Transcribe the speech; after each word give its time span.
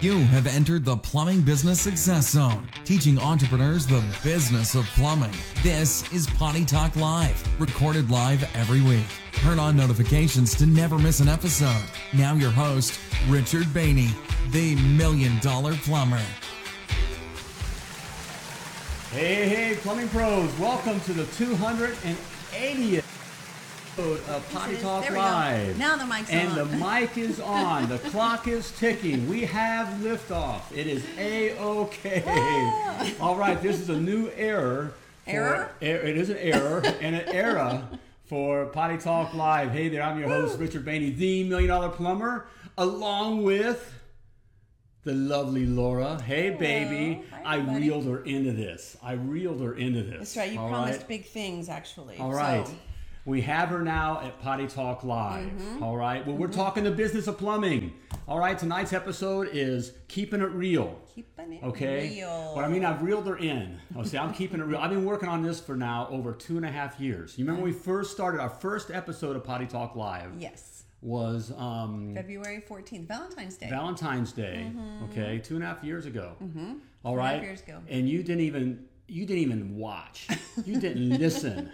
You 0.00 0.20
have 0.26 0.46
entered 0.46 0.84
the 0.84 0.96
Plumbing 0.96 1.40
Business 1.40 1.80
Success 1.80 2.30
Zone, 2.30 2.68
teaching 2.84 3.18
entrepreneurs 3.18 3.84
the 3.84 4.00
business 4.22 4.76
of 4.76 4.84
plumbing. 4.90 5.32
This 5.64 6.08
is 6.12 6.28
Potty 6.28 6.64
Talk 6.64 6.94
Live, 6.94 7.42
recorded 7.60 8.08
live 8.08 8.48
every 8.54 8.80
week. 8.80 9.06
Turn 9.32 9.58
on 9.58 9.76
notifications 9.76 10.54
to 10.54 10.66
never 10.66 11.00
miss 11.00 11.18
an 11.18 11.26
episode. 11.26 11.82
Now, 12.14 12.34
your 12.34 12.52
host, 12.52 13.00
Richard 13.26 13.64
Bainey, 13.64 14.14
the 14.52 14.76
Million 14.76 15.36
Dollar 15.40 15.74
Plumber. 15.78 16.22
Hey, 19.10 19.48
hey, 19.48 19.78
plumbing 19.80 20.10
pros! 20.10 20.56
Welcome 20.60 21.00
to 21.00 21.12
the 21.12 21.24
280th 21.24 23.17
episode 23.98 24.20
of 24.30 24.52
Potty 24.52 24.74
is- 24.74 24.82
Talk. 24.82 25.10
Live. 25.10 25.76
Now 25.78 25.96
the 25.96 26.06
mic's 26.06 26.30
and 26.30 26.52
on. 26.52 26.58
And 26.58 26.70
the 26.70 26.76
mic 26.76 27.18
is 27.18 27.40
on. 27.40 27.88
the 27.88 27.98
clock 27.98 28.46
is 28.46 28.70
ticking. 28.78 29.28
We 29.28 29.40
have 29.42 29.88
liftoff. 30.00 30.60
It 30.74 30.86
is 30.86 31.04
a 31.18 31.58
okay. 31.58 32.22
All 33.20 33.36
right, 33.36 33.60
this 33.60 33.80
is 33.80 33.88
a 33.88 33.98
new 33.98 34.30
error. 34.36 34.92
for- 35.24 35.30
Error? 35.30 35.70
er- 35.82 35.84
it 35.84 36.16
is 36.16 36.30
an 36.30 36.36
error 36.38 36.80
and 37.00 37.16
an 37.16 37.28
era 37.34 37.88
for 38.26 38.66
Potty 38.66 38.98
Talk 38.98 39.34
Live. 39.34 39.72
Hey 39.72 39.88
there, 39.88 40.02
I'm 40.02 40.18
your 40.18 40.28
host 40.28 40.58
Richard 40.60 40.84
Bainey, 40.84 41.16
the 41.16 41.44
Million 41.44 41.68
Dollar 41.68 41.88
Plumber, 41.88 42.46
along 42.76 43.42
with. 43.42 43.94
The 45.04 45.14
lovely 45.14 45.64
Laura. 45.64 46.20
Hey, 46.20 46.50
baby. 46.50 47.22
Hi, 47.32 47.54
I 47.54 47.56
reeled 47.78 48.04
her 48.04 48.22
into 48.24 48.52
this. 48.52 48.96
I 49.02 49.12
reeled 49.12 49.60
her 49.62 49.74
into 49.74 50.02
this. 50.02 50.18
That's 50.18 50.36
right. 50.36 50.52
You 50.52 50.58
All 50.58 50.68
promised 50.68 50.98
right? 51.00 51.08
big 51.08 51.24
things, 51.24 51.68
actually. 51.70 52.18
All 52.18 52.32
right. 52.34 52.66
So, 52.66 52.74
We 53.28 53.42
have 53.42 53.68
her 53.68 53.82
now 53.82 54.22
at 54.24 54.40
Potty 54.40 54.66
Talk 54.66 55.04
Live. 55.04 55.44
Mm-hmm. 55.50 55.82
All 55.82 55.98
right. 55.98 56.26
Well, 56.26 56.36
we're 56.36 56.48
talking 56.48 56.82
the 56.82 56.90
business 56.90 57.26
of 57.26 57.36
plumbing. 57.36 57.92
All 58.26 58.38
right. 58.38 58.58
Tonight's 58.58 58.94
episode 58.94 59.50
is 59.52 59.92
keeping 60.08 60.40
it 60.40 60.50
real. 60.50 60.98
keeping 61.14 61.52
it 61.52 61.62
Okay. 61.62 62.08
real. 62.08 62.52
But 62.54 62.64
I 62.64 62.68
mean, 62.68 62.86
I've 62.86 63.02
reeled 63.02 63.26
her 63.26 63.36
in. 63.36 63.78
Oh, 63.94 64.02
see, 64.02 64.16
I'm 64.16 64.32
keeping 64.32 64.60
it 64.60 64.64
real. 64.64 64.78
I've 64.78 64.88
been 64.88 65.04
working 65.04 65.28
on 65.28 65.42
this 65.42 65.60
for 65.60 65.76
now 65.76 66.08
over 66.10 66.32
two 66.32 66.56
and 66.56 66.64
a 66.64 66.70
half 66.70 66.98
years. 66.98 67.36
You 67.36 67.44
remember 67.44 67.64
when 67.64 67.70
we 67.74 67.78
first 67.78 68.12
started 68.12 68.40
our 68.40 68.48
first 68.48 68.90
episode 68.90 69.36
of 69.36 69.44
Potty 69.44 69.66
Talk 69.66 69.94
Live 69.94 70.30
yes. 70.38 70.84
was 71.02 71.52
um, 71.58 72.14
February 72.14 72.64
14th, 72.66 73.08
Valentine's 73.08 73.58
Day. 73.58 73.68
Valentine's 73.68 74.32
Day. 74.32 74.72
Okay, 75.10 75.38
two 75.38 75.56
and 75.56 75.64
a 75.64 75.66
half 75.66 75.84
years 75.84 76.06
ago. 76.06 76.34
Mm-hmm. 76.42 76.76
All 77.04 77.18
and 77.18 77.26
a 77.26 77.30
half 77.30 77.42
years 77.42 77.60
ago. 77.60 77.82
And 77.90 78.08
you 78.08 78.22
didn't 78.22 78.40
even 78.40 78.86
you 79.06 79.26
didn't 79.26 79.42
even 79.42 79.76
watch. 79.76 80.28
You 80.64 80.80
didn't 80.80 81.10
listen. 81.18 81.70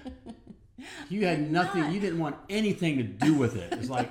You 1.09 1.25
had 1.27 1.51
nothing. 1.51 1.83
not. 1.83 1.93
You 1.93 2.01
didn't 2.01 2.19
want 2.19 2.37
anything 2.51 2.97
to 2.97 3.05
do 3.05 3.35
with 3.35 3.57
it. 3.57 3.73
It's 3.73 3.89
like, 3.89 4.11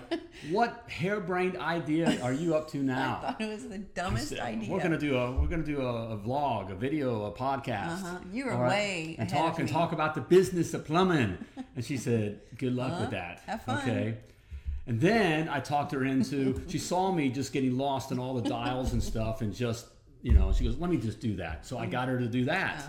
what 0.49 0.85
harebrained 0.87 1.57
idea 1.57 2.21
are 2.21 2.31
you 2.31 2.55
up 2.55 2.69
to 2.71 2.77
now? 2.77 3.19
I 3.21 3.31
thought 3.31 3.41
it 3.41 3.49
was 3.49 3.67
the 3.67 3.79
dumbest 3.79 4.39
idea. 4.39 4.71
We're 4.71 4.81
gonna 4.81 4.97
do 4.97 5.17
a 5.17 5.31
we're 5.31 5.47
gonna 5.47 5.63
do 5.63 5.81
a, 5.81 6.13
a 6.13 6.17
vlog, 6.17 6.71
a 6.71 6.75
video, 6.75 7.25
a 7.25 7.31
podcast. 7.31 8.03
Uh-huh. 8.03 8.19
You 8.31 8.45
were 8.45 8.53
All 8.53 8.61
way 8.63 9.15
and 9.19 9.29
talk 9.29 9.59
and 9.59 9.67
talk 9.67 9.91
about 9.91 10.15
the 10.15 10.21
business 10.21 10.73
of 10.73 10.85
plumbing. 10.85 11.37
And 11.75 11.83
she 11.83 11.97
said, 11.97 12.39
"Good 12.57 12.73
luck 12.73 12.99
with 12.99 13.11
that." 13.11 13.41
have 13.45 13.63
fun. 13.63 13.79
Okay. 13.79 14.17
And 14.85 14.99
then 14.99 15.47
I 15.47 15.59
talked 15.59 15.91
her 15.93 16.03
into. 16.03 16.61
she 16.67 16.77
saw 16.77 17.11
me 17.11 17.29
just 17.29 17.53
getting 17.53 17.77
lost 17.77 18.11
in 18.11 18.19
all 18.19 18.33
the 18.33 18.47
dials 18.47 18.93
and 18.93 19.01
stuff, 19.01 19.41
and 19.41 19.53
just 19.53 19.87
you 20.23 20.31
know, 20.33 20.51
she 20.53 20.63
goes, 20.63 20.77
"Let 20.77 20.89
me 20.89 20.97
just 20.97 21.19
do 21.19 21.35
that." 21.35 21.65
So 21.65 21.77
I 21.77 21.85
got 21.85 22.07
her 22.07 22.17
to 22.17 22.27
do 22.27 22.45
that. 22.45 22.81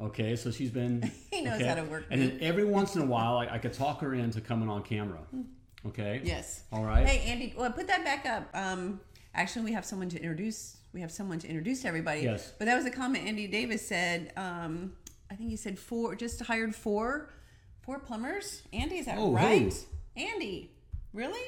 Okay, 0.00 0.34
so 0.34 0.50
she's 0.50 0.70
been. 0.70 1.04
Uh-huh. 1.04 1.12
He 1.30 1.42
knows 1.42 1.60
okay. 1.60 1.66
how 1.68 1.76
to 1.76 1.84
work 1.84 2.06
And 2.10 2.20
then 2.20 2.38
every 2.40 2.64
once 2.64 2.96
in 2.96 3.02
a 3.02 3.06
while, 3.06 3.38
I, 3.38 3.46
I 3.46 3.58
could 3.58 3.72
talk 3.72 4.00
her 4.00 4.14
into 4.14 4.40
coming 4.40 4.68
on 4.68 4.82
camera. 4.82 5.20
Okay. 5.86 6.20
Yes. 6.24 6.64
All 6.72 6.84
right. 6.84 7.06
Hey, 7.06 7.30
Andy, 7.30 7.54
well, 7.56 7.70
put 7.70 7.86
that 7.86 8.04
back 8.04 8.26
up. 8.26 8.48
Um, 8.52 9.00
actually, 9.34 9.66
we 9.66 9.72
have 9.72 9.84
someone 9.84 10.08
to 10.08 10.16
introduce. 10.18 10.76
We 10.92 11.00
have 11.02 11.12
someone 11.12 11.38
to 11.38 11.46
introduce 11.48 11.82
to 11.82 11.88
everybody. 11.88 12.22
Yes. 12.22 12.52
But 12.58 12.64
that 12.64 12.74
was 12.76 12.84
a 12.84 12.90
comment 12.90 13.26
Andy 13.26 13.46
Davis 13.46 13.86
said. 13.86 14.32
Um, 14.36 14.94
I 15.30 15.36
think 15.36 15.50
he 15.50 15.56
said 15.56 15.78
four, 15.78 16.16
just 16.16 16.42
hired 16.42 16.74
four, 16.74 17.30
four 17.82 18.00
plumbers. 18.00 18.62
Andy, 18.72 18.96
is 18.98 19.06
that 19.06 19.16
Oh, 19.18 19.32
right? 19.32 19.72
who? 19.72 20.20
Andy, 20.20 20.72
really? 21.12 21.46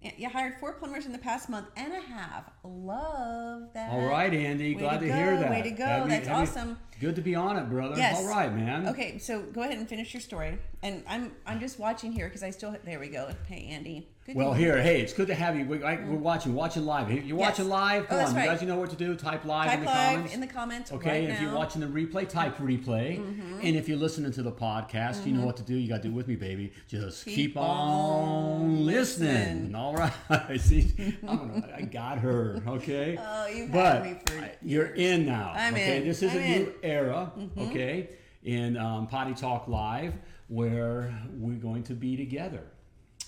You 0.00 0.28
hired 0.28 0.54
four 0.60 0.74
plumbers 0.74 1.06
in 1.06 1.12
the 1.12 1.18
past 1.18 1.48
month 1.48 1.66
and 1.76 1.92
a 1.92 2.00
half. 2.00 2.44
Love 2.62 3.72
that. 3.74 3.90
All 3.90 4.04
right, 4.06 4.32
Andy. 4.32 4.74
Way 4.74 4.80
Glad 4.80 5.00
to 5.00 5.06
to, 5.08 5.14
hear 5.14 5.36
that. 5.38 5.50
way 5.50 5.62
to 5.62 5.70
go. 5.70 5.84
Have 5.84 6.08
That's 6.08 6.28
you- 6.28 6.32
awesome. 6.34 6.78
Good 7.00 7.16
to 7.16 7.20
be 7.22 7.34
on 7.34 7.56
it, 7.56 7.68
brother. 7.68 7.96
Yes. 7.96 8.16
All 8.18 8.26
right, 8.28 8.52
man. 8.54 8.88
Okay, 8.88 9.18
so 9.18 9.42
go 9.42 9.62
ahead 9.62 9.76
and 9.78 9.88
finish 9.88 10.14
your 10.14 10.20
story. 10.20 10.58
And 10.82 11.02
I'm 11.08 11.32
I'm 11.46 11.60
just 11.60 11.78
watching 11.78 12.12
here 12.12 12.26
because 12.26 12.42
I 12.42 12.50
still 12.50 12.74
there 12.84 12.98
we 13.00 13.08
go. 13.08 13.30
Hey 13.48 13.66
Andy. 13.70 14.08
Good 14.24 14.34
Well, 14.34 14.52
here, 14.54 14.82
hey, 14.82 15.00
it's 15.02 15.12
good 15.12 15.28
to 15.28 15.36
have 15.36 15.56
you. 15.56 15.64
We, 15.66 15.84
I, 15.84 15.94
we're 16.04 16.16
watching, 16.16 16.52
watching 16.52 16.84
live. 16.84 17.08
You're 17.12 17.22
Yes. 17.22 17.32
watching 17.38 17.68
live, 17.68 18.02
Oh, 18.02 18.06
come 18.08 18.16
that's 18.18 18.30
on, 18.30 18.36
right. 18.36 18.42
you 18.42 18.50
guys. 18.50 18.60
You 18.60 18.66
know 18.66 18.76
what 18.76 18.90
to 18.90 18.96
do. 18.96 19.14
Type 19.14 19.44
live 19.44 19.68
type 19.70 19.78
in 19.78 19.84
the 19.84 19.90
live 19.90 20.10
comments. 20.14 20.34
in 20.34 20.40
the 20.40 20.46
comments. 20.48 20.92
okay, 20.92 21.08
right 21.10 21.22
and 21.24 21.32
if 21.32 21.40
you're. 21.40 21.50
Mm-hmm. 21.50 21.56
watching 21.58 21.80
the 21.80 21.86
replay, 21.86 22.28
type 22.28 22.56
replay. 22.58 23.18
And 23.62 23.76
if 23.76 23.88
you're 23.88 23.96
listening 23.96 24.32
to 24.32 24.42
the 24.42 24.50
podcast, 24.50 25.24
you 25.26 25.32
know 25.32 25.46
what 25.46 25.56
to 25.58 25.62
do. 25.62 25.76
You 25.76 25.88
got 25.88 26.02
to 26.02 26.08
do 26.08 26.08
it 26.08 26.14
with 26.16 26.26
me, 26.26 26.34
baby. 26.34 26.72
Just 26.88 27.24
keep, 27.24 27.36
Keep 27.36 27.56
on, 27.56 28.84
listening. 28.84 29.70
listening. 29.70 29.74
All 29.76 29.94
right. 29.94 30.12
See, 30.60 30.92
I'm 31.26 31.36
gonna, 31.38 31.68
I 31.76 31.82
got 31.82 32.18
her. 32.18 32.60
Okay. 32.66 33.16
Oh, 33.28 33.46
had 33.46 33.72
but 33.72 34.04
me 34.04 34.16
for 34.26 34.50
you're 34.62 34.86
in 34.86 35.24
now. 35.26 35.52
I'm 35.54 35.74
okay. 35.74 35.98
in. 35.98 36.04
This 36.08 36.22
is 36.24 36.32
I'm 36.32 36.38
a 36.38 36.85
in. 36.86 36.92
Mm-hmm. 37.04 37.60
era. 37.60 37.68
Okay. 37.68 38.08
In 38.44 38.76
um, 38.76 39.06
Potty 39.08 39.34
Talk 39.34 39.66
Live, 39.66 40.14
where 40.48 41.12
we're 41.34 41.56
going 41.58 41.82
to 41.84 41.94
be 41.94 42.16
together. 42.16 42.62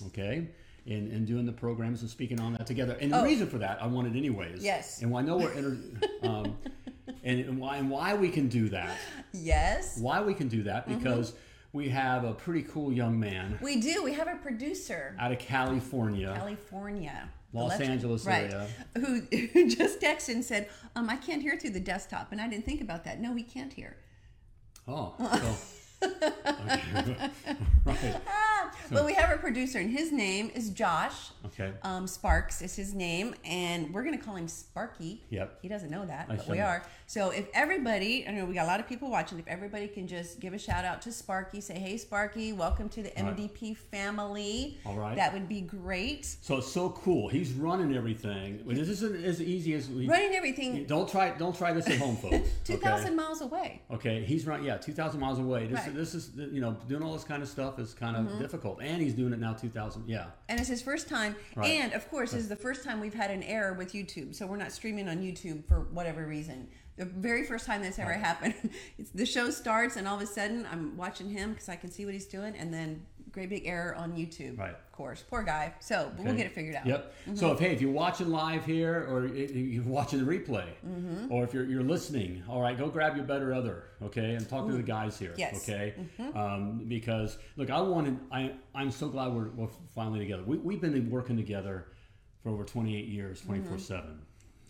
Okay. 0.07 0.47
And, 0.87 1.11
and 1.11 1.27
doing 1.27 1.45
the 1.45 1.51
programs 1.51 2.01
and 2.01 2.09
speaking 2.09 2.39
on 2.39 2.53
that 2.53 2.65
together. 2.65 2.97
And 3.01 3.11
the 3.11 3.19
Oh. 3.19 3.23
reason 3.25 3.47
for 3.49 3.57
that, 3.57 3.83
I 3.83 3.87
wanted 3.87 4.15
anyways. 4.15 4.63
Yes. 4.63 5.01
And 5.01 5.15
I 5.15 5.21
know 5.21 5.37
we're 5.37 5.51
inter- 5.51 5.77
um, 6.23 6.57
and, 7.23 7.39
and 7.41 7.59
why 7.59 7.77
and 7.77 7.89
why 7.89 8.13
we 8.13 8.29
can 8.29 8.47
do 8.47 8.69
that. 8.69 8.95
Yes, 9.33 9.99
Why 9.99 10.21
we 10.21 10.33
can 10.33 10.47
do 10.47 10.63
that 10.63 10.87
Mm-hmm. 10.87 10.97
because 10.99 11.33
we 11.73 11.89
have 11.89 12.23
a 12.23 12.33
pretty 12.33 12.63
cool 12.63 12.91
young 12.91 13.19
man 13.19 13.59
we 13.61 13.79
do. 13.79 14.03
We 14.03 14.13
have 14.13 14.27
a 14.27 14.37
producer, 14.37 15.15
out 15.19 15.31
of 15.31 15.37
California. 15.39 16.33
California, 16.35 17.29
Los 17.51 17.79
Angeles 17.79 18.25
right? 18.25 18.51
area. 18.51 18.67
Who, 18.97 19.21
who 19.53 19.69
just 19.69 19.99
texted 19.99 20.35
and 20.35 20.45
said, 20.45 20.69
um, 20.95 21.09
"I 21.09 21.15
can't 21.15 21.41
hear 21.41 21.57
through 21.57 21.71
the 21.71 21.79
desktop," 21.79 22.31
and 22.31 22.39
I 22.39 22.47
didn't 22.47 22.65
think 22.65 22.81
about 22.81 23.03
that. 23.05 23.19
No, 23.19 23.33
he 23.33 23.43
can't 23.43 23.73
hear. 23.73 23.97
Oh. 24.87 25.15
So, 25.19 25.55
okay. 26.03 27.29
right. 27.85 28.21
Ah, 28.27 28.71
but 28.91 29.05
we 29.05 29.13
have 29.13 29.31
a 29.31 29.37
producer, 29.37 29.79
and 29.79 29.89
his 29.89 30.11
name 30.11 30.51
is 30.53 30.69
Josh. 30.69 31.29
Okay. 31.45 31.71
Um, 31.83 32.07
Sparks 32.07 32.61
is 32.61 32.75
his 32.75 32.93
name, 32.93 33.35
and 33.45 33.93
we're 33.93 34.03
gonna 34.03 34.17
call 34.17 34.35
him 34.35 34.47
Sparky. 34.47 35.23
Yep. 35.29 35.59
He 35.61 35.67
doesn't 35.67 35.89
know 35.89 36.05
that, 36.05 36.27
I 36.29 36.35
but 36.35 36.47
we 36.47 36.59
are. 36.59 36.83
So 37.07 37.31
if 37.31 37.47
everybody, 37.53 38.25
I 38.27 38.31
know 38.31 38.45
we 38.45 38.53
got 38.53 38.65
a 38.65 38.67
lot 38.67 38.79
of 38.79 38.87
people 38.87 39.09
watching. 39.09 39.39
If 39.39 39.47
everybody 39.47 39.87
can 39.87 40.07
just 40.07 40.39
give 40.39 40.53
a 40.53 40.59
shout 40.59 40.85
out 40.85 41.01
to 41.03 41.11
Sparky, 41.11 41.61
say, 41.61 41.77
"Hey, 41.77 41.97
Sparky, 41.97 42.53
welcome 42.53 42.89
to 42.89 43.03
the 43.03 43.11
right. 43.17 43.35
MDP 43.35 43.75
family." 43.75 44.77
All 44.85 44.95
right. 44.95 45.15
That 45.15 45.33
would 45.33 45.49
be 45.49 45.61
great. 45.61 46.25
So 46.41 46.57
it's 46.57 46.71
so 46.71 46.89
cool. 46.91 47.29
He's 47.29 47.51
running 47.53 47.95
everything. 47.95 48.63
This 48.65 48.89
isn't 48.89 49.23
as 49.23 49.41
easy 49.41 49.73
as 49.73 49.89
we. 49.89 50.07
Running 50.07 50.35
everything 50.35 50.85
Don't 50.85 51.09
try. 51.09 51.31
Don't 51.31 51.55
try 51.55 51.73
this 51.73 51.87
at 51.87 51.97
home, 51.97 52.15
folks. 52.15 52.49
two 52.63 52.77
thousand 52.77 53.15
miles 53.15 53.41
away. 53.41 53.81
Okay, 53.91 54.23
he's 54.23 54.45
run. 54.45 54.63
Yeah, 54.63 54.77
two 54.77 54.93
thousand 54.93 55.19
miles 55.19 55.39
away. 55.39 55.67
This, 55.67 55.79
Right. 55.79 55.88
Mm-hmm. 55.89 55.97
this 55.99 56.15
is 56.15 56.31
you 56.35 56.61
know 56.61 56.77
doing 56.87 57.03
all 57.03 57.13
this 57.13 57.23
kind 57.23 57.43
of 57.43 57.49
stuff 57.49 57.79
is 57.79 57.93
kind 57.93 58.15
of 58.15 58.39
difficult, 58.39 58.79
and 58.81 59.01
he's 59.01 59.13
doing 59.13 59.33
it 59.33 59.39
now. 59.39 59.53
Two 59.53 59.69
thousand. 59.69 60.07
Yeah. 60.07 60.27
And 60.47 60.59
it's 60.59 60.69
his 60.69 60.81
first 60.81 61.07
time. 61.09 61.35
Right. 61.55 61.69
And 61.69 61.93
of 61.93 62.09
course, 62.09 62.31
this 62.31 62.41
is 62.41 62.49
the 62.49 62.55
first 62.55 62.83
time 62.83 62.99
we've 62.99 63.13
had 63.13 63.31
an 63.31 63.43
error 63.43 63.73
with 63.73 63.93
YouTube. 63.93 64.35
So 64.35 64.47
we're 64.47 64.57
not 64.57 64.71
streaming 64.71 65.09
on 65.09 65.17
YouTube 65.17 65.65
for 65.67 65.81
whatever 65.91 66.25
reason. 66.25 66.67
The 66.97 67.05
very 67.05 67.45
first 67.45 67.65
time 67.65 67.81
that's 67.81 67.97
ever 67.97 68.11
happened, 68.11 68.55
it's, 68.97 69.11
the 69.11 69.25
show 69.25 69.49
starts, 69.51 69.95
and 69.95 70.07
all 70.07 70.15
of 70.15 70.21
a 70.21 70.27
sudden 70.27 70.67
I'm 70.71 70.97
watching 70.97 71.29
him 71.29 71.53
because 71.53 71.69
I 71.69 71.75
can 71.75 71.91
see 71.91 72.05
what 72.05 72.13
he's 72.13 72.27
doing, 72.27 72.55
and 72.57 72.73
then 72.73 73.05
great 73.47 73.63
big 73.63 73.67
error 73.67 73.95
on 73.95 74.13
YouTube. 74.13 74.57
Right. 74.57 74.71
Of 74.71 74.91
course. 74.91 75.23
Poor 75.29 75.43
guy. 75.43 75.73
So, 75.79 76.11
but 76.11 76.21
okay. 76.21 76.23
we'll 76.23 76.37
get 76.37 76.45
it 76.47 76.53
figured 76.53 76.75
out. 76.75 76.85
Yep. 76.85 77.13
Mm-hmm. 77.21 77.35
So, 77.35 77.51
if, 77.53 77.59
hey, 77.59 77.71
if 77.71 77.81
you're 77.81 77.91
watching 77.91 78.29
live 78.29 78.65
here 78.65 79.07
or 79.09 79.27
you're 79.27 79.83
watching 79.83 80.23
the 80.23 80.25
replay 80.25 80.67
mm-hmm. 80.85 81.31
or 81.31 81.43
if 81.43 81.53
you're, 81.53 81.65
you're 81.65 81.83
listening, 81.83 82.43
all 82.49 82.61
right, 82.61 82.77
go 82.77 82.89
grab 82.89 83.15
your 83.15 83.25
better 83.25 83.53
other, 83.53 83.85
okay, 84.03 84.33
and 84.35 84.47
talk 84.47 84.65
Ooh. 84.65 84.71
to 84.71 84.77
the 84.77 84.83
guys 84.83 85.17
here, 85.17 85.33
yes. 85.37 85.69
okay? 85.69 85.95
Mm-hmm. 86.19 86.37
Um, 86.37 86.85
because, 86.87 87.37
look, 87.55 87.69
I 87.69 87.79
wanted, 87.81 88.19
I, 88.31 88.51
I'm 88.75 88.91
so 88.91 89.07
glad 89.07 89.33
we're, 89.33 89.49
we're 89.49 89.69
finally 89.95 90.19
together. 90.19 90.43
We, 90.45 90.57
we've 90.57 90.81
been 90.81 91.09
working 91.09 91.37
together 91.37 91.87
for 92.43 92.49
over 92.49 92.63
28 92.63 93.05
years, 93.05 93.39
mm-hmm. 93.39 93.49
24 93.49 93.79
7. 93.79 94.19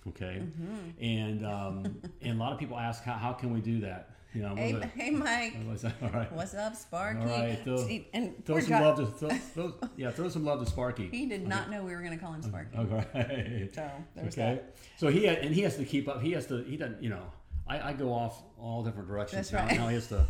Okay, 0.07 0.42
mm-hmm. 0.42 1.04
and 1.04 1.46
um, 1.46 2.01
and 2.22 2.40
a 2.40 2.44
lot 2.44 2.54
of 2.54 2.60
people 2.60 2.78
ask 2.78 3.04
how, 3.04 3.13
how 3.13 3.34
can 3.34 3.54
we 3.54 3.62
do 3.62 3.81
that? 3.81 4.12
You 4.34 4.44
know, 4.44 4.56
hey, 4.56 4.80
hey 4.96 5.10
Mike, 5.10 5.56
what's 5.66 5.84
up? 5.86 5.94
All 6.01 6.10
right. 6.10 6.31
what's 6.31 6.54
up, 6.54 6.75
Sparky? 6.75 7.22
All 7.22 7.28
right, 7.28 7.60
throw, 7.63 7.88
and 8.13 8.46
throw 8.46 8.60
some 8.60 8.81
love 8.81 8.98
to 8.98 9.06
throw, 9.07 9.30
throw, 9.30 9.74
yeah, 9.98 10.12
throw 10.12 10.30
some 10.30 10.46
love 10.46 10.60
to 10.60 10.66
Sparky. 10.66 11.10
He 11.10 11.25
did 11.25 11.48
not 11.48 11.63
okay. 11.63 11.72
know 11.72 11.84
we 11.84 11.94
were 11.94 12.01
going 12.01 12.18
to 12.18 12.24
call 12.24 12.34
him 12.34 12.44
Sparky. 12.44 12.78
Okay, 12.78 13.69
so 13.74 13.92
okay. 14.25 14.62
So 14.98 15.07
he 15.07 15.28
and 15.28 15.54
he 15.54 15.62
has 15.62 15.78
to 15.78 15.86
keep 15.86 16.07
up. 16.07 16.22
He 16.22 16.31
has 16.34 16.46
to. 16.48 16.63
He 16.63 16.78
doesn't. 16.78 17.01
You 17.01 17.10
know, 17.10 17.24
I, 17.68 17.90
I, 17.90 17.94
go 17.94 18.13
off 18.13 18.42
all 18.60 18.84
different 18.84 19.07
directions. 19.07 19.50
That's 19.50 19.69
right. 19.69 19.78
Now, 19.78 19.88
he 19.88 19.96
has 19.96 20.07
to 20.07 20.28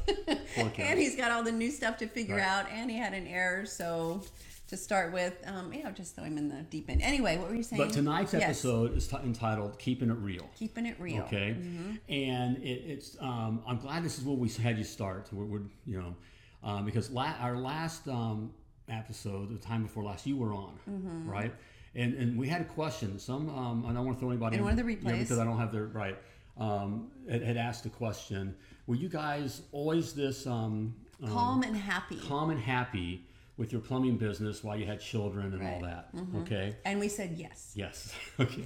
and 0.57 0.99
he's 0.99 1.15
got 1.15 1.31
all 1.31 1.43
the 1.43 1.51
new 1.51 1.71
stuff 1.71 1.97
to 1.97 2.07
figure 2.07 2.35
right. 2.35 2.45
out, 2.45 2.65
and 2.71 2.89
he 2.89 2.97
had 2.97 3.13
an 3.13 3.27
error, 3.27 3.65
so 3.65 4.21
to 4.69 4.77
start 4.77 5.11
with. 5.13 5.33
Um, 5.45 5.71
you 5.73 5.83
know, 5.83 5.91
just 5.91 6.15
so 6.15 6.23
I'm 6.23 6.37
in 6.37 6.47
the 6.49 6.61
deep 6.69 6.89
end. 6.89 7.01
Anyway, 7.01 7.37
what 7.37 7.49
were 7.49 7.55
you 7.55 7.63
saying? 7.63 7.81
But 7.81 7.91
tonight's 7.91 8.33
Yes. 8.33 8.43
episode 8.43 8.95
is 8.95 9.07
t- 9.07 9.17
entitled 9.17 9.77
"Keeping 9.79 10.09
It 10.09 10.17
Real." 10.17 10.49
keeping 10.57 10.85
it 10.85 10.99
real. 10.99 11.23
Okay, 11.23 11.55
Mm-hmm. 11.59 11.91
and 12.09 12.57
it, 12.57 12.83
it's 12.93 13.17
um, 13.19 13.61
I'm 13.67 13.77
glad 13.77 14.03
this 14.03 14.17
is 14.17 14.23
where 14.23 14.35
we 14.35 14.49
had 14.49 14.77
you 14.77 14.83
start. 14.83 15.27
We're, 15.31 15.45
we're 15.45 15.61
you 15.85 15.99
know 16.01 16.15
um, 16.63 16.85
because 16.85 17.09
la- 17.11 17.35
our 17.39 17.57
last 17.57 18.07
um, 18.07 18.51
episode, 18.87 19.49
the 19.49 19.57
time 19.63 19.83
before 19.83 20.03
last, 20.03 20.25
you 20.25 20.37
were 20.37 20.53
on, 20.53 20.73
Mm-hmm. 20.89 21.29
right? 21.29 21.53
And 21.95 22.13
and 22.13 22.37
we 22.37 22.47
had 22.47 22.61
a 22.61 22.65
question. 22.65 23.17
Some 23.19 23.49
um, 23.49 23.85
I 23.87 23.93
don't 23.93 24.05
want 24.05 24.17
to 24.17 24.19
throw 24.19 24.29
anybody 24.29 24.57
In 24.57 24.63
one 24.63 24.77
of 24.77 24.85
the 24.85 24.91
yeah, 24.91 24.97
replays. 24.99 25.19
because 25.19 25.39
I 25.39 25.43
don't 25.45 25.57
have 25.57 25.71
their 25.71 25.85
right. 25.87 26.17
Um, 26.57 27.09
had, 27.29 27.41
had 27.41 27.57
asked 27.57 27.85
a 27.85 27.89
question. 27.89 28.53
Were 28.85 28.95
you 28.95 29.07
guys 29.09 29.61
always 29.71 30.13
this 30.13 30.45
um, 30.45 30.93
um, 31.23 31.29
Calm 31.31 31.63
and 31.63 31.75
happy. 31.75 32.17
calm 32.17 32.49
and 32.49 32.59
happy 32.59 33.25
with 33.59 33.73
your 33.73 33.81
plumbing 33.81 34.15
business 34.17 34.63
while 34.63 34.77
you 34.77 34.85
had 34.85 35.01
children 35.01 35.53
and 35.53 35.61
all 35.67 35.81
that? 35.81 36.15
Mm-hmm. 36.15 36.37
Okay. 36.43 36.77
And 36.85 36.97
we 36.99 37.09
said 37.09 37.33
yes. 37.37 37.73
Yes. 37.75 38.13
Okay. 38.39 38.63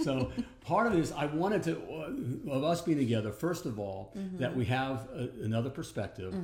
so 0.00 0.32
part 0.62 0.86
of 0.86 0.94
this, 0.94 1.12
I 1.12 1.26
wanted 1.26 1.62
to, 1.64 1.76
uh, 1.76 2.50
of 2.56 2.64
us 2.64 2.80
being 2.80 2.96
together, 2.96 3.30
first 3.30 3.66
of 3.66 3.78
all, 3.78 4.14
Mm-hmm. 4.16 4.38
that 4.38 4.56
we 4.56 4.64
have 4.64 5.08
a, 5.14 5.28
another 5.44 5.68
perspective. 5.70 6.34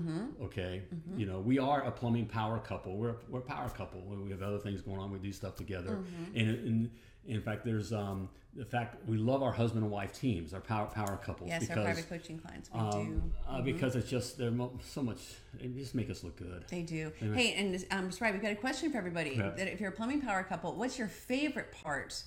Okay. 0.42 0.82
Mm-hmm. 0.94 1.18
You 1.18 1.26
know, 1.26 1.40
we 1.40 1.58
are 1.58 1.82
a 1.82 1.90
plumbing 1.90 2.26
power 2.26 2.58
couple. 2.58 2.96
We're, 2.96 3.16
we're 3.28 3.38
a 3.40 3.42
power 3.42 3.68
couple. 3.70 4.00
We 4.02 4.30
have 4.30 4.42
other 4.42 4.58
things 4.58 4.82
going 4.82 4.98
on. 4.98 5.10
We 5.10 5.18
do 5.18 5.32
stuff 5.32 5.56
together. 5.56 5.92
Mm-hmm. 5.96 6.36
And, 6.38 6.48
and 6.66 6.90
in 7.26 7.40
fact, 7.40 7.64
there's 7.64 7.92
um, 7.92 8.28
the 8.58 8.64
fact 8.64 8.96
we 9.08 9.16
love 9.16 9.42
our 9.42 9.52
husband 9.52 9.84
and 9.84 9.92
wife 9.92 10.12
teams, 10.12 10.52
our 10.52 10.60
power 10.60 10.86
power 10.86 11.16
couples. 11.16 11.48
Yes, 11.48 11.62
because, 11.62 11.78
our 11.78 11.84
private 11.84 12.08
coaching 12.08 12.38
clients. 12.38 12.68
We 12.74 12.80
um, 12.80 12.90
do. 12.90 13.32
uh, 13.48 13.60
because 13.62 13.94
it's 13.94 14.10
just 14.10 14.36
they're 14.36 14.50
mo- 14.50 14.78
so 14.82 15.02
much. 15.02 15.18
They 15.60 15.68
just 15.68 15.94
make 15.94 16.10
us 16.10 16.24
look 16.24 16.36
good. 16.36 16.64
They 16.68 16.82
do. 16.82 17.12
Hey, 17.20 17.54
and 17.54 17.84
um, 17.92 18.10
right, 18.20 18.32
we've 18.32 18.42
got 18.42 18.52
a 18.52 18.56
question 18.56 18.90
for 18.90 18.98
everybody. 18.98 19.36
Yeah. 19.38 19.50
That 19.50 19.68
if 19.68 19.80
you're 19.80 19.90
a 19.90 19.92
plumbing 19.92 20.20
power 20.20 20.42
couple, 20.42 20.74
what's 20.74 20.98
your 20.98 21.08
favorite 21.08 21.70
part 21.70 22.20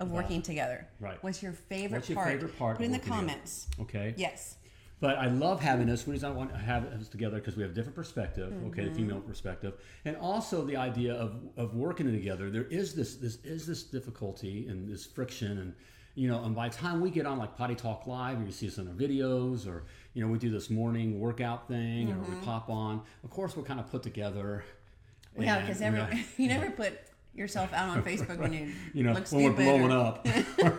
of 0.00 0.12
working 0.12 0.42
together? 0.42 0.86
Right. 1.00 1.22
What's 1.22 1.42
your 1.42 1.52
favorite 1.52 1.98
What's 1.98 2.08
your 2.08 2.16
part? 2.16 2.28
favorite 2.28 2.58
part 2.58 2.76
Put 2.76 2.86
in 2.86 2.92
the 2.92 2.98
working 2.98 3.12
together? 3.12 3.26
comments. 3.26 3.66
Okay. 3.80 4.14
Yes. 4.16 4.56
But 5.04 5.18
I 5.18 5.26
love 5.26 5.60
having 5.60 5.86
this. 5.86 6.04
The 6.04 6.12
reason 6.12 6.30
I 6.30 6.34
want 6.34 6.50
to 6.50 6.56
have 6.58 6.86
us 6.86 7.08
together 7.08 7.36
because 7.36 7.56
we 7.56 7.62
have 7.62 7.72
a 7.72 7.74
different 7.74 7.94
perspective, 7.94 8.54
okay, 8.68 8.84
Mm-hmm. 8.84 8.88
the 8.88 8.98
female 8.98 9.20
perspective, 9.20 9.74
and 10.06 10.16
also 10.16 10.64
the 10.64 10.78
idea 10.78 11.12
of, 11.12 11.36
of 11.58 11.74
working 11.74 12.10
together. 12.10 12.48
There 12.48 12.64
is 12.64 12.94
this 12.94 13.16
this 13.16 13.36
is 13.44 13.66
this 13.66 13.82
difficulty 13.82 14.66
and 14.66 14.88
this 14.90 15.04
friction, 15.04 15.58
and 15.58 15.74
you 16.14 16.26
know, 16.26 16.42
and 16.44 16.54
by 16.56 16.70
the 16.70 16.74
time 16.74 17.02
we 17.02 17.10
get 17.10 17.26
on 17.26 17.36
like 17.38 17.54
Potty 17.54 17.74
Talk 17.74 18.06
Live, 18.06 18.40
or 18.40 18.44
you 18.46 18.50
see 18.50 18.66
us 18.68 18.78
in 18.78 18.88
our 18.88 18.94
videos, 18.94 19.66
or 19.68 19.84
you 20.14 20.24
know, 20.24 20.32
we 20.32 20.38
do 20.38 20.50
this 20.50 20.70
morning 20.70 21.20
workout 21.20 21.68
thing, 21.68 22.10
or 22.10 22.14
Mm-hmm. 22.14 22.40
we 22.40 22.46
pop 22.46 22.70
on. 22.70 23.02
Of 23.24 23.28
course, 23.28 23.54
we're 23.58 23.64
kind 23.64 23.80
of 23.80 23.90
put 23.90 24.02
together. 24.02 24.64
Yeah, 25.38 25.60
because 25.60 25.82
every, 25.82 26.00
you 26.38 26.48
never 26.48 26.70
put 26.70 26.98
yourself 27.34 27.72
out 27.72 27.88
on 27.90 28.02
Facebook 28.10 28.38
when 28.38 28.52
you, 28.52 28.72
you 28.92 29.02
know, 29.02 29.12
look 29.12 29.26
when 29.28 29.44
we're 29.44 29.52
blowing 29.52 29.92
or- 29.92 30.06
up. 30.06 30.26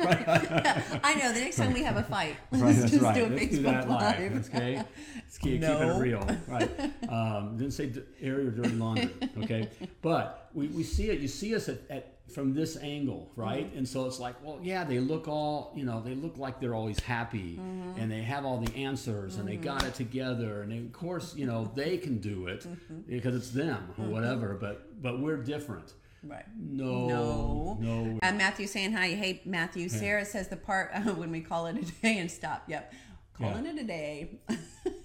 I 0.07 1.15
know. 1.19 1.33
The 1.33 1.39
next 1.41 1.57
time 1.57 1.73
we 1.73 1.83
have 1.83 1.97
a 1.97 2.03
fight, 2.03 2.35
let's 2.51 2.63
Right, 2.63 2.89
just 2.91 3.01
right. 3.03 3.15
do 3.15 3.25
a 3.25 3.27
Let's 3.27 3.45
Facebook 3.45 3.83
do 3.83 3.89
live. 3.89 3.89
live. 3.89 4.49
Okay, 4.55 4.83
Let's 5.15 5.37
keep, 5.37 5.61
No. 5.61 5.97
it 5.97 5.99
real. 6.01 6.27
Right. 6.47 6.69
Um, 7.09 7.57
didn't 7.57 7.73
say 7.73 7.91
air 8.21 8.41
your 8.41 8.51
dirty 8.51 8.71
laundry. 8.75 9.09
Okay, 9.43 9.69
but 10.01 10.49
we, 10.53 10.67
we 10.67 10.83
see 10.83 11.09
it. 11.09 11.19
You 11.19 11.27
see 11.27 11.55
us 11.55 11.67
at, 11.69 11.79
at 11.89 12.11
from 12.33 12.55
this 12.55 12.75
angle, 12.77 13.29
right? 13.35 13.67
Mm-hmm. 13.67 13.77
And 13.77 13.87
so 13.87 14.05
it's 14.07 14.19
like, 14.19 14.35
well, 14.43 14.59
yeah, 14.63 14.83
they 14.83 14.99
look 14.99 15.27
all, 15.27 15.71
you 15.75 15.85
know, 15.85 16.01
they 16.01 16.15
look 16.15 16.39
like 16.39 16.59
they're 16.59 16.73
always 16.73 16.99
happy, 16.99 17.59
Mm-hmm. 17.59 17.99
and 17.99 18.11
they 18.11 18.23
have 18.23 18.45
all 18.45 18.57
the 18.59 18.75
answers, 18.75 19.35
and 19.37 19.47
they 19.47 19.57
got 19.57 19.83
it 19.83 19.93
together, 19.93 20.61
and 20.63 20.71
they, 20.71 20.79
of 20.79 20.91
course, 20.91 21.35
you 21.35 21.45
know, 21.45 21.71
they 21.75 21.97
can 21.97 22.17
do 22.17 22.47
it 22.47 22.61
Mm-hmm. 22.61 23.01
because 23.07 23.35
it's 23.35 23.51
them 23.51 23.89
or 23.99 24.05
whatever. 24.05 24.55
But 24.59 25.01
but 25.01 25.19
we're 25.19 25.37
different. 25.37 25.93
Right. 26.25 26.45
No, 26.57 27.07
No. 27.07 27.77
no. 27.79 28.19
Uh, 28.23 28.31
Matthew 28.33 28.67
saying 28.67 28.93
hi. 28.93 29.09
Hey, 29.09 29.41
Matthew. 29.45 29.89
Sarah 29.89 30.25
says 30.25 30.47
the 30.47 30.57
part 30.57 30.91
uh, 30.93 30.99
when 31.13 31.31
we 31.31 31.41
call 31.41 31.67
it 31.67 31.77
a 31.77 31.81
day 32.01 32.17
and 32.17 32.29
stop. 32.31 32.63
Yep. 32.67 32.93
Calling 33.37 33.65
it 33.65 33.77
a 33.77 33.83
day. 33.83 34.39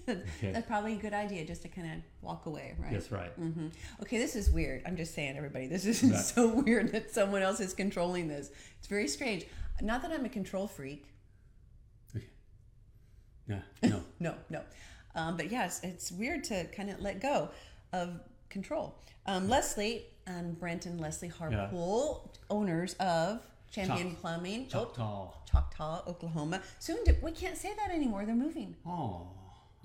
okay. 0.07 0.21
That's 0.53 0.65
probably 0.65 0.93
a 0.93 0.97
good 0.97 1.13
idea 1.13 1.45
just 1.45 1.61
to 1.63 1.67
kind 1.67 1.87
of 1.87 1.97
walk 2.21 2.45
away, 2.45 2.75
right? 2.79 2.91
That's 2.93 3.11
right. 3.11 3.29
hmm 3.31 3.67
Okay, 4.01 4.17
this 4.17 4.35
is 4.37 4.49
weird. 4.49 4.83
I'm 4.85 4.95
just 4.95 5.13
saying, 5.13 5.35
everybody, 5.35 5.67
this 5.67 5.85
is 5.85 6.27
so 6.33 6.47
weird 6.47 6.93
that 6.93 7.11
someone 7.11 7.41
else 7.41 7.59
is 7.59 7.73
controlling 7.73 8.27
this. 8.29 8.49
It's 8.79 8.87
very 8.87 9.07
strange. 9.09 9.45
Not 9.81 10.01
that 10.03 10.11
I'm 10.11 10.23
a 10.25 10.29
control 10.29 10.65
freak. 10.67 11.07
Okay. 12.15 12.25
Yeah. 13.49 13.59
No. 13.83 14.01
No, 14.19 14.35
no. 14.49 14.61
Um, 15.13 15.35
but 15.35 15.51
yes, 15.51 15.81
it's 15.83 16.09
weird 16.11 16.43
to 16.45 16.65
kind 16.67 16.89
of 16.89 17.01
let 17.01 17.19
go 17.21 17.49
of 17.91 18.21
control. 18.49 18.95
Um, 19.25 19.49
Leslie 19.49 20.05
and 20.27 20.57
Brent 20.59 20.85
and 20.85 20.99
Leslie 20.99 21.29
Harpool, 21.29 22.29
owners 22.49 22.93
of 22.99 23.41
Champion 23.71 24.11
Choc- 24.11 24.19
Plumbing, 24.21 24.67
Choctaw. 24.67 25.33
Choctaw, 25.49 26.03
Oklahoma. 26.07 26.61
Soon 26.79 27.03
to, 27.05 27.15
we 27.21 27.31
can't 27.31 27.57
say 27.57 27.73
that 27.77 27.91
anymore. 27.93 28.25
They're 28.25 28.35
moving. 28.35 28.75
Oh, 28.85 29.27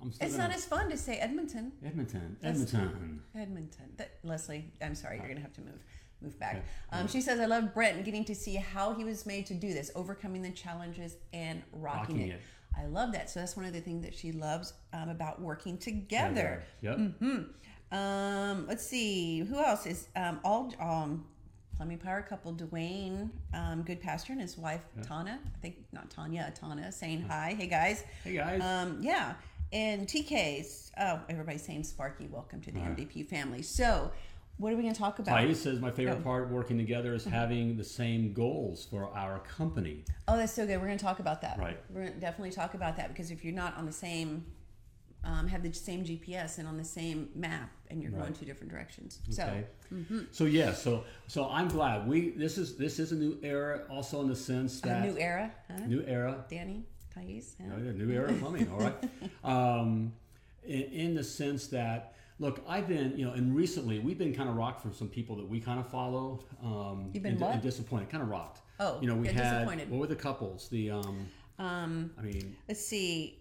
I'm 0.01 0.11
still 0.11 0.27
It's 0.27 0.35
gonna- 0.35 0.49
not 0.49 0.57
as 0.57 0.65
fun 0.65 0.89
to 0.89 0.97
say 0.97 1.17
Edmonton. 1.17 1.71
Edmonton. 1.83 2.37
Edmonton. 2.43 3.21
Edmonton. 3.35 3.85
That, 3.97 4.11
Leslie, 4.23 4.71
I'm 4.81 4.93
sorry, 4.95 5.17
you're 5.17 5.27
gonna 5.27 5.39
have 5.41 5.53
to 5.53 5.61
move 5.61 5.83
move 6.19 6.39
back. 6.39 6.63
Um, 6.91 7.07
she 7.07 7.21
says, 7.21 7.39
"I 7.39 7.45
love 7.45 7.75
Brent 7.75 7.95
and 7.97 8.03
getting 8.03 8.25
to 8.25 8.33
see 8.33 8.55
how 8.55 8.95
he 8.95 9.03
was 9.03 9.27
made 9.27 9.45
to 9.47 9.53
do 9.53 9.71
this, 9.71 9.91
overcoming 9.93 10.41
the 10.41 10.49
challenges 10.49 11.15
and 11.31 11.61
rocking, 11.71 12.15
Rocking 12.15 12.29
it. 12.29 12.33
it. 12.35 12.41
I 12.75 12.85
love 12.87 13.11
that. 13.11 13.29
So 13.29 13.39
that's 13.39 13.55
one 13.55 13.65
of 13.67 13.73
the 13.73 13.81
things 13.81 14.03
that 14.03 14.15
she 14.15 14.31
loves 14.31 14.73
um, 14.93 15.09
about 15.09 15.39
working 15.41 15.77
together. 15.77 16.63
Yep. 16.81 16.99
Um, 17.91 18.65
let's 18.67 18.85
see, 18.85 19.39
who 19.39 19.57
else 19.59 19.85
is 19.85 20.07
um, 20.15 20.39
all 20.43 20.73
um, 20.79 21.25
plumbing 21.75 21.99
power 21.99 22.21
couple 22.21 22.53
Dwayne, 22.53 23.29
um, 23.53 23.83
good 23.83 24.01
pastor, 24.01 24.33
and 24.33 24.41
his 24.41 24.57
wife 24.57 24.81
Tana. 25.03 25.39
I 25.45 25.57
think 25.59 25.77
not 25.93 26.09
Tanya, 26.09 26.51
Tana, 26.59 26.91
saying 26.91 27.21
hi. 27.29 27.55
Hey 27.57 27.67
guys. 27.67 28.03
Hey 28.23 28.33
guys. 28.33 28.61
Um, 28.61 28.97
yeah, 29.01 29.35
and 29.71 30.05
TK's. 30.07 30.91
Oh, 30.99 31.21
everybody's 31.29 31.63
saying 31.63 31.83
Sparky. 31.85 32.27
Welcome 32.29 32.59
to 32.61 32.71
the 32.71 32.79
MDP 32.79 33.25
family. 33.25 33.61
So, 33.61 34.11
what 34.57 34.73
are 34.73 34.75
we 34.75 34.81
going 34.81 34.93
to 34.93 34.99
talk 34.99 35.19
about? 35.19 35.39
Thais 35.39 35.61
says 35.61 35.79
my 35.79 35.91
favorite 35.91 36.17
Oh. 36.19 36.23
part 36.23 36.49
working 36.49 36.77
together 36.77 37.13
is 37.13 37.23
having 37.23 37.77
the 37.77 37.83
same 37.85 38.33
goals 38.33 38.85
for 38.89 39.15
our 39.15 39.39
company. 39.39 40.03
Oh, 40.27 40.35
that's 40.35 40.51
so 40.51 40.65
good. 40.67 40.77
We're 40.81 40.87
going 40.87 40.97
to 40.97 41.05
talk 41.05 41.19
about 41.19 41.39
that. 41.41 41.57
Right. 41.57 41.79
We're 41.89 42.01
going 42.01 42.13
to 42.15 42.19
definitely 42.19 42.51
talk 42.51 42.73
about 42.73 42.97
that 42.97 43.07
because 43.09 43.31
if 43.31 43.45
you're 43.45 43.53
not 43.53 43.77
on 43.77 43.85
the 43.85 43.93
same, 43.93 44.45
um, 45.27 45.45
have 45.47 45.61
the 45.61 45.71
same 45.73 46.03
GPS 46.05 46.57
and 46.57 46.67
on 46.67 46.77
the 46.77 46.83
same 46.99 47.29
map, 47.35 47.69
and 47.89 48.01
you're 48.01 48.11
going 48.11 48.23
Right. 48.23 48.39
two 48.39 48.45
different 48.45 48.71
directions. 48.71 49.19
Okay. 49.37 49.65
So, 50.09 50.25
So 50.31 50.43
yeah, 50.45 50.71
so 50.73 51.03
so 51.27 51.47
I'm 51.49 51.67
glad 51.67 52.07
we 52.07 52.31
this 52.31 52.57
is 52.57 52.75
this 52.77 52.97
is 52.97 53.11
a 53.11 53.15
new 53.15 53.37
era 53.43 53.81
also 53.89 54.21
in 54.21 54.27
the 54.29 54.35
sense 54.35 54.79
a 54.79 54.87
that 54.87 55.03
new 55.05 55.17
era, 55.17 55.51
huh? 55.69 55.85
new 55.85 56.01
era 56.07 56.45
Danny, 56.49 56.85
Thais. 57.13 57.55
huh? 57.61 57.73
Oh, 57.75 57.83
yeah, 57.83 57.91
new 57.91 58.09
era 58.11 58.31
plumbing. 58.33 58.69
All 58.71 58.79
right. 58.79 58.95
Um, 59.43 60.13
in, 60.65 60.81
in 61.03 61.15
the 61.15 61.23
sense 61.23 61.67
that, 61.67 62.13
look, 62.39 62.61
I've 62.67 62.87
been, 62.87 63.17
you 63.17 63.25
know, 63.25 63.31
and 63.33 63.55
recently 63.55 63.99
we've 63.99 64.17
been 64.17 64.33
kind 64.35 64.49
of 64.49 64.55
rocked 64.57 64.81
from 64.81 64.93
some 64.93 65.07
people 65.07 65.35
that 65.37 65.47
we 65.47 65.59
kind 65.61 65.79
of 65.79 65.87
follow. 65.87 66.43
Um, 66.61 67.09
You've 67.13 67.23
been 67.23 67.33
and, 67.33 67.41
what? 67.41 67.53
and 67.53 67.61
disappointed, 67.61 68.09
kind 68.09 68.21
of 68.23 68.29
rocked. 68.29 68.59
Oh, 68.79 68.97
you 69.01 69.07
know, 69.07 69.15
we 69.15 69.27
yeah, 69.27 69.63
had 69.65 69.67
what 69.89 69.99
were 70.01 70.07
the 70.07 70.15
couples? 70.15 70.67
The, 70.69 70.91
um, 70.91 71.27
Um, 71.59 72.11
I 72.19 72.21
mean, 72.23 72.55
let's 72.67 72.85
see. 72.85 73.39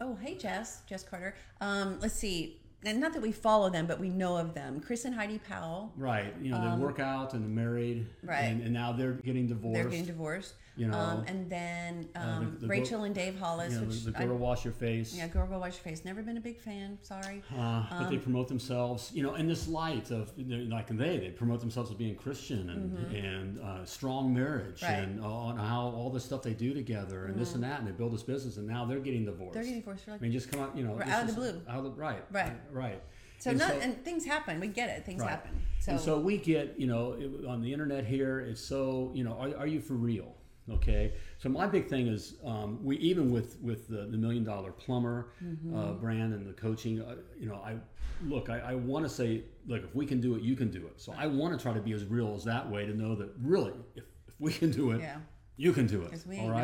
Oh, 0.00 0.16
hey, 0.22 0.34
Jess, 0.36 0.82
Jess 0.88 1.02
Carter. 1.02 1.34
Um, 1.60 1.98
let's 2.00 2.14
see. 2.14 2.56
And 2.84 2.98
not 2.98 3.12
that 3.12 3.20
we 3.20 3.32
follow 3.32 3.68
them, 3.68 3.86
but 3.86 4.00
we 4.00 4.08
know 4.08 4.38
of 4.38 4.54
them. 4.54 4.80
Chris 4.80 5.04
and 5.04 5.14
Heidi 5.14 5.38
Powell. 5.38 5.92
right? 5.96 6.34
You 6.40 6.50
know, 6.52 6.70
they 6.76 6.82
work 6.82 6.98
out 6.98 7.34
and 7.34 7.42
they're 7.42 7.50
married, 7.64 8.06
Um, 8.22 8.28
Right. 8.30 8.44
And, 8.44 8.62
and 8.62 8.72
now 8.72 8.92
they're 8.92 9.12
getting 9.12 9.46
divorced. 9.46 9.74
They're 9.74 9.84
getting 9.90 10.06
divorced. 10.06 10.54
You 10.76 10.86
know, 10.88 10.96
um, 10.98 11.24
and 11.26 11.50
then 11.50 12.08
um, 12.14 12.52
the- 12.54 12.60
the 12.60 12.66
Rachel 12.68 12.98
girl- 12.98 13.04
and 13.04 13.14
Dave 13.14 13.38
Hollis, 13.38 13.74
you 13.74 13.80
know, 13.80 13.86
which 13.86 14.04
the, 14.04 14.12
the 14.12 14.18
I, 14.22 14.24
girl 14.26 14.38
wash 14.38 14.64
your 14.64 14.72
face. 14.72 15.14
yeah, 15.14 15.26
girl, 15.28 15.46
go 15.46 15.58
wash 15.58 15.72
your 15.74 15.82
face. 15.82 16.04
Never 16.04 16.22
been 16.22 16.36
a 16.38 16.40
big 16.40 16.58
fan. 16.60 16.96
Sorry. 17.02 17.42
Uh, 17.54 17.84
but 17.90 17.96
Um, 18.06 18.10
they 18.10 18.16
promote 18.18 18.48
themselves, 18.48 19.10
you 19.12 19.22
know, 19.22 19.34
in 19.34 19.46
this 19.48 19.68
light 19.68 20.10
of 20.10 20.32
like 20.38 20.86
they 20.88 21.18
they 21.18 21.30
promote 21.30 21.60
themselves 21.60 21.90
as 21.90 21.96
being 21.96 22.14
Christian 22.14 22.70
and 22.70 23.14
and 23.14 23.60
uh, 23.60 23.84
strong 23.84 24.32
marriage 24.32 24.80
Mm-hmm. 24.80 24.84
Right. 24.86 25.02
Mm-hmm. 25.08 25.16
and 25.18 25.24
on 25.24 25.56
how 25.58 25.80
all 25.96 26.08
the 26.10 26.20
stuff 26.20 26.42
they 26.42 26.54
do 26.54 26.72
together 26.72 27.26
and 27.26 27.38
this 27.38 27.54
and 27.54 27.62
that 27.64 27.80
and 27.80 27.88
they 27.88 27.92
build 27.92 28.12
this 28.12 28.22
business 28.22 28.56
and 28.56 28.66
now 28.66 28.84
they're 28.86 29.00
getting 29.00 29.24
divorced. 29.26 29.54
They're 29.54 29.64
getting 29.64 29.80
divorced. 29.80 30.06
We're 30.06 30.14
I 30.14 30.18
mean, 30.18 30.32
just 30.32 30.50
come 30.50 30.60
out, 30.60 30.76
you 30.76 30.84
know, 30.84 30.94
Right, 30.94 31.08
out 31.08 31.22
of 31.24 31.28
the 31.28 31.34
blue. 31.34 31.60
Out 31.68 31.78
of 31.78 31.84
the, 31.84 31.90
right, 31.90 32.24
Right. 32.30 32.52
right. 32.72 33.02
so 33.38 33.50
and 33.50 33.58
not, 33.58 33.70
so- 33.72 33.78
and 33.80 34.02
things 34.04 34.24
happen. 34.24 34.60
We 34.60 34.68
get 34.68 34.88
it. 34.88 35.04
Things 35.04 35.20
Right. 35.20 35.30
happen. 35.30 35.60
So, 35.80 35.92
and 35.92 36.00
so 36.00 36.18
we 36.20 36.36
get, 36.38 36.78
you 36.78 36.86
know, 36.86 37.14
it, 37.14 37.44
on 37.46 37.60
the 37.60 37.72
internet 37.72 38.04
here, 38.06 38.40
it's 38.40 38.60
so, 38.62 39.10
you 39.14 39.24
know, 39.24 39.32
are, 39.32 39.56
are 39.58 39.66
you 39.66 39.80
for 39.80 39.94
real? 39.94 40.36
Okay. 40.70 41.12
So 41.38 41.48
my 41.48 41.66
big 41.66 41.88
thing 41.88 42.06
is, 42.06 42.34
um, 42.44 42.78
we 42.84 42.96
even 42.98 43.30
with 43.30 43.58
with 43.60 43.88
the, 43.88 44.06
the 44.06 44.16
million 44.16 44.44
dollar 44.44 44.72
plumber 44.72 45.32
Mm-hmm. 45.44 45.76
uh, 45.76 45.92
brand 45.94 46.32
and 46.34 46.46
the 46.46 46.52
coaching, 46.52 47.00
uh, 47.02 47.16
you 47.38 47.46
know, 47.48 47.56
I 47.56 47.76
look, 48.24 48.50
I, 48.50 48.58
I 48.60 48.74
want 48.74 49.04
to 49.04 49.08
say, 49.08 49.42
look, 49.66 49.82
if 49.84 49.94
we 49.94 50.04
can 50.06 50.20
do 50.20 50.34
it, 50.36 50.42
you 50.42 50.54
can 50.54 50.70
do 50.70 50.86
it. 50.86 51.00
So 51.00 51.14
I 51.16 51.26
want 51.26 51.56
to 51.56 51.62
try 51.62 51.72
to 51.72 51.80
be 51.80 51.92
as 51.92 52.04
real 52.04 52.34
as 52.34 52.44
that 52.44 52.70
way 52.70 52.84
to 52.86 52.94
know 52.94 53.14
that 53.16 53.30
really, 53.42 53.72
if, 53.96 54.04
if 54.28 54.34
we 54.38 54.52
can 54.52 54.70
do 54.70 54.90
it, 54.92 55.00
Yeah. 55.00 55.16
you 55.56 55.72
can 55.72 55.86
do 55.86 56.02
it. 56.02 56.12
we 56.26 56.38
all 56.38 56.48
no 56.48 56.54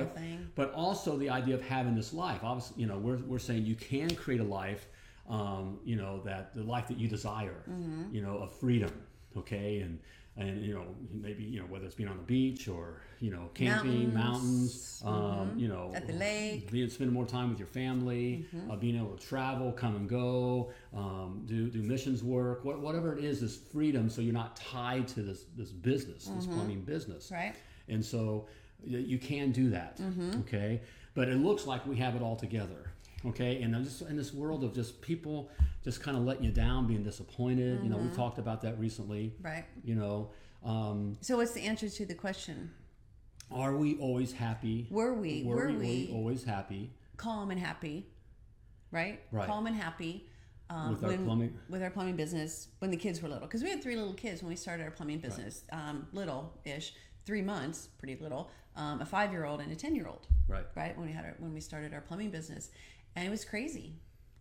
But 0.54 0.72
also 0.74 1.16
the 1.16 1.30
idea 1.30 1.54
of 1.54 1.62
having 1.62 1.94
this 1.94 2.12
life. 2.12 2.40
Obviously, 2.44 2.82
you 2.82 2.86
know, 2.88 2.98
we're, 2.98 3.16
we're 3.26 3.38
saying 3.38 3.64
you 3.64 3.74
can 3.74 4.14
create 4.14 4.40
a 4.40 4.44
life, 4.44 4.86
um, 5.28 5.78
you 5.84 5.96
know, 5.96 6.20
that 6.24 6.54
the 6.54 6.62
life 6.62 6.86
that 6.88 6.98
you 6.98 7.08
desire, 7.08 7.64
Mm-hmm. 7.68 8.14
you 8.14 8.20
know, 8.22 8.36
of 8.38 8.52
freedom. 8.52 8.92
okay, 9.36 9.80
and 9.80 9.98
and 10.38 10.62
you 10.62 10.74
know 10.74 10.84
maybe 11.10 11.42
you 11.44 11.58
know 11.60 11.66
whether 11.66 11.86
it's 11.86 11.94
being 11.94 12.08
on 12.08 12.16
the 12.16 12.22
beach 12.22 12.68
or 12.68 13.00
you 13.20 13.30
know 13.30 13.48
camping, 13.54 14.12
mountains, 14.12 15.02
Mountains. 15.04 15.50
um, 15.50 15.58
you 15.58 15.68
know 15.68 15.92
At 15.94 16.06
the 16.06 16.12
lake. 16.12 16.70
being 16.70 16.90
spending 16.90 17.14
more 17.14 17.24
time 17.26 17.48
with 17.50 17.58
your 17.58 17.68
family, 17.68 18.46
uh, 18.70 18.76
being 18.76 18.96
able 18.96 19.16
to 19.16 19.26
travel, 19.26 19.72
come 19.72 19.96
and 19.96 20.08
go, 20.08 20.70
um, 20.94 21.42
do 21.46 21.68
do 21.70 21.82
missions 21.82 22.22
work, 22.22 22.64
what, 22.64 22.80
whatever 22.80 23.16
it 23.16 23.24
is, 23.24 23.42
is 23.42 23.56
freedom. 23.72 24.10
So 24.10 24.20
you're 24.20 24.34
not 24.34 24.56
tied 24.56 25.08
to 25.08 25.22
this 25.22 25.44
this 25.56 25.70
business, 25.70 26.26
this 26.26 26.46
plumbing 26.46 26.82
business, 26.82 27.30
Right. 27.32 27.54
and 27.88 28.04
so 28.04 28.46
you 28.84 29.18
can 29.18 29.52
do 29.52 29.70
that, 29.70 30.00
okay. 30.40 30.82
But 31.14 31.28
it 31.28 31.36
looks 31.36 31.66
like 31.66 31.86
we 31.86 31.96
have 31.96 32.14
it 32.14 32.20
all 32.22 32.36
together, 32.36 32.92
okay. 33.24 33.62
And 33.62 33.74
I'm 33.74 33.84
just 33.84 34.02
in 34.02 34.16
this 34.16 34.32
world 34.34 34.64
of 34.64 34.74
just 34.74 35.00
people 35.00 35.50
just 35.84 36.02
kind 36.02 36.16
of 36.16 36.24
letting 36.24 36.44
you 36.44 36.50
down, 36.50 36.86
being 36.86 37.02
disappointed. 37.02 37.82
You 37.82 37.88
know, 37.90 37.96
we 37.96 38.08
talked 38.16 38.38
about 38.38 38.62
that 38.62 38.78
recently. 38.78 39.34
Right. 39.40 39.64
You 39.84 39.94
know, 39.94 40.30
um, 40.64 41.16
So 41.20 41.36
what's 41.36 41.52
the 41.52 41.62
answer 41.62 41.88
to 41.88 42.06
the 42.06 42.14
question? 42.14 42.70
are 43.52 43.76
we 43.76 43.96
always 43.98 44.32
happy? 44.32 44.88
Were 44.90 45.14
we? 45.14 45.44
Were, 45.44 45.54
Were 45.54 45.68
we, 45.68 45.74
we 45.76 46.10
always 46.12 46.42
happy? 46.44 46.90
calm 47.16 47.50
and 47.52 47.60
happy? 47.60 48.06
Right. 48.90 49.20
Right. 49.30 49.46
Calm 49.46 49.66
and 49.68 49.76
happy. 49.76 50.26
Um, 50.68 50.90
With 50.94 51.04
our 51.04 51.10
when- 51.10 51.24
plumbing- 51.24 51.58
with 51.70 51.80
our 51.82 51.90
plumbing 51.90 52.16
business 52.16 52.66
when 52.80 52.90
the 52.90 52.96
kids 52.96 53.22
were 53.22 53.28
little 53.28 53.46
because 53.46 53.62
we 53.62 53.70
had 53.70 53.80
three 53.84 53.94
little 53.94 54.14
kids 54.14 54.42
when 54.42 54.48
we 54.50 54.56
started 54.56 54.82
our 54.82 54.90
plumbing 54.90 55.20
business 55.20 55.62
um, 55.70 56.08
little 56.12 56.52
ish 56.64 56.92
three 57.24 57.40
months 57.40 57.86
pretty 57.98 58.16
little 58.20 58.50
um, 58.74 59.00
a 59.00 59.06
five 59.06 59.30
year 59.30 59.44
old 59.44 59.60
and 59.60 59.70
a 59.70 59.76
ten 59.76 59.94
year 59.94 60.08
old 60.08 60.26
Right. 60.48 60.66
right 60.74 60.96
when 60.98 61.06
we 61.06 61.12
had 61.12 61.24
our, 61.24 61.36
when 61.38 61.54
we 61.54 61.60
started 61.60 61.94
our 61.94 62.00
plumbing 62.00 62.30
business 62.30 62.70
and 63.16 63.26
it 63.26 63.30
was 63.30 63.44
crazy 63.44 63.94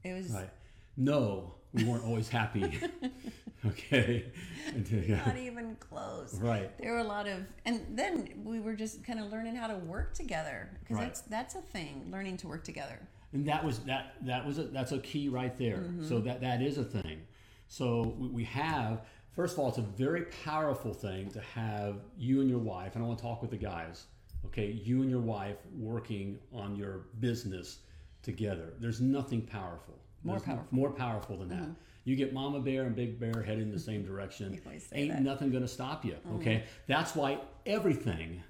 it 0.04 0.14
was 0.14 0.30
Right. 0.32 0.50
No, 0.98 1.56
we 1.74 1.84
weren't 1.84 2.06
always 2.06 2.30
happy. 2.30 2.80
okay. 3.66 4.26
Not 5.26 5.36
even 5.38 5.76
close 5.80 6.36
Right. 6.40 6.78
there 6.78 6.92
were 6.94 7.00
a 7.00 7.04
lot 7.04 7.28
of 7.28 7.40
and 7.66 7.82
then 7.92 8.30
we 8.44 8.60
were 8.60 8.76
just 8.76 9.04
kind 9.04 9.20
of 9.20 9.32
learning 9.32 9.56
how 9.56 9.68
to 9.68 9.76
work 9.76 10.14
together 10.14 10.70
because 10.80 10.96
Right. 10.98 11.06
that's 11.08 11.22
that's 11.22 11.56
a 11.56 11.62
thing 11.62 12.08
learning 12.12 12.38
to 12.38 12.48
work 12.48 12.64
together 12.64 13.00
And 13.34 13.46
that 13.48 13.64
was 13.66 13.80
that 13.80 14.14
that 14.22 14.46
was 14.46 14.60
a, 14.60 14.64
that's 14.66 14.92
a 14.92 15.00
key 15.00 15.28
right 15.30 15.58
there. 15.58 15.78
Mm-hmm. 15.78 16.08
So 16.08 16.20
that 16.22 16.40
that 16.42 16.62
is 16.62 16.78
a 16.78 16.84
thing. 16.86 17.22
So 17.68 18.16
we- 18.20 18.28
we 18.30 18.44
have 18.46 19.02
first 19.32 19.54
of 19.54 19.60
all, 19.60 19.68
it's 19.70 19.78
a 19.80 19.82
very 19.82 20.24
powerful 20.46 20.94
thing 20.94 21.30
to 21.32 21.42
have 21.42 21.96
you 22.18 22.40
and 22.42 22.50
your 22.50 22.60
wife. 22.60 22.96
And 22.96 23.04
I 23.04 23.08
want 23.08 23.20
to 23.20 23.26
talk 23.26 23.42
with 23.42 23.52
the 23.52 23.58
guys. 23.58 24.06
Okay, 24.46 24.68
you 24.72 25.02
and 25.02 25.10
your 25.10 25.20
wife 25.20 25.58
working 25.78 26.38
on 26.54 26.76
your 26.78 27.08
business 27.20 27.80
together. 28.26 28.74
There's 28.80 29.00
nothing 29.00 29.42
powerful. 29.44 29.96
More 30.24 30.36
There's 30.36 30.46
powerful. 30.46 30.66
Mm-hmm. 30.66 30.76
More 30.76 30.92
powerful 30.92 31.38
than 31.38 31.50
that. 31.50 31.70
You 32.04 32.16
get 32.16 32.34
Mama 32.34 32.60
Bear 32.60 32.84
and 32.84 32.96
Big 32.96 33.20
Bear 33.20 33.42
heading 33.44 33.64
in 33.64 33.72
the 33.72 33.80
same 33.80 34.04
direction. 34.12 34.54
Ain't 34.54 34.90
that. 34.92 34.96
Mm-hmm. 34.96 35.24
nothing 35.24 35.52
going 35.52 35.64
to 35.64 35.68
stop 35.70 36.04
you. 36.04 36.18
Okay, 36.36 36.64
that's 36.88 37.16
why 37.16 37.40
everything, 37.66 38.44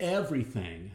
everything 0.00 0.90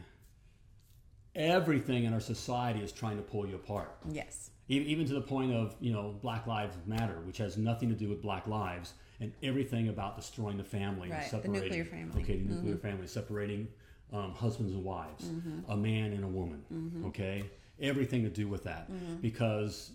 everything 1.34 2.04
in 2.04 2.14
our 2.14 2.20
society 2.20 2.80
is 2.80 2.90
trying 2.90 3.16
to 3.18 3.22
pull 3.22 3.46
you 3.46 3.56
apart. 3.56 3.94
yes 4.10 4.50
Even 4.68 5.04
to 5.06 5.12
the 5.12 5.20
point 5.20 5.52
of, 5.52 5.76
you 5.80 5.92
know, 5.92 6.14
Black 6.22 6.46
Lives 6.46 6.74
Matter, 6.86 7.20
which 7.26 7.36
has 7.38 7.58
nothing 7.58 7.90
to 7.90 7.94
do 7.94 8.08
with 8.08 8.22
black 8.22 8.46
lives 8.46 8.94
and 9.20 9.30
everything 9.42 9.88
about 9.90 10.16
destroying 10.16 10.56
the 10.56 10.64
family 10.64 11.10
Right, 11.10 11.16
and 11.16 11.24
the 11.26 11.28
separating. 11.28 11.62
nuclear 11.62 11.84
family. 11.84 12.22
Okay, 12.22 12.36
the 12.38 12.54
nuclear 12.54 12.76
family, 12.78 13.06
separating 13.06 13.68
um, 14.14 14.32
husbands 14.32 14.72
and 14.72 14.82
wives, 14.82 15.28
a 15.68 15.76
man 15.76 16.14
and 16.14 16.24
a 16.24 16.28
woman. 16.28 16.62
Okay, 17.08 17.44
everything 17.80 18.22
to 18.24 18.30
do 18.30 18.48
with 18.48 18.64
that 18.64 18.88
because 19.20 19.92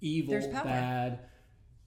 evil, 0.00 0.34
bad, 0.64 1.20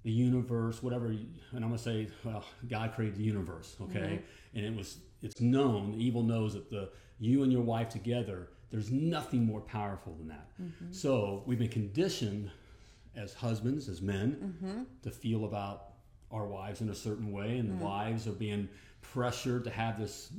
the 0.03 0.11
universe, 0.11 0.81
whatever. 0.81 1.07
And 1.07 1.29
I'm 1.53 1.61
gonna 1.61 1.77
say, 1.77 2.07
well, 2.23 2.45
God 2.69 2.93
created 2.95 3.17
the 3.17 3.23
universe, 3.23 3.75
okay? 3.81 3.99
Mm-hmm. 3.99 4.57
And 4.57 4.65
it 4.65 4.75
was, 4.75 4.97
it's 5.21 5.41
known. 5.41 5.91
The 5.93 6.03
evil 6.03 6.23
knows 6.23 6.53
that 6.53 6.69
the 6.69 6.89
you 7.19 7.43
and 7.43 7.51
your 7.51 7.61
wife 7.61 7.89
together, 7.89 8.49
there's 8.71 8.91
nothing 8.91 9.45
more 9.45 9.61
powerful 9.61 10.13
than 10.15 10.27
that. 10.29 10.47
Mm-hmm. 10.61 10.91
So 10.91 11.43
we've 11.45 11.59
been 11.59 11.69
conditioned 11.69 12.51
as 13.15 13.33
husbands, 13.33 13.87
as 13.89 14.01
men, 14.01 14.55
Mm-hmm. 14.63 14.83
to 15.03 15.11
feel 15.11 15.45
about 15.45 15.91
our 16.31 16.45
wives 16.45 16.81
in 16.81 16.89
a 16.89 16.95
certain 16.95 17.31
way, 17.31 17.57
and 17.57 17.69
Mm-hmm. 17.69 17.79
the 17.79 17.85
wives 17.85 18.27
are 18.27 18.33
being 18.33 18.67
pressured 19.01 19.63
to 19.65 19.69
have 19.69 19.99
this, 19.99 20.31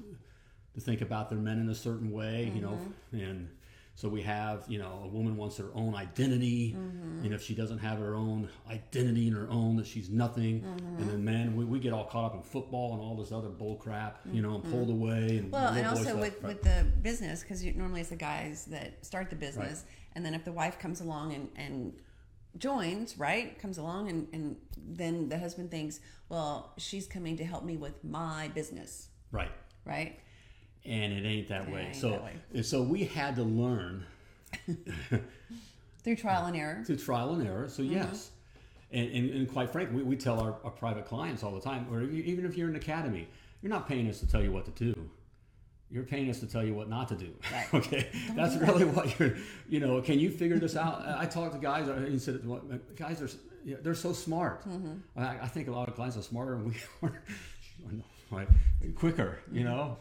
to 0.74 0.80
think 0.80 1.00
about 1.00 1.28
their 1.30 1.38
men 1.38 1.58
in 1.58 1.68
a 1.70 1.74
certain 1.74 2.10
way, 2.12 2.50
you 2.54 2.60
know, 2.60 2.78
Mm-hmm. 3.12 3.16
and. 3.20 3.48
So 3.96 4.10
we 4.10 4.20
have, 4.22 4.64
you 4.68 4.78
know, 4.78 5.00
a 5.04 5.08
woman 5.08 5.38
wants 5.38 5.56
her 5.56 5.70
own 5.74 5.94
identity, 5.94 6.76
Mm-hmm. 6.76 7.24
and 7.24 7.32
if 7.32 7.42
she 7.42 7.54
doesn't 7.54 7.78
have 7.78 7.98
her 7.98 8.14
own 8.14 8.48
identity 8.70 9.26
in 9.26 9.32
her 9.34 9.48
own, 9.50 9.76
that 9.76 9.86
she's 9.86 10.10
nothing. 10.10 10.60
Mm-hmm. 10.60 10.96
And 10.98 11.10
then 11.10 11.24
men, 11.24 11.56
we, 11.56 11.64
we 11.64 11.78
get 11.80 11.94
all 11.94 12.04
caught 12.04 12.26
up 12.26 12.34
in 12.34 12.42
football 12.42 12.92
and 12.92 13.00
all 13.00 13.16
this 13.16 13.32
other 13.32 13.48
bull 13.48 13.76
crap, 13.76 14.20
you 14.30 14.42
know, 14.42 14.56
and 14.56 14.64
pulled 14.64 14.90
away. 14.90 15.38
And 15.38 15.44
Mm-hmm. 15.44 15.50
Well, 15.50 15.72
and 15.72 15.86
also 15.86 16.02
stuff. 16.02 16.20
with, 16.20 16.34
Right. 16.42 16.48
with 16.48 16.62
the 16.62 16.84
business, 17.02 17.40
because 17.42 17.64
normally 17.64 18.02
it's 18.02 18.10
the 18.10 18.16
guys 18.16 18.66
that 18.66 19.04
start 19.04 19.30
the 19.30 19.36
business, 19.36 19.84
and 20.14 20.24
then 20.24 20.34
if 20.34 20.44
the 20.44 20.52
wife 20.52 20.78
comes 20.78 21.00
along 21.00 21.32
and, 21.32 21.48
and 21.56 21.94
joins, 22.58 23.18
right, 23.18 23.58
comes 23.58 23.78
along, 23.78 24.10
and, 24.10 24.28
and 24.34 24.56
then 24.76 25.30
the 25.30 25.38
husband 25.38 25.70
thinks, 25.70 26.00
well, 26.28 26.74
she's 26.76 27.06
coming 27.06 27.36
to 27.38 27.44
help 27.44 27.64
me 27.64 27.78
with 27.78 28.04
my 28.04 28.48
business, 28.48 29.08
right. 29.32 29.50
right? 29.86 30.20
And 30.86 31.12
it 31.12 31.26
ain't 31.26 31.48
that 31.48 31.70
way. 31.70 31.86
ain't 31.86 31.96
so, 31.96 32.10
that 32.10 32.24
way. 32.24 32.62
so 32.62 32.82
we 32.82 33.04
had 33.04 33.36
to 33.36 33.42
learn 33.42 34.04
Through 36.04 36.16
trial 36.16 36.46
and 36.46 36.56
error. 36.56 36.84
through 36.86 36.96
trial 36.98 37.34
and 37.34 37.46
error. 37.46 37.64
Mm-hmm. 37.64 37.70
So 37.70 37.82
yes, 37.82 38.30
and, 38.92 39.10
and, 39.10 39.30
and 39.30 39.52
quite 39.52 39.70
frankly, 39.70 39.96
we, 39.96 40.02
we 40.04 40.16
tell 40.16 40.38
our, 40.38 40.56
our 40.62 40.70
private 40.70 41.06
clients 41.06 41.42
all 41.42 41.52
the 41.52 41.60
time, 41.60 41.86
or 41.90 42.02
even 42.02 42.46
if 42.46 42.56
you're 42.56 42.68
in 42.68 42.76
an 42.76 42.80
academy, 42.80 43.26
you're 43.60 43.70
not 43.70 43.88
paying 43.88 44.08
us 44.08 44.20
to 44.20 44.28
tell 44.28 44.42
you 44.42 44.52
what 44.52 44.64
to 44.66 44.70
do. 44.70 45.10
You're 45.90 46.04
paying 46.04 46.30
us 46.30 46.38
to 46.40 46.46
tell 46.46 46.64
you 46.64 46.74
what 46.74 46.88
not 46.88 47.08
to 47.08 47.16
do. 47.16 47.32
Right. 47.52 47.66
okay, 47.74 48.08
that's 48.36 48.56
really 48.56 48.84
what 48.84 49.18
you're. 49.18 49.34
You 49.68 49.80
know, 49.80 50.00
can 50.00 50.20
you 50.20 50.30
figure 50.30 50.58
this 50.58 50.76
out? 50.76 51.02
I 51.02 51.22
I 51.22 51.26
talked 51.26 51.54
to 51.54 51.60
guys. 51.60 51.88
and 51.88 52.22
said, 52.22 52.42
guys 52.96 53.20
are 53.20 53.28
they're 53.82 53.94
so 53.94 54.12
smart. 54.12 54.64
Mm-hmm. 54.68 55.20
I, 55.20 55.40
I 55.40 55.48
think 55.48 55.66
a 55.68 55.72
lot 55.72 55.88
of 55.88 55.96
clients 55.96 56.16
are 56.16 56.22
smarter 56.22 56.52
than 56.52 56.66
we 56.68 56.74
are. 57.02 57.22
Quicker. 58.96 59.38
You 59.52 59.64
know, 59.64 59.98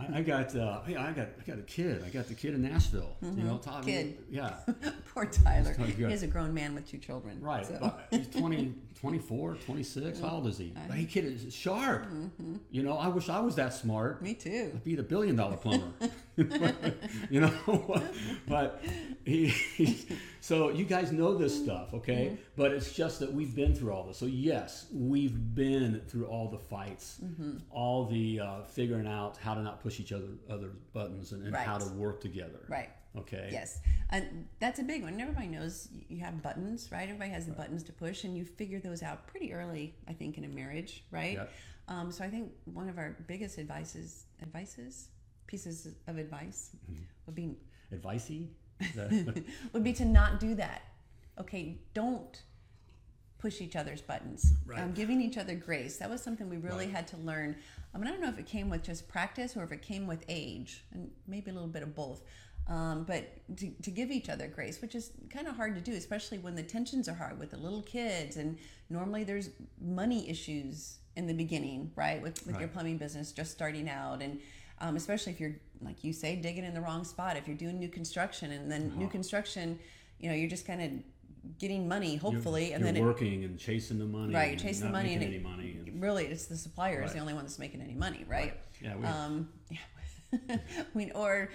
I, 0.00 0.18
I 0.18 0.22
got, 0.22 0.54
uh, 0.56 0.82
hey, 0.82 0.96
I 0.96 1.12
got, 1.12 1.28
I 1.40 1.46
got 1.46 1.58
a 1.58 1.62
kid. 1.62 2.02
I 2.04 2.08
got 2.08 2.26
the 2.26 2.34
kid 2.34 2.54
in 2.54 2.62
Nashville. 2.62 3.16
You 3.20 3.42
know, 3.44 3.58
Todd. 3.58 3.82
Mm-hmm. 3.82 3.90
Kid. 3.90 4.18
Yeah, 4.30 4.54
Poor 5.14 5.26
Tyler. 5.26 5.74
He's, 5.78 5.86
He 5.86 5.92
good. 5.92 6.12
is 6.12 6.22
a 6.22 6.26
grown 6.26 6.52
man 6.54 6.74
with 6.74 6.88
two 6.90 6.98
children. 6.98 7.40
Right. 7.40 7.66
So. 7.66 7.94
He's 8.10 8.28
20, 8.28 8.74
24, 9.00 9.54
26. 9.56 10.20
How 10.20 10.28
old 10.28 10.46
is 10.46 10.58
he? 10.58 10.72
He 10.94 11.04
kid 11.04 11.24
is 11.24 11.54
sharp. 11.54 12.06
Mm-hmm. 12.06 12.56
You 12.70 12.82
know, 12.82 12.96
I 12.96 13.08
wish 13.08 13.28
I 13.28 13.40
was 13.40 13.54
that 13.56 13.74
smart. 13.74 14.22
Me 14.22 14.34
too. 14.34 14.72
I'd 14.74 14.84
be 14.84 14.94
the 14.94 15.02
billion 15.02 15.36
dollar 15.36 15.56
plumber. 15.56 15.92
you 17.30 17.40
know, 17.40 18.02
but 18.48 18.82
he, 19.24 19.48
he's, 19.48 20.06
so 20.46 20.70
you 20.70 20.84
guys 20.84 21.10
know 21.10 21.34
this 21.36 21.54
stuff, 21.64 21.92
okay? 21.92 22.26
Mm-hmm. 22.26 22.34
But 22.56 22.70
it's 22.72 22.92
just 22.92 23.18
that 23.20 23.32
we've 23.32 23.54
been 23.54 23.74
through 23.74 23.92
all 23.92 24.04
this. 24.04 24.16
So 24.16 24.26
yes, 24.26 24.86
we've 24.92 25.36
been 25.54 26.02
through 26.08 26.26
all 26.26 26.48
the 26.48 26.58
fights, 26.58 27.18
Mm-hmm. 27.24 27.58
all 27.70 28.04
the 28.06 28.40
uh, 28.40 28.62
figuring 28.62 29.08
out 29.08 29.36
how 29.38 29.54
to 29.54 29.62
not 29.62 29.82
push 29.82 29.98
each 29.98 30.12
other 30.12 30.28
other 30.48 30.70
buttons 30.92 31.32
and, 31.32 31.44
and 31.46 31.56
how 31.56 31.78
to 31.78 31.88
work 31.94 32.20
together. 32.20 32.60
Right. 32.68 32.90
Okay. 33.18 33.48
Yes, 33.50 33.80
and 34.10 34.46
that's 34.60 34.78
a 34.78 34.82
big 34.84 35.02
one. 35.02 35.18
Everybody 35.20 35.48
knows 35.48 35.88
you 36.08 36.20
have 36.20 36.42
buttons, 36.42 36.90
right? 36.92 37.04
Everybody 37.08 37.30
has 37.30 37.46
the 37.46 37.52
buttons 37.52 37.82
to 37.84 37.92
push, 37.92 38.24
and 38.24 38.36
you 38.36 38.44
figure 38.44 38.78
those 38.78 39.02
out 39.02 39.26
pretty 39.26 39.52
early, 39.54 39.94
I 40.06 40.12
think, 40.12 40.36
in 40.38 40.44
a 40.44 40.48
marriage, 40.48 41.02
right? 41.10 41.32
Yep. 41.34 41.52
Um, 41.88 42.12
so 42.12 42.22
I 42.24 42.28
think 42.28 42.52
one 42.64 42.88
of 42.88 42.98
our 42.98 43.16
biggest 43.26 43.58
advices, 43.58 44.26
advices, 44.42 45.08
pieces 45.46 45.88
of 46.06 46.18
advice 46.18 46.70
Mm-hmm. 46.92 47.02
would 47.24 47.34
be 47.34 47.56
Advicey? 47.92 48.48
Would 49.72 49.84
be 49.84 49.92
to 49.94 50.04
not 50.04 50.40
do 50.40 50.54
that. 50.56 50.82
Okay, 51.38 51.78
don't 51.94 52.42
push 53.38 53.60
each 53.60 53.76
other's 53.76 54.00
buttons. 54.00 54.52
Right. 54.64 54.80
Um, 54.80 54.92
giving 54.92 55.20
each 55.20 55.36
other 55.36 55.54
grace. 55.54 55.98
That 55.98 56.08
was 56.10 56.22
something 56.22 56.48
we 56.48 56.56
really 56.56 56.86
Right. 56.86 56.94
had 56.94 57.06
to 57.08 57.16
learn. 57.18 57.56
I 57.94 57.98
mean, 57.98 58.06
I 58.08 58.10
don't 58.10 58.20
know 58.20 58.28
if 58.28 58.38
it 58.38 58.46
came 58.46 58.70
with 58.70 58.82
just 58.82 59.08
practice 59.08 59.56
or 59.56 59.62
if 59.62 59.72
it 59.72 59.82
came 59.82 60.06
with 60.06 60.24
age, 60.28 60.84
and 60.92 61.10
maybe 61.26 61.50
a 61.50 61.54
little 61.54 61.68
bit 61.68 61.82
of 61.82 61.94
both. 61.94 62.22
Um, 62.68 63.04
but 63.04 63.28
to, 63.58 63.70
to 63.82 63.90
give 63.90 64.10
each 64.10 64.28
other 64.28 64.48
grace, 64.48 64.82
which 64.82 64.94
is 64.96 65.12
kind 65.30 65.46
of 65.46 65.54
hard 65.54 65.76
to 65.76 65.80
do, 65.80 65.92
especially 65.92 66.38
when 66.38 66.56
the 66.56 66.64
tensions 66.64 67.08
are 67.08 67.14
hard 67.14 67.38
with 67.38 67.50
the 67.52 67.56
little 67.56 67.82
kids, 67.82 68.36
and 68.36 68.58
normally 68.90 69.22
there's 69.22 69.50
money 69.80 70.28
issues 70.28 70.98
in 71.14 71.26
the 71.28 71.34
beginning, 71.34 71.92
right? 71.94 72.20
With 72.20 72.44
with 72.46 72.58
your 72.58 72.68
plumbing 72.68 72.98
business 72.98 73.30
just 73.32 73.52
starting 73.52 73.88
out, 73.88 74.20
and 74.20 74.40
um, 74.80 74.96
especially 74.96 75.32
if 75.32 75.40
you're 75.40 75.56
like 75.82 76.02
you 76.04 76.12
say 76.12 76.36
digging 76.36 76.64
in 76.64 76.72
the 76.74 76.80
wrong 76.80 77.04
spot, 77.04 77.36
if 77.36 77.46
you're 77.46 77.56
doing 77.56 77.78
new 77.78 77.88
construction, 77.88 78.50
and 78.52 78.70
then 78.70 78.88
Uh-huh. 78.88 78.98
new 79.00 79.08
construction, 79.08 79.78
you 80.18 80.28
know, 80.28 80.34
you're 80.34 80.48
just 80.48 80.66
kind 80.66 80.80
of 80.82 81.58
getting 81.58 81.86
money, 81.86 82.16
hopefully, 82.16 82.72
and 82.72 82.82
you're 82.82 82.92
then 82.92 83.02
it, 83.02 83.04
working 83.04 83.44
and 83.44 83.58
chasing 83.58 83.98
the 83.98 84.04
money. 84.06 84.34
right, 84.34 84.44
you're 84.44 84.52
and 84.52 84.60
chasing 84.60 84.86
the 84.86 84.92
money, 84.92 85.14
and 85.14 85.22
it, 85.22 85.26
any 85.26 85.38
money. 85.38 85.78
and- 85.86 86.02
really, 86.02 86.26
it's 86.26 86.46
the 86.46 86.56
supplier 86.56 87.02
is 87.02 87.12
the 87.12 87.18
only 87.18 87.34
one 87.34 87.44
that's 87.44 87.58
making 87.58 87.80
any 87.82 87.94
money, 87.94 88.24
right? 88.26 88.54
Yeah, 88.82 88.96
we, 88.96 89.04
Um, 89.06 89.48
yeah. 89.70 89.78
I 90.50 90.58
mean, 90.94 91.12
or 91.14 91.50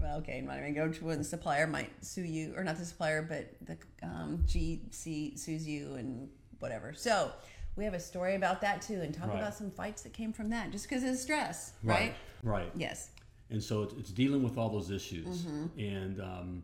well, 0.00 0.18
okay, 0.18 0.38
I'm 0.38 0.46
not 0.46 0.58
even 0.58 0.74
going 0.74 0.92
to 0.94 1.04
when 1.04 1.18
the 1.18 1.24
supplier 1.24 1.66
might 1.66 1.90
sue 2.04 2.22
you, 2.22 2.54
or 2.56 2.64
not 2.64 2.76
the 2.78 2.84
supplier, 2.84 3.22
but 3.22 3.54
the 3.66 3.76
um, 4.06 4.42
GC 4.46 5.38
sues 5.38 5.66
you 5.66 5.94
and 5.94 6.28
whatever. 6.58 6.92
So 6.94 7.30
we 7.76 7.84
have 7.84 7.94
a 7.94 8.00
story 8.00 8.34
about 8.34 8.60
that 8.62 8.82
too, 8.82 9.00
and 9.02 9.14
talk 9.14 9.28
Right. 9.28 9.38
about 9.38 9.54
some 9.54 9.70
fights 9.70 10.02
that 10.02 10.12
came 10.12 10.32
from 10.32 10.48
that, 10.50 10.70
just 10.70 10.88
because 10.88 11.04
of 11.04 11.16
stress, 11.16 11.72
right? 11.82 12.14
Right. 12.42 12.70
Yes. 12.76 13.10
And 13.50 13.62
so 13.62 13.82
it's, 13.82 13.94
it's 13.94 14.10
dealing 14.10 14.42
with 14.42 14.58
all 14.58 14.68
those 14.70 14.90
issues, 14.90 15.42
Mm-hmm. 15.42 15.78
and 15.78 16.20
um, 16.20 16.62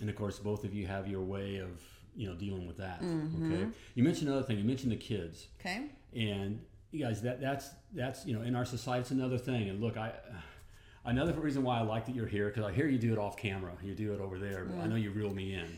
and 0.00 0.08
of 0.10 0.16
course, 0.16 0.38
both 0.38 0.64
of 0.64 0.74
you 0.74 0.86
have 0.86 1.08
your 1.08 1.22
way 1.22 1.56
of 1.56 1.80
you 2.14 2.28
know 2.28 2.34
dealing 2.34 2.66
with 2.66 2.76
that. 2.78 3.00
Mm-hmm. 3.02 3.52
Okay. 3.52 3.66
You 3.94 4.04
mentioned 4.04 4.28
another 4.28 4.44
thing. 4.46 4.58
You 4.58 4.64
mentioned 4.64 4.92
the 4.92 4.96
kids, 4.96 5.46
Okay. 5.60 5.86
and 6.14 6.60
you 6.92 7.04
guys, 7.04 7.22
that 7.22 7.40
that's 7.40 7.70
that's 7.92 8.24
you 8.26 8.34
know 8.36 8.42
in 8.42 8.54
our 8.54 8.64
society, 8.64 9.00
it's 9.02 9.10
another 9.10 9.38
thing. 9.38 9.68
And 9.68 9.80
look, 9.80 9.96
I. 9.96 10.12
Another 11.08 11.32
reason 11.34 11.62
why 11.62 11.78
I 11.78 11.82
like 11.82 12.04
that 12.06 12.16
you're 12.16 12.26
here 12.26 12.48
because 12.48 12.64
I 12.64 12.72
hear 12.72 12.88
you 12.88 12.98
do 12.98 13.12
it 13.12 13.18
off 13.18 13.36
camera. 13.36 13.70
You 13.80 13.94
do 13.94 14.12
it 14.12 14.20
over 14.20 14.40
there, 14.40 14.64
but 14.64 14.82
I 14.82 14.88
know 14.88 14.96
you 14.96 15.12
reel 15.12 15.32
me 15.32 15.54
in, 15.54 15.68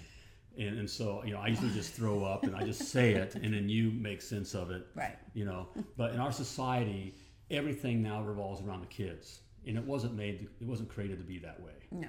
and, 0.59 0.79
and 0.81 0.91
so 0.91 1.23
you 1.25 1.33
know 1.33 1.41
I 1.41 1.49
usually 1.49 1.71
just 1.71 1.93
throw 1.95 2.25
up 2.25 2.45
and 2.45 2.55
I 2.57 2.63
just 2.65 2.89
say 2.89 3.13
it, 3.15 3.35
and 3.37 3.55
then 3.55 3.69
you 3.69 3.91
make 3.93 4.21
sense 4.23 4.55
of 4.55 4.71
it 4.71 4.87
Right. 4.95 5.17
you 5.35 5.45
know 5.45 5.69
but 5.97 6.13
in 6.15 6.21
our 6.21 6.33
society 6.33 7.15
everything 7.51 8.03
now 8.03 8.23
revolves 8.23 8.61
around 8.63 8.81
the 8.81 8.87
kids 8.87 9.41
and 9.67 9.77
it 9.77 9.85
wasn't 9.85 10.15
made 10.15 10.49
it 10.61 10.67
wasn't 10.67 10.89
created 10.89 11.19
to 11.19 11.25
be 11.25 11.39
that 11.39 11.61
way 11.63 11.73
No. 11.91 12.09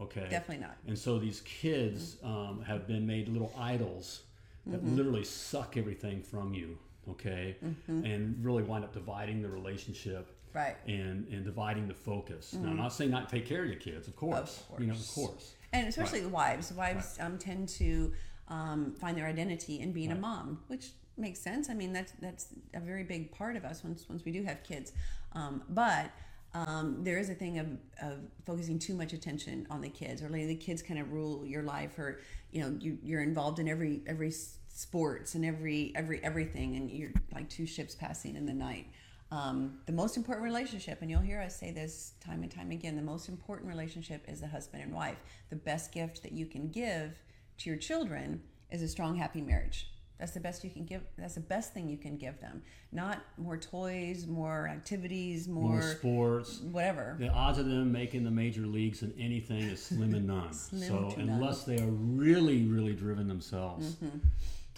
okay 0.00 0.26
Definitely 0.30 0.64
not. 0.66 0.76
and 0.86 0.98
so 0.98 1.18
these 1.18 1.40
kids 1.42 2.16
um, 2.24 2.62
have 2.66 2.86
been 2.86 3.06
made 3.06 3.28
little 3.28 3.52
idols 3.58 4.22
that 4.66 4.84
Mm-hmm. 4.84 4.96
literally 4.96 5.24
suck 5.24 5.76
everything 5.76 6.22
from 6.22 6.52
you 6.54 6.78
okay 7.08 7.56
Mm-hmm. 7.64 8.04
and 8.04 8.44
really 8.44 8.62
wind 8.62 8.84
up 8.84 8.92
dividing 8.92 9.42
the 9.42 9.48
relationship 9.48 10.36
Right. 10.52 10.76
and 10.88 11.28
and 11.28 11.44
dividing 11.44 11.86
the 11.86 11.94
focus 11.94 12.54
now 12.54 12.70
i'm 12.70 12.76
not 12.76 12.92
saying 12.92 13.10
not 13.12 13.28
take 13.28 13.46
care 13.46 13.62
of 13.62 13.68
your 13.68 13.78
kids 13.78 14.08
of 14.08 14.16
course, 14.16 14.64
you 14.78 14.86
know 14.86 14.92
of 14.94 14.98
Mm-hmm. 14.98 15.20
course. 15.20 15.54
And 15.72 15.86
especially 15.88 16.20
the 16.20 16.28
wives. 16.28 16.72
Wives 16.72 17.16
um, 17.20 17.38
tend 17.38 17.68
to 17.70 18.12
um, 18.48 18.92
find 18.92 19.16
their 19.16 19.26
identity 19.26 19.80
in 19.80 19.92
being 19.92 20.10
a 20.10 20.16
mom, 20.16 20.60
which 20.66 20.90
makes 21.16 21.40
sense. 21.40 21.70
I 21.70 21.74
mean, 21.74 21.92
that's 21.92 22.12
that's 22.20 22.48
a 22.74 22.80
very 22.80 23.04
big 23.04 23.30
part 23.30 23.56
of 23.56 23.64
us 23.64 23.84
once 23.84 24.06
once 24.08 24.24
we 24.24 24.32
do 24.32 24.42
have 24.42 24.62
kids. 24.64 24.92
Um, 25.32 25.62
but 25.68 26.10
um, 26.52 27.04
there 27.04 27.18
is 27.18 27.30
a 27.30 27.34
thing 27.34 27.58
of, 27.60 27.68
of 28.02 28.18
focusing 28.44 28.78
too 28.78 28.94
much 28.94 29.12
attention 29.12 29.66
on 29.70 29.80
the 29.80 29.88
kids, 29.88 30.22
or 30.22 30.28
letting 30.28 30.48
the 30.48 30.56
kids 30.56 30.82
kind 30.82 30.98
of 30.98 31.12
rule 31.12 31.46
your 31.46 31.62
life, 31.62 31.98
or 31.98 32.20
you 32.50 32.60
know, 32.62 32.76
you, 32.80 32.98
you're 33.04 33.22
involved 33.22 33.60
in 33.60 33.68
every 33.68 34.02
every 34.06 34.32
sports 34.68 35.34
and 35.34 35.44
every 35.44 35.92
every 35.94 36.22
everything, 36.24 36.76
and 36.76 36.90
you're 36.90 37.12
like 37.32 37.48
two 37.48 37.66
ships 37.66 37.94
passing 37.94 38.34
in 38.34 38.46
the 38.46 38.54
night. 38.54 38.86
Um, 39.32 39.78
the 39.86 39.92
most 39.92 40.16
important 40.16 40.44
relationship, 40.44 40.98
and 41.02 41.10
you'll 41.10 41.20
hear 41.20 41.40
us 41.40 41.56
say 41.58 41.70
this 41.70 42.14
time 42.20 42.42
and 42.42 42.50
time 42.50 42.70
again, 42.72 42.96
the 42.96 43.02
most 43.02 43.28
important 43.28 43.68
relationship 43.68 44.24
is 44.28 44.40
the 44.40 44.48
husband 44.48 44.82
and 44.82 44.92
wife. 44.92 45.18
The 45.50 45.56
best 45.56 45.92
gift 45.92 46.22
that 46.24 46.32
you 46.32 46.46
can 46.46 46.68
give 46.68 47.12
to 47.58 47.70
your 47.70 47.78
children 47.78 48.42
is 48.70 48.82
a 48.82 48.88
strong, 48.88 49.14
happy 49.16 49.40
marriage. 49.40 49.86
That's 50.18 50.32
the 50.32 50.40
best 50.40 50.62
you 50.64 50.70
can 50.70 50.84
give. 50.84 51.00
That's 51.16 51.34
the 51.34 51.40
best 51.40 51.72
thing 51.72 51.88
you 51.88 51.96
can 51.96 52.18
give 52.18 52.40
them. 52.40 52.62
Not 52.92 53.22
more 53.38 53.56
toys, 53.56 54.26
more 54.26 54.68
activities, 54.68 55.48
more, 55.48 55.70
more 55.76 55.82
sports 55.82 56.60
whatever. 56.60 57.16
The 57.18 57.28
odds 57.30 57.58
of 57.58 57.64
them 57.66 57.90
making 57.90 58.24
the 58.24 58.30
major 58.30 58.66
leagues 58.66 59.02
in 59.02 59.14
anything 59.18 59.62
is 59.62 59.82
slim 59.82 60.12
and 60.14 60.26
none. 60.26 60.52
Slim 60.52 60.88
so 60.88 61.10
to 61.14 61.24
none. 61.24 61.36
unless 61.36 61.64
they 61.64 61.78
are 61.80 61.86
really, 61.90 62.64
really 62.64 62.92
driven 62.92 63.28
themselves, 63.28 63.94
Mm-hmm. 63.94 64.18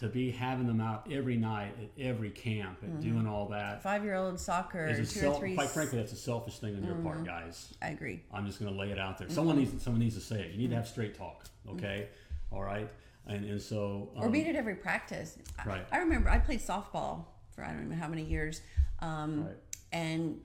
To 0.03 0.09
be 0.09 0.31
having 0.31 0.67
them 0.67 0.81
out 0.81 1.07
every 1.11 1.37
night 1.37 1.75
at 1.81 2.03
every 2.05 2.31
camp 2.31 2.83
and 2.83 3.01
doing 3.01 3.27
all 3.27 3.47
that 3.49 3.83
Five-year-old 3.83 4.39
soccer, 4.39 4.87
is 4.87 4.99
a 4.99 5.03
Mm-hmm. 5.03 5.13
two 5.13 5.21
self, 5.21 5.37
or 5.37 5.39
three. 5.41 5.49
Mm-hmm. 5.51 5.57
quite 5.59 5.69
frankly, 5.71 5.99
that's 5.99 6.13
a 6.13 6.17
selfish 6.17 6.59
thing 6.59 6.77
on 6.77 6.85
your 6.85 6.97
part, 6.97 7.25
guys. 7.25 7.73
I 7.81 7.89
agree. 7.89 8.23
I'm 8.33 8.45
just 8.47 8.61
going 8.61 8.73
to 8.73 8.79
lay 8.79 8.91
it 8.91 8.99
out 8.99 9.17
there. 9.19 9.31
Someone 9.31 9.57
Mm-hmm. 9.57 9.73
needs 9.73 9.83
someone 9.85 10.01
needs 10.01 10.15
to 10.17 10.21
say 10.21 10.41
it. 10.43 10.51
You 10.53 10.59
need 10.59 10.71
to 10.71 10.77
have 10.77 10.87
straight 10.89 11.15
talk, 11.17 11.45
okay? 11.71 12.09
All 12.51 12.63
right, 12.63 12.89
and 13.27 13.45
and 13.45 13.61
so 13.63 14.11
or 14.17 14.27
um, 14.27 14.33
beat 14.33 14.47
at 14.47 14.57
every 14.57 14.75
practice. 14.75 15.39
Right. 15.65 15.87
I, 15.91 15.99
remember 15.99 16.29
I 16.29 16.39
played 16.39 16.61
softball 16.61 17.25
for 17.55 17.65
I 17.65 17.73
don't 17.73 17.89
know 17.89 17.97
how 17.97 18.09
many 18.09 18.25
years, 18.25 18.61
um, 19.01 19.45
Right. 19.47 19.55
and 19.93 20.41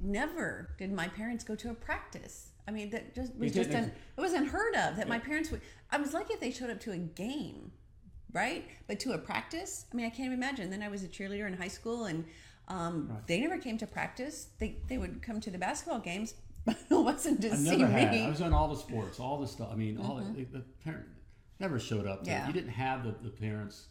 never 0.00 0.70
did 0.78 0.92
my 0.92 1.08
parents 1.08 1.44
go 1.44 1.54
to 1.54 1.70
a 1.70 1.74
practice. 1.74 2.48
I 2.66 2.70
mean, 2.70 2.90
that 2.90 3.14
just 3.14 3.34
was 3.36 3.52
just 3.52 3.70
it 3.70 3.92
was 4.16 4.32
unheard 4.34 4.74
of 4.76 4.96
that 4.96 5.08
my 5.08 5.18
parents 5.18 5.50
would. 5.50 5.60
I 5.90 5.96
was 5.98 6.12
lucky 6.14 6.34
if 6.34 6.40
they 6.40 6.50
showed 6.50 6.70
up 6.70 6.80
to 6.80 6.92
a 6.92 6.96
game, 6.98 7.72
right? 8.32 8.64
But 8.86 9.00
to 9.00 9.12
a 9.12 9.18
practice, 9.18 9.86
I 9.92 9.96
mean, 9.96 10.06
I 10.06 10.10
can't 10.10 10.26
even 10.26 10.38
imagine. 10.38 10.70
Then 10.70 10.82
I 10.82 10.88
was 10.88 11.02
a 11.02 11.08
cheerleader 11.08 11.46
in 11.46 11.54
high 11.54 11.68
school, 11.68 12.04
and 12.06 12.24
um, 12.68 13.16
they 13.26 13.40
never 13.40 13.58
came 13.58 13.78
to 13.78 13.86
practice. 13.86 14.48
They 14.58 14.76
they 14.88 14.98
would 14.98 15.22
come 15.22 15.40
to 15.40 15.50
the 15.50 15.58
basketball 15.58 16.00
games, 16.00 16.34
but 16.64 16.76
it 16.90 16.94
wasn't 16.94 17.42
to 17.42 17.52
I 17.52 17.56
see 17.56 17.76
never 17.76 17.86
had. 17.90 18.10
me. 18.10 18.18
Mm-hmm. 18.18 18.26
I 18.26 18.30
was 18.30 18.42
on 18.42 18.52
all 18.52 18.68
the 18.68 18.76
sports, 18.76 19.20
all 19.20 19.38
the 19.40 19.46
stuff. 19.46 19.68
I 19.72 19.76
mean, 19.76 19.98
all 19.98 20.16
the, 20.16 20.44
the 20.44 20.64
parent 20.84 21.06
never 21.60 21.78
showed 21.78 22.06
up. 22.06 22.20
Yeah. 22.24 22.46
You 22.46 22.52
didn't 22.52 22.70
have 22.70 23.04
the, 23.04 23.14
the 23.22 23.30
parents 23.30 23.86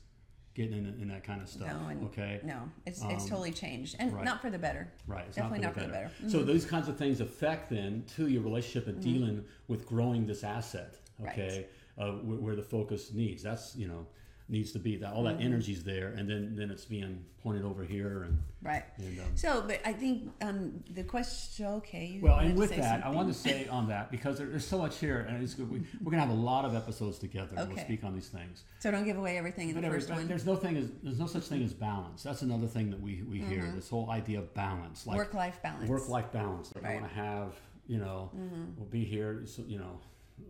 getting 0.54 0.74
in, 0.80 1.00
in 1.02 1.08
that 1.08 1.24
kind 1.24 1.42
of 1.42 1.48
stuff. 1.48 1.68
No, 1.68 1.88
and 1.88 2.06
okay. 2.08 2.42
no, 2.44 2.70
it's 2.86 3.02
it's 3.06 3.24
Um, 3.24 3.30
totally 3.30 3.52
changed, 3.52 3.96
and 4.00 4.14
right. 4.14 4.26
not 4.26 4.42
for 4.42 4.50
the 4.50 4.60
better. 4.60 4.92
Right. 5.08 5.26
It's 5.28 5.38
Definitely 5.38 5.60
not 5.60 5.74
for 5.74 5.82
the 5.82 5.88
better. 5.88 6.08
Mm-hmm. 6.08 6.30
So 6.30 6.44
those 6.44 6.66
kinds 6.66 6.88
of 6.88 6.98
things 6.98 7.22
affect 7.22 7.70
then 7.70 8.04
to 8.16 8.28
your 8.28 8.42
relationship 8.42 8.88
and 8.88 9.02
dealing 9.02 9.46
with 9.68 9.86
growing 9.88 10.26
this 10.28 10.44
asset. 10.44 10.98
Mm-hmm. 11.16 11.24
Right. 11.26 11.40
Okay. 11.40 11.66
Uh, 11.98 12.12
where, 12.14 12.40
where 12.40 12.56
the 12.56 12.64
focus 12.64 13.14
needs. 13.14 13.44
That's 13.44 13.76
you 13.76 13.88
know 13.88 14.08
needs 14.52 14.74
to 14.74 14.80
be 14.80 14.98
that 14.98 15.14
all 15.14 15.24
that 15.24 15.38
Mm-hmm. 15.38 15.46
energy's 15.48 15.84
there, 15.84 16.10
and 16.10 16.30
then 16.30 16.54
then 16.56 16.70
it's 16.70 16.84
being 16.86 17.24
pointed 17.42 17.64
over 17.64 17.84
here 17.84 18.24
and 18.24 18.38
Right. 18.62 18.84
and. 18.98 19.18
Um, 19.20 19.26
So, 19.36 19.64
but 19.66 19.80
I 19.86 19.94
think 19.94 20.30
um, 20.42 20.84
the 20.94 21.04
question. 21.04 21.66
Okay. 21.66 22.06
You 22.06 22.22
Well, 22.22 22.38
and 22.40 22.56
with 22.58 22.70
that, 22.72 22.80
I 22.80 23.02
something. 23.02 23.16
wanted 23.16 23.34
to 23.34 23.40
say 23.40 23.68
on 23.72 23.88
that 23.88 24.12
because 24.12 24.38
there, 24.38 24.48
there's 24.48 24.68
so 24.68 24.78
much 24.78 24.98
here, 25.00 25.22
and 25.28 25.42
it's, 25.42 25.58
we, 25.58 25.82
we're 26.04 26.12
gonna 26.12 26.20
have 26.22 26.30
a 26.30 26.34
lot 26.54 26.66
of 26.66 26.76
episodes 26.76 27.18
together. 27.18 27.56
and 27.58 27.70
We'll 27.74 27.84
speak 27.84 28.04
on 28.04 28.14
these 28.14 28.28
things. 28.28 28.64
So 28.80 28.92
don't 28.92 29.06
give 29.06 29.18
away 29.18 29.38
everything 29.38 29.70
in 29.70 29.76
But 29.76 29.82
the 29.84 29.90
first 29.90 30.10
one. 30.10 30.28
there's 30.28 30.46
no 30.46 30.56
thing 30.58 30.76
as 30.78 30.90
there's 31.02 31.18
no 31.20 31.28
such 31.28 31.44
thing 31.44 31.64
as 31.64 31.74
balance. 31.74 32.22
That's 32.22 32.42
another 32.42 32.68
thing 32.68 32.90
that 32.92 33.00
we, 33.02 33.24
we 33.24 33.40
hear. 33.40 33.72
This 33.74 33.90
whole 33.90 34.10
idea 34.12 34.40
of 34.40 34.54
balance, 34.54 35.08
like 35.08 35.18
Work 35.18 35.34
life 35.34 35.60
balance. 35.64 35.90
work 35.90 36.10
life 36.10 36.32
balance. 36.32 36.74
I 36.76 36.80
Right. 36.80 36.86
Mm-hmm. 36.92 37.02
want 37.02 37.14
to 37.14 37.20
have, 37.20 37.54
you 37.88 37.98
know, 38.00 38.30
we'll 38.78 38.86
be 38.90 39.06
here. 39.06 39.44
So, 39.46 39.64
you 39.66 39.80
know, 39.80 40.00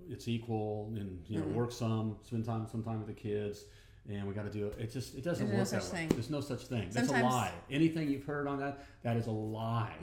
it's 0.09 0.27
equal, 0.27 0.91
and 0.95 1.21
you 1.27 1.39
know, 1.39 1.45
work 1.47 1.71
some, 1.71 2.17
spend 2.23 2.45
time 2.45 2.65
some 2.69 2.81
time 2.83 2.97
with 2.99 3.07
the 3.07 3.13
kids, 3.29 3.65
and 4.19 4.27
we 4.27 4.33
got 4.33 4.43
to 4.43 4.49
do 4.51 4.67
it. 4.67 4.75
It 4.79 4.91
just 4.91 5.15
it 5.15 5.23
doesn't 5.23 5.45
There's 5.47 5.53
no 5.71 5.77
work 5.77 5.83
such 5.83 5.91
that 5.91 5.93
way. 5.93 5.99
thing. 5.99 6.09
There's 6.09 6.29
no 6.29 6.41
such 6.41 6.61
thing. 6.67 6.89
That's 6.91 7.07
a 7.07 7.09
Sometimes- 7.09 7.33
lie. 7.33 7.51
Anything 7.69 8.09
you've 8.09 8.25
heard 8.25 8.47
on 8.47 8.59
that, 8.59 8.83
that 9.03 9.17
is 9.17 9.27
a 9.27 9.31
lie. 9.31 9.93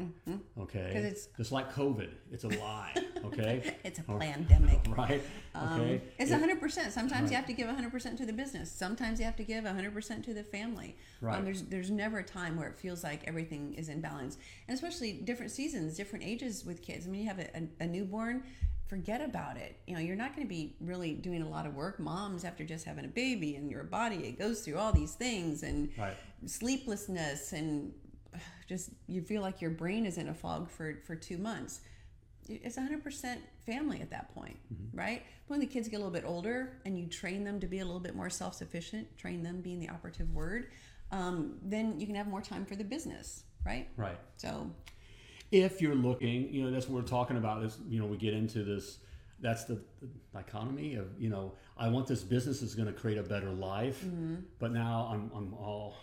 Okay, 0.59 0.91
'Cause 0.93 1.05
it's- 1.05 1.29
just 1.37 1.53
like 1.53 1.73
COVID, 1.73 2.11
it's 2.33 2.45
a 2.45 2.49
lie. 2.49 2.95
Okay, 3.25 3.75
it's 3.85 3.99
a 3.99 4.03
pandemic. 4.03 4.81
right? 4.97 5.23
Um, 5.55 5.81
Okay, 5.81 6.03
it's 6.19 6.31
It- 6.31 6.35
100%. 6.41 6.91
Sometimes 6.93 7.13
Right. 7.23 7.31
you 7.31 7.37
have 7.37 7.47
to 7.47 7.53
give 7.53 7.69
100% 7.69 8.17
to 8.19 8.27
the 8.27 8.33
business. 8.33 8.71
Sometimes 8.71 9.19
you 9.19 9.25
have 9.25 9.37
to 9.37 9.45
give 9.45 9.65
100% 9.65 10.25
to 10.25 10.35
the 10.35 10.43
family. 10.45 10.97
Right. 11.21 11.39
Um, 11.39 11.45
there's 11.45 11.63
there's 11.65 11.91
never 11.91 12.19
a 12.19 12.25
time 12.25 12.57
where 12.57 12.69
it 12.69 12.79
feels 12.79 13.03
like 13.05 13.25
everything 13.27 13.75
is 13.75 13.89
in 13.89 14.01
balance. 14.01 14.39
And 14.69 14.75
especially 14.75 15.13
different 15.13 15.53
seasons, 15.53 15.97
different 15.97 16.25
ages 16.25 16.65
with 16.65 16.83
kids. 16.83 17.07
I 17.07 17.11
mean, 17.11 17.23
you 17.23 17.29
have 17.29 17.39
a, 17.39 17.49
a, 17.57 17.85
a 17.85 17.87
newborn, 17.87 18.43
forget 18.89 19.21
about 19.21 19.57
it. 19.57 19.77
You 19.87 19.95
know, 19.95 20.01
you're 20.01 20.17
not 20.17 20.35
going 20.35 20.47
to 20.47 20.49
be 20.49 20.75
really 20.81 21.13
doing 21.15 21.43
a 21.43 21.49
lot 21.49 21.67
of 21.67 21.75
work. 21.75 22.01
Moms, 22.01 22.45
after 22.45 22.65
just 22.65 22.85
having 22.85 23.05
a 23.05 23.09
baby 23.09 23.55
and 23.57 23.71
your 23.71 23.85
body, 23.85 24.17
it 24.27 24.39
goes 24.39 24.61
through 24.63 24.79
all 24.79 24.93
these 24.93 25.13
things 25.15 25.63
and 25.63 25.91
Right. 25.99 26.17
sleeplessness 26.47 27.53
and 27.53 27.93
just 28.69 28.91
you 29.07 29.23
feel 29.23 29.43
like 29.43 29.61
your 29.61 29.71
brain 29.71 30.05
is 30.07 30.19
in 30.19 30.29
a 30.29 30.35
fog 30.35 30.71
for, 30.71 30.99
for 31.07 31.15
two 31.17 31.39
months 31.39 31.81
it's 32.51 32.79
100% 32.79 33.37
family 33.67 34.01
at 34.01 34.11
that 34.11 34.35
point 34.35 34.57
right 34.95 35.23
when 35.49 35.61
the 35.61 35.67
kids 35.67 35.87
get 35.89 35.97
a 35.97 35.99
little 35.99 36.13
bit 36.13 36.25
older 36.27 36.79
and 36.87 36.99
you 36.99 37.07
train 37.07 37.45
them 37.45 37.61
to 37.61 37.67
be 37.67 37.81
a 37.81 37.85
little 37.85 38.01
bit 38.01 38.15
more 38.15 38.31
self-sufficient 38.31 39.07
train 39.19 39.43
them 39.43 39.61
being 39.61 39.79
the 39.81 39.89
operative 39.89 40.33
word 40.33 40.69
um, 41.11 41.59
then 41.63 41.99
you 42.01 42.07
can 42.07 42.15
have 42.15 42.27
more 42.27 42.41
time 42.43 42.65
for 42.65 42.77
the 42.77 42.85
business 42.85 43.45
right 43.67 43.89
right. 43.97 44.19
so 44.37 44.71
if 45.51 45.81
you're 45.81 45.95
looking, 45.95 46.53
you 46.53 46.65
know, 46.65 46.71
that's 46.71 46.89
what 46.89 47.03
we're 47.03 47.09
talking 47.09 47.37
about. 47.37 47.63
Is 47.63 47.79
you 47.89 48.01
know, 48.01 48.07
we 48.07 48.17
get 48.17 48.35
into 48.35 48.65
this. 48.65 48.99
That's 49.41 49.65
the, 49.65 49.75
the 50.01 50.09
dichotomy 50.35 50.97
of 50.97 51.07
you 51.19 51.29
know, 51.29 51.53
I 51.77 51.89
want 51.89 52.07
this 52.07 52.23
business 52.23 52.61
is 52.61 52.75
going 52.75 52.89
to 52.89 52.93
create 52.93 53.19
a 53.19 53.23
better 53.23 53.51
life, 53.51 54.03
mm-hmm. 54.05 54.37
but 54.59 54.73
now 54.73 55.09
I'm 55.13 55.31
I'm 55.35 55.55
all 55.55 55.97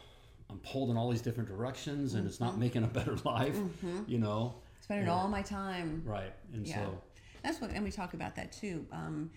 I'm 0.49 0.60
pulled 0.60 0.89
in 0.89 0.97
all 0.97 1.10
these 1.10 1.21
different 1.21 1.49
directions, 1.49 2.13
and 2.13 2.25
it's 2.25 2.39
not 2.39 2.51
mm-hmm. 2.51 2.62
making 2.62 2.84
a 2.84 2.88
better 2.88 3.15
life. 3.25 3.55
Mm-hmm. 3.55 4.03
You 4.08 4.19
know, 4.19 4.55
spending 4.86 5.10
all 5.10 5.27
my 5.27 5.41
time 5.41 6.03
right? 6.05 6.34
And 6.53 6.65
Yeah. 6.65 6.75
so 6.75 7.01
That's 7.43 7.60
what, 7.60 7.71
and 7.71 7.84
we 7.84 7.91
talk 7.91 8.13
about 8.13 8.36
that 8.36 8.51
too. 8.51 8.86
Um, 8.91 9.31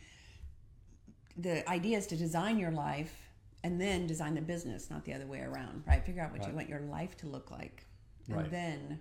the 1.36 1.68
idea 1.68 1.98
is 1.98 2.06
to 2.08 2.16
design 2.16 2.58
your 2.58 2.70
life 2.70 3.30
and 3.64 3.80
then 3.80 4.06
design 4.06 4.34
the 4.34 4.40
business, 4.40 4.90
not 4.90 5.04
the 5.04 5.14
other 5.14 5.26
way 5.26 5.40
around, 5.40 5.84
right? 5.86 6.04
Figure 6.04 6.22
out 6.22 6.32
what 6.32 6.46
you 6.46 6.54
want 6.54 6.68
your 6.68 6.80
life 6.80 7.16
to 7.18 7.26
look 7.26 7.50
like, 7.50 7.84
and 8.28 8.36
Right. 8.36 8.50
then 8.50 9.00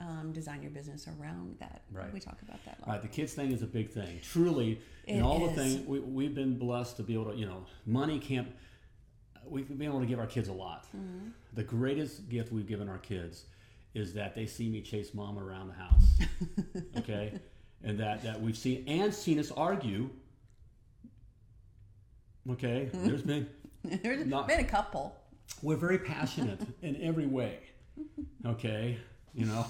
um, 0.00 0.32
design 0.32 0.62
your 0.62 0.70
business 0.70 1.08
around 1.08 1.56
that. 1.60 1.82
Right. 1.92 2.12
We 2.12 2.20
talk 2.20 2.38
about 2.42 2.64
that 2.64 2.78
a 2.78 2.80
lot. 2.88 2.92
Right, 2.94 3.02
the 3.02 3.08
kids 3.08 3.32
thing 3.34 3.50
is 3.52 3.62
a 3.62 3.66
big 3.66 3.90
thing. 3.90 4.20
Truly, 4.22 4.80
and 5.06 5.22
all 5.22 5.46
the 5.48 5.52
things 5.54 5.84
we, 5.86 5.98
we've 6.00 6.34
been 6.34 6.56
blessed 6.58 6.96
to 6.98 7.02
be 7.02 7.14
able 7.14 7.32
to, 7.32 7.36
you 7.36 7.46
know, 7.46 7.64
money 7.86 8.18
can't. 8.18 8.48
We've 9.44 9.66
been 9.68 9.82
able 9.88 10.00
to 10.00 10.06
give 10.06 10.18
our 10.18 10.26
kids 10.26 10.48
a 10.48 10.52
lot. 10.52 10.84
Mm-hmm. 10.96 11.28
The 11.54 11.62
greatest 11.64 12.28
gift 12.28 12.52
we've 12.52 12.66
given 12.66 12.88
our 12.88 12.98
kids 12.98 13.44
is 13.94 14.12
that 14.14 14.34
they 14.34 14.46
see 14.46 14.68
me 14.68 14.82
chase 14.82 15.14
mom 15.14 15.38
around 15.38 15.68
the 15.68 15.74
house. 15.74 16.04
okay, 16.98 17.32
and 17.82 17.98
that 17.98 18.22
that 18.22 18.40
we've 18.40 18.56
seen 18.56 18.84
and 18.86 19.12
seen 19.12 19.38
us 19.38 19.50
argue. 19.50 20.10
Okay, 22.50 22.88
Mm-hmm. 22.92 23.06
there's 23.08 23.22
been 23.22 23.48
There's 24.02 24.26
Not- 24.26 24.48
been 24.48 24.60
a 24.60 24.64
couple. 24.64 25.16
we're 25.62 25.76
very 25.76 25.98
passionate 25.98 26.60
in 26.82 27.00
every 27.02 27.26
way. 27.26 27.58
Okay, 28.46 28.98
you 29.38 29.46
know, 29.46 29.64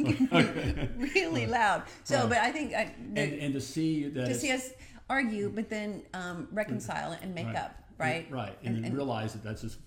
really 1.14 1.46
loud. 1.46 1.82
So, 2.04 2.20
Right. 2.20 2.28
but 2.30 2.38
I 2.38 2.50
think 2.52 2.74
I, 2.74 2.94
and, 2.98 3.18
and 3.18 3.54
to 3.54 3.60
see 3.60 4.08
that 4.08 4.26
to 4.28 4.34
see 4.34 4.50
us 4.50 4.70
argue, 5.08 5.50
but 5.50 5.68
then 5.68 6.02
um, 6.14 6.48
reconcile 6.52 7.16
and 7.20 7.34
make 7.34 7.46
Right. 7.46 7.56
up, 7.56 7.74
right? 7.98 8.24
And- 8.24 8.32
right, 8.34 8.58
and, 8.64 8.84
then 8.84 8.94
realize 8.94 9.32
that 9.34 9.42
that's 9.44 9.60
just 9.60 9.78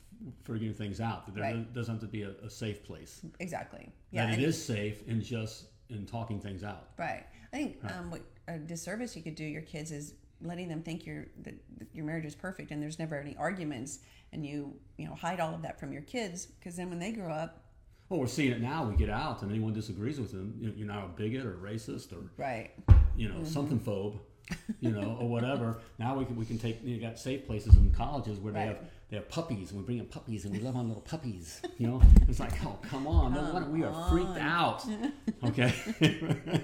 figuring 0.44 0.74
things 0.74 1.02
out. 1.02 1.26
That 1.26 1.36
there 1.36 1.44
Right. 1.44 1.74
doesn't 1.74 1.96
have 1.96 2.02
to 2.02 2.08
be 2.08 2.22
a, 2.24 2.32
a 2.46 2.50
safe 2.50 2.84
place. 2.84 3.22
Exactly. 3.39 3.92
Yeah. 4.12 4.26
that 4.26 4.34
and- 4.36 4.44
it 4.44 4.48
is 4.48 4.63
safe 4.63 5.08
in 5.08 5.22
just 5.22 5.66
in 5.89 6.06
talking 6.06 6.39
things 6.39 6.63
out. 6.63 6.89
Right. 6.98 7.26
I 7.52 7.56
think 7.58 7.78
um, 7.92 8.12
what 8.12 8.22
a 8.48 8.58
disservice 8.58 9.16
you 9.16 9.22
could 9.24 9.36
do 9.36 9.44
your 9.44 9.62
kids 9.63 9.92
is 9.92 10.13
letting 10.42 10.68
them 10.68 10.82
think 10.84 11.06
your 11.06 11.28
that 11.44 11.54
your 11.94 12.06
marriage 12.06 12.26
is 12.26 12.36
perfect 12.36 12.72
and 12.72 12.82
there's 12.84 13.00
never 13.00 13.16
any 13.18 13.36
arguments, 13.38 14.00
and 14.32 14.46
you 14.46 14.76
you 14.98 15.08
know 15.08 15.16
hide 15.16 15.39
all 15.39 15.54
of 15.56 15.62
that 15.62 15.80
from 15.80 15.92
your 15.94 16.02
kids 16.04 16.46
because 16.48 16.76
then 16.76 16.89
when 16.89 17.00
they 17.00 17.12
grow 17.12 17.32
up, 17.32 17.62
Well, 18.13 18.19
we're 18.21 18.28
seeing 18.28 18.52
it 18.52 18.62
now. 18.62 18.86
We 18.88 18.95
get 18.95 19.10
out, 19.10 19.41
and 19.41 19.49
anyone 19.49 19.73
disagrees 19.73 20.19
with 20.19 20.32
them, 20.32 20.54
you- 20.60 20.71
you're 20.78 20.86
now 20.88 21.06
a 21.06 21.08
bigot 21.19 21.47
or 21.47 21.54
racist 21.56 22.13
or 22.13 22.30
right? 22.38 22.69
you 23.15 23.28
know 23.28 23.38
Mm-hmm. 23.38 23.45
something 23.45 23.80
phobe, 23.80 24.19
you 24.80 24.91
know, 24.91 25.17
or 25.19 25.28
whatever. 25.36 25.80
Now 25.97 26.15
we 26.15 26.26
can 26.26 26.36
we 26.36 26.45
can 26.45 26.60
take 26.60 26.84
you 26.84 26.99
got 27.02 27.17
safe 27.17 27.47
places 27.47 27.73
in 27.76 27.89
colleges 27.89 28.38
where 28.39 28.54
Right. 28.54 28.60
they 28.62 28.67
have 28.67 28.78
puppies, 29.21 29.71
and 29.71 29.80
we 29.80 29.86
bring 29.86 29.99
in 29.99 30.06
puppies, 30.06 30.45
and 30.45 30.54
we 30.54 30.60
love 30.60 30.76
on 30.76 30.88
little 30.88 31.02
puppies. 31.04 31.62
You 31.78 31.88
know, 31.88 32.02
it's 32.28 32.39
like, 32.39 32.52
oh 32.65 32.78
come 32.82 33.06
on, 33.08 33.34
no 33.34 33.54
wonder 33.54 33.69
we 33.69 33.84
are 33.84 34.10
freaked 34.10 34.38
out. 34.39 34.84
Okay. 35.45 35.73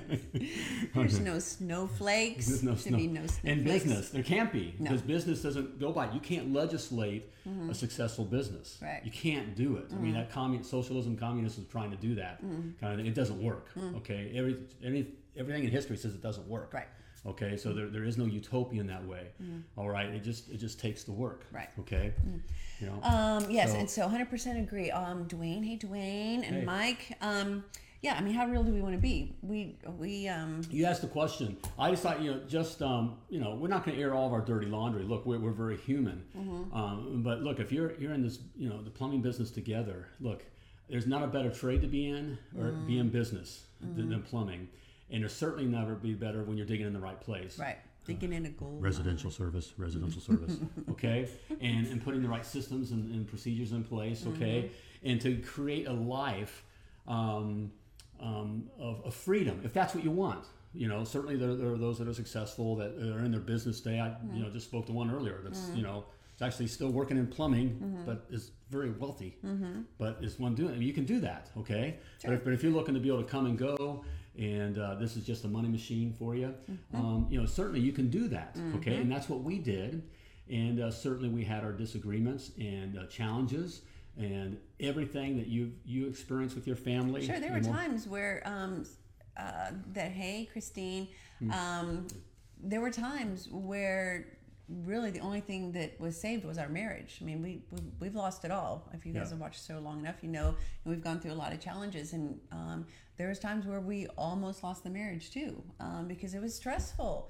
There's 0.95 1.19
no 1.19 1.39
snowflakes. 1.39 2.47
There's 2.47 2.63
no 2.63 2.75
snow- 2.75 2.97
no 2.97 3.05
snowflakes. 3.27 3.39
In 3.43 3.63
business, 3.63 4.09
there 4.09 4.23
can't 4.23 4.51
be 4.53 4.59
No. 4.59 4.69
Mm-hmm. 4.71 4.83
because 4.85 5.01
business 5.01 5.41
doesn't 5.41 5.79
go 5.79 5.91
by. 5.91 6.12
You 6.13 6.19
can't 6.21 6.53
legislate 6.53 7.31
a 7.69 7.73
successful 7.73 8.25
business. 8.25 8.77
Right. 8.81 8.97
Mm-hmm. 8.97 9.05
You 9.07 9.12
can't 9.12 9.55
do 9.55 9.77
it. 9.77 9.85
I 9.91 9.95
mean, 9.95 10.13
that 10.13 10.31
commun- 10.31 10.63
socialism, 10.63 11.17
communism 11.17 11.63
is 11.63 11.69
trying 11.69 11.91
to 11.91 11.97
do 11.97 12.15
that. 12.15 12.41
Kind 12.79 12.99
of, 13.01 13.05
it 13.05 13.15
doesn't 13.15 13.41
work. 13.41 13.67
Okay, 13.97 14.31
every, 14.35 14.57
any, 14.83 15.07
everything 15.38 15.63
in 15.65 15.71
history 15.71 15.97
says 15.97 16.13
it 16.13 16.21
doesn't 16.21 16.47
work. 16.47 16.73
Right. 16.73 16.88
Okay, 17.25 17.58
so 17.58 17.73
there, 17.73 17.88
there 17.88 18.03
is 18.05 18.17
no 18.17 18.25
utopia 18.25 18.79
in 18.79 18.88
that 18.88 19.05
way. 19.05 19.27
All 19.77 19.89
right, 19.89 20.08
it 20.10 20.23
just 20.23 20.49
it 20.49 20.58
just 20.58 20.79
takes 20.79 21.03
the 21.03 21.12
work. 21.12 21.45
Right. 21.51 21.69
Okay. 21.79 22.13
You 22.79 22.88
know. 22.88 22.99
Um, 23.03 23.49
yes, 23.51 23.71
So- 23.71 23.77
and 23.77 23.89
so 23.89 24.08
100% 24.08 24.60
agree. 24.62 24.89
Um, 24.91 25.25
Dwayne, 25.27 25.65
hey 25.65 25.77
Dwayne 25.77 26.43
and 26.47 26.58
Hey. 26.58 26.63
Mike. 26.65 27.17
Um, 27.21 27.63
yeah, 28.01 28.15
I 28.15 28.21
mean, 28.21 28.34
how 28.34 28.45
real 28.47 28.63
do 28.63 28.71
we 28.71 28.79
want 28.82 28.95
to 28.95 29.01
be? 29.01 29.36
We 29.41 29.75
we 29.97 30.29
um, 30.29 30.62
You 30.71 30.86
asked 30.86 31.01
the 31.01 31.10
question. 31.10 31.58
I 31.77 31.89
just 31.91 32.01
thought, 32.01 32.21
you 32.21 32.32
know, 32.32 32.39
just 32.47 32.82
um, 32.82 33.17
you 33.29 33.41
know, 33.41 33.55
we're 33.55 33.67
not 33.67 33.84
going 33.84 33.97
to 33.97 34.01
air 34.01 34.13
all 34.13 34.25
of 34.27 34.32
our 34.32 34.39
dirty 34.39 34.67
laundry. 34.67 35.03
Look, 35.03 35.25
we're, 35.25 35.39
we're 35.39 35.51
very 35.51 35.75
human. 35.75 36.23
Mm-hmm. 36.38 36.73
Um, 36.73 37.21
but 37.23 37.41
look, 37.41 37.60
if 37.60 37.73
you're 37.73 37.95
you're 37.99 38.13
in 38.13 38.23
this, 38.23 38.39
you 38.55 38.69
know, 38.69 38.82
the 38.82 38.89
plumbing 38.89 39.21
business 39.21 39.51
together, 39.51 40.08
look, 40.21 40.45
there's 40.89 41.08
not 41.08 41.23
a 41.23 41.27
better 41.27 41.49
trade 41.51 41.82
to 41.82 41.88
be 41.88 42.08
in 42.08 42.38
or 42.58 42.71
be 42.71 42.93
Mm. 42.95 42.99
in 43.01 43.10
business 43.10 43.65
than, 43.82 44.10
than 44.10 44.21
plumbing, 44.23 44.69
and 45.11 45.23
there's 45.23 45.33
certainly 45.33 45.65
never 45.65 45.95
be 45.95 46.13
better 46.13 46.43
when 46.43 46.57
you're 46.57 46.65
digging 46.65 46.87
in 46.87 46.93
the 46.93 46.99
right 46.99 47.19
place. 47.19 47.57
right 47.59 47.77
digging 48.05 48.33
in 48.33 48.45
a 48.45 48.49
gold. 48.49 48.81
Residential 48.81 49.31
service, 49.31 49.73
residential 49.77 50.21
service, 50.21 50.57
okay, 50.91 51.29
and 51.61 51.87
and 51.87 52.03
putting 52.03 52.21
the 52.21 52.29
right 52.29 52.45
systems 52.45 52.91
and, 52.91 53.13
and 53.13 53.27
procedures 53.27 53.71
in 53.71 53.83
place, 53.83 54.25
okay, 54.27 54.71
and 55.03 55.21
to 55.21 55.37
create 55.37 55.87
a 55.87 55.93
life 55.93 56.63
um, 57.07 57.71
um, 58.19 58.69
of, 58.79 59.05
of 59.05 59.13
freedom, 59.13 59.61
if 59.63 59.73
that's 59.73 59.95
what 59.95 60.03
you 60.03 60.11
want. 60.11 60.45
You 60.73 60.87
know, 60.87 61.03
certainly 61.03 61.35
there, 61.35 61.55
there 61.55 61.71
are 61.71 61.77
those 61.77 61.97
that 61.97 62.07
are 62.07 62.13
successful 62.13 62.75
that 62.75 62.91
are 62.97 63.25
in 63.25 63.31
their 63.31 63.39
business 63.39 63.79
day. 63.79 63.99
I 63.99 64.15
you 64.33 64.43
know 64.43 64.49
just 64.49 64.67
spoke 64.67 64.85
to 64.87 64.91
one 64.91 65.11
earlier 65.11 65.39
that's 65.43 65.69
you 65.75 65.83
know 65.83 66.05
is 66.39 66.45
actually 66.47 66.67
still 66.67 66.89
working 66.89 67.17
in 67.17 67.28
plumbing, 67.28 68.02
but 68.06 68.25
is 68.30 68.52
very 68.69 68.91
wealthy. 68.91 69.38
But 69.97 70.19
is 70.21 70.39
one 70.39 70.56
doing? 70.56 70.73
I 70.73 70.78
mean, 70.78 70.88
you 70.88 70.93
can 70.93 71.06
do 71.06 71.19
that, 71.19 71.49
okay. 71.58 71.97
But, 72.23 72.34
if, 72.34 72.43
but 72.43 72.54
if 72.54 72.63
you're 72.63 72.71
looking 72.71 72.93
to 72.93 72.99
be 72.99 73.10
able 73.10 73.23
to 73.23 73.30
come 73.30 73.45
and 73.45 73.58
go, 73.58 74.06
and 74.38 74.78
uh, 74.78 74.95
this 74.95 75.17
is 75.17 75.25
just 75.25 75.43
a 75.43 75.47
money 75.47 75.67
machine 75.67 76.13
for 76.17 76.36
you, 76.36 76.54
um, 76.93 77.28
you 77.30 77.39
know, 77.39 77.45
certainly 77.45 77.82
you 77.82 77.91
can 77.91 78.10
do 78.10 78.28
that, 78.30 78.58
okay. 78.75 78.95
And 78.95 79.12
that's 79.12 79.28
what 79.28 79.43
we 79.43 79.60
did, 79.60 80.04
and 80.49 80.80
uh, 80.80 80.91
certainly 80.91 81.30
we 81.30 81.43
had 81.43 81.63
our 81.63 81.73
disagreements 81.73 82.52
and 82.58 82.97
uh, 82.97 83.06
challenges. 83.08 83.82
And 84.17 84.58
everything 84.82 85.38
that 85.38 85.47
you 85.47 85.71
you 85.86 86.06
experienced 86.08 86.54
with 86.54 86.67
your 86.67 86.75
family. 86.75 87.25
Sure, 87.25 87.39
there 87.39 87.54
were 87.54 87.62
more- 87.62 87.73
times 87.73 88.06
where 88.06 88.41
um, 88.43 88.84
uh, 89.38 89.71
that 89.93 90.12
hey 90.12 90.49
Christine, 90.52 91.08
Hmm. 91.39 91.52
um, 91.52 92.08
there 92.62 92.82
were 92.82 92.91
times 92.91 93.47
where 93.49 94.38
really 94.86 95.10
the 95.12 95.19
only 95.19 95.41
thing 95.41 95.71
that 95.73 95.99
was 95.99 96.19
saved 96.19 96.45
was 96.45 96.58
our 96.58 96.69
marriage. 96.69 97.17
I 97.21 97.25
mean, 97.25 97.41
we, 97.41 97.62
we 97.71 97.79
we've 97.99 98.15
lost 98.15 98.45
it 98.45 98.51
all. 98.51 98.88
If 98.93 99.05
you 99.05 99.13
guys 99.13 99.23
Yeah. 99.23 99.29
have 99.32 99.39
watched 99.39 99.62
so 99.65 99.79
long 99.79 99.99
enough, 99.99 100.17
you 100.21 100.29
know, 100.29 100.47
and 100.49 100.55
we've 100.93 101.03
gone 101.03 101.19
through 101.19 101.32
a 101.32 101.41
lot 101.41 101.53
of 101.53 101.60
challenges, 101.60 102.13
and 102.13 102.39
um, 102.51 102.86
there 103.17 103.27
was 103.29 103.39
times 103.39 103.65
where 103.65 103.82
we 103.82 104.08
almost 104.17 104.63
lost 104.63 104.84
the 104.84 104.89
marriage 104.89 105.32
too 105.32 105.62
um, 105.79 106.08
because 106.08 106.34
it 106.34 106.41
was 106.41 106.53
stressful. 106.55 107.29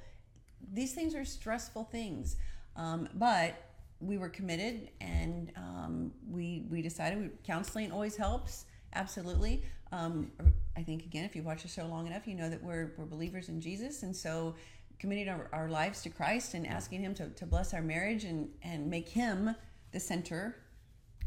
These 0.74 0.94
things 0.94 1.16
are 1.16 1.26
stressful 1.26 1.86
things, 1.86 2.36
um, 2.76 3.08
but 3.16 3.56
we 4.02 4.18
were 4.18 4.30
committed 4.30 4.90
and 5.02 5.52
um, 5.58 6.12
we 6.30 6.66
we 6.70 6.82
decided 6.82 7.20
we, 7.20 7.30
counseling 7.44 7.92
always 7.92 8.16
helps 8.16 8.66
absolutely 8.94 9.62
um, 9.92 10.32
i 10.78 10.82
think 10.82 11.04
again 11.04 11.26
if 11.26 11.36
you 11.36 11.44
watch 11.44 11.64
the 11.64 11.68
show 11.68 11.86
long 11.86 12.08
enough 12.08 12.26
you 12.26 12.34
know 12.34 12.50
that 12.50 12.64
we're, 12.64 12.94
we're 12.98 13.06
believers 13.06 13.50
in 13.50 13.60
jesus 13.60 14.04
and 14.04 14.16
so 14.16 14.56
committing 15.00 15.30
our, 15.30 15.50
our 15.54 15.70
lives 15.70 16.02
to 16.02 16.10
christ 16.10 16.54
and 16.54 16.68
asking 16.68 17.02
him 17.02 17.14
to, 17.14 17.30
to 17.30 17.46
bless 17.46 17.74
our 17.74 17.82
marriage 17.82 18.24
and, 18.24 18.50
and 18.64 18.90
make 18.90 19.10
him 19.10 19.56
the 19.92 20.00
center 20.00 20.56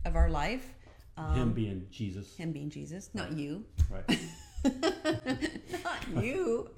of 0.04 0.16
our 0.16 0.30
life 0.30 0.74
um, 1.16 1.34
him 1.34 1.52
being 1.52 1.86
Jesus, 1.90 2.36
him 2.36 2.52
being 2.52 2.70
jesus 2.70 3.10
not 3.14 3.32
you 3.32 3.64
right? 3.90 4.18
not 5.84 6.24
you 6.24 6.70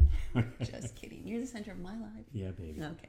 just 0.60 0.94
kidding 0.94 1.22
you're 1.24 1.40
the 1.40 1.46
center 1.46 1.72
of 1.72 1.80
my 1.80 1.92
life 1.92 2.26
yeah, 2.32 2.50
baby. 2.50 2.82
Okay. 2.82 3.08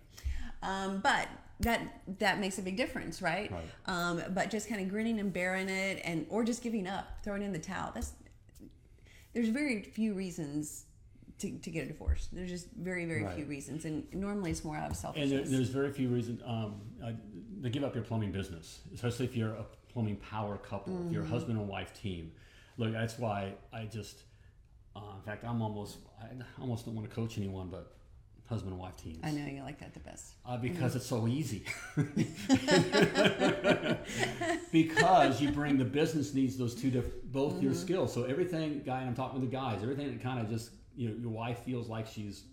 Um, 0.64 1.00
but 1.02 1.28
that 1.60 2.02
that 2.20 2.40
makes 2.40 2.58
a 2.58 2.62
big 2.62 2.78
difference, 2.78 3.22
right? 3.22 3.52
Right. 3.52 3.64
Um, 3.86 4.24
but 4.34 4.50
just 4.50 4.70
kind 4.70 4.82
of 4.82 4.90
grinning 4.90 5.20
and 5.20 5.32
bearing 5.32 5.70
it, 5.70 6.02
and 6.04 6.26
or 6.30 6.44
just 6.44 6.64
giving 6.64 6.88
up, 6.88 7.06
throwing 7.24 7.44
in 7.44 7.52
the 7.52 7.60
towel. 7.60 7.92
That's 7.94 8.14
there's 9.34 9.50
very 9.50 9.82
few 9.82 10.14
reasons 10.14 10.86
to, 11.44 11.58
to 11.60 11.70
get 11.70 11.84
a 11.84 11.88
divorce. 11.88 12.30
There's 12.32 12.50
just 12.50 12.68
very 12.72 13.06
very 13.06 13.28
few 13.36 13.46
reasons, 13.46 13.86
and 13.86 14.06
normally 14.14 14.52
it's 14.52 14.64
more 14.64 14.76
out 14.76 14.86
of 14.86 14.92
And 14.92 14.98
selfishness. 14.98 15.50
there, 15.50 15.58
there's 15.58 15.70
very 15.70 15.92
few 15.92 16.10
reasons 16.10 16.42
um, 16.46 16.82
uh, 17.04 17.12
to 17.62 17.70
give 17.70 17.84
up 17.84 17.96
your 17.96 18.04
plumbing 18.04 18.32
business, 18.32 18.80
especially 18.94 19.26
if 19.26 19.36
you're 19.36 19.54
a 19.54 19.66
plumbing 19.92 20.18
power 20.18 20.58
couple, 20.58 21.06
if 21.06 21.12
you're 21.14 21.24
a 21.24 21.28
husband 21.28 21.58
and 21.60 21.68
wife 21.68 21.94
team. 21.94 22.32
Look, 22.78 22.92
that's 22.92 23.20
why 23.20 23.54
I 23.72 23.86
just, 23.86 24.24
uh, 24.96 25.02
in 25.16 25.22
fact, 25.22 25.46
I'm 25.46 25.62
almost, 25.62 25.98
I 26.20 26.62
almost 26.62 26.86
don't 26.86 26.96
want 26.96 27.08
to 27.08 27.16
coach 27.16 27.38
anyone, 27.38 27.70
but 27.70 27.94
husband 28.50 28.74
and 28.74 28.82
wife 28.82 28.98
teams. 28.98 29.20
I 29.24 29.32
know 29.32 29.46
you 29.46 29.62
like 29.64 29.80
that 29.80 29.94
the 29.94 30.00
best. 30.00 30.34
Uh, 30.46 30.58
because 30.58 30.96
it's 30.96 31.06
so 31.06 31.28
easy. 31.28 31.64
because 34.72 35.42
you 35.42 35.52
bring 35.52 35.78
the 35.78 35.86
business 35.86 36.34
needs 36.34 36.58
those 36.58 36.76
two 36.76 36.92
different, 36.92 37.32
both 37.32 37.62
your 37.62 37.74
skills. 37.74 38.14
So 38.14 38.24
everything, 38.24 38.82
guy, 38.86 39.00
and 39.00 39.10
I'm 39.10 39.16
talking 39.16 39.40
to 39.40 39.46
the 39.46 39.52
guys, 39.52 39.82
everything 39.84 40.12
that 40.12 40.22
kind 40.22 40.40
of 40.40 40.50
just, 40.50 40.72
you 40.96 41.10
know, 41.10 41.16
your 41.16 41.32
wife 41.32 41.60
feels 41.60 41.88
like 41.88 42.08
she's, 42.08 42.44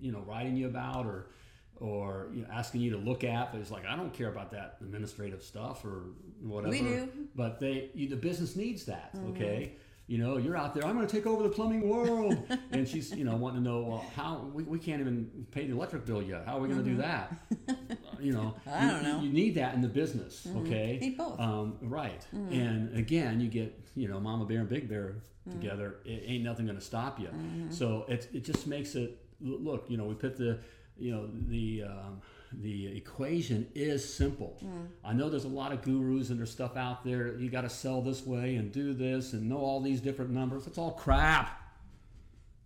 you 0.00 0.12
know, 0.12 0.20
writing 0.20 0.56
you 0.56 0.66
about 0.66 1.06
or, 1.06 1.30
or 1.76 2.28
you 2.32 2.42
know, 2.42 2.48
asking 2.52 2.80
you 2.80 2.90
to 2.90 2.96
look 2.96 3.24
at, 3.24 3.52
but 3.52 3.60
it's 3.60 3.70
like 3.70 3.86
I 3.86 3.96
don't 3.96 4.12
care 4.12 4.28
about 4.28 4.50
that 4.52 4.76
administrative 4.80 5.42
stuff 5.42 5.84
or 5.84 6.04
whatever. 6.40 6.70
We 6.70 6.80
do. 6.80 7.08
but 7.34 7.58
they, 7.60 7.90
you, 7.94 8.08
the 8.08 8.16
business 8.16 8.56
needs 8.56 8.84
that. 8.86 9.14
Mm-hmm. 9.16 9.30
Okay. 9.30 9.72
You 10.06 10.18
know, 10.18 10.36
you're 10.36 10.56
out 10.56 10.74
there. 10.74 10.84
I'm 10.84 10.94
going 10.94 11.06
to 11.06 11.14
take 11.14 11.26
over 11.26 11.42
the 11.42 11.48
plumbing 11.48 11.88
world, 11.88 12.36
and 12.72 12.86
she's, 12.86 13.14
you 13.14 13.24
know, 13.24 13.36
wanting 13.36 13.64
to 13.64 13.70
know 13.70 13.82
well, 13.82 14.06
how 14.14 14.50
we, 14.52 14.62
we 14.62 14.78
can't 14.78 15.00
even 15.00 15.46
pay 15.50 15.66
the 15.66 15.72
electric 15.72 16.04
bill 16.04 16.22
yet. 16.22 16.44
How 16.44 16.58
are 16.58 16.60
we 16.60 16.68
going 16.68 16.84
to 16.84 16.90
do 16.90 16.98
mm-hmm. 16.98 17.76
that? 17.76 17.98
you 18.20 18.32
know, 18.32 18.54
I 18.66 18.84
you- 18.84 18.90
don't 18.90 19.02
know. 19.02 19.20
You, 19.20 19.32
need 19.32 19.54
that 19.54 19.74
in 19.74 19.80
the 19.80 19.88
business, 19.88 20.46
mm-hmm. 20.46 20.58
okay? 20.58 20.98
Need 21.00 21.16
both. 21.16 21.40
Um, 21.40 21.78
right. 21.80 22.24
Mm-hmm. 22.34 22.52
And 22.52 22.98
again, 22.98 23.40
you 23.40 23.48
get, 23.48 23.78
you 23.94 24.08
know, 24.08 24.20
Mama 24.20 24.44
Bear 24.44 24.60
and 24.60 24.68
Big 24.68 24.88
Bear 24.88 25.16
together. 25.50 25.96
It 26.04 26.22
ain't 26.26 26.44
nothing 26.44 26.66
going 26.66 26.78
to 26.78 26.84
stop 26.84 27.18
you. 27.18 27.30
So 27.70 28.04
it, 28.08 28.28
it 28.32 28.44
just 28.44 28.66
makes 28.66 28.94
it 28.94 29.18
look. 29.40 29.86
You 29.88 29.96
know, 29.96 30.04
we 30.04 30.14
put 30.14 30.36
the, 30.36 30.58
you 30.98 31.12
know, 31.12 31.28
the 31.48 31.84
um, 31.84 32.20
the 32.60 32.96
equation 32.96 33.66
is 33.74 34.14
simple. 34.14 34.58
Mm. 34.64 34.88
I 35.04 35.12
know 35.12 35.28
there's 35.28 35.44
a 35.44 35.48
lot 35.48 35.72
of 35.72 35.82
gurus 35.82 36.30
and 36.30 36.38
there's 36.38 36.50
stuff 36.50 36.76
out 36.76 37.04
there. 37.04 37.36
You 37.36 37.50
got 37.50 37.62
to 37.62 37.70
sell 37.70 38.00
this 38.02 38.26
way 38.26 38.56
and 38.56 38.72
do 38.72 38.92
this 38.94 39.32
and 39.32 39.48
know 39.48 39.58
all 39.58 39.80
these 39.80 40.00
different 40.00 40.30
numbers. 40.30 40.66
It's 40.66 40.78
all 40.78 40.92
crap. 40.92 41.60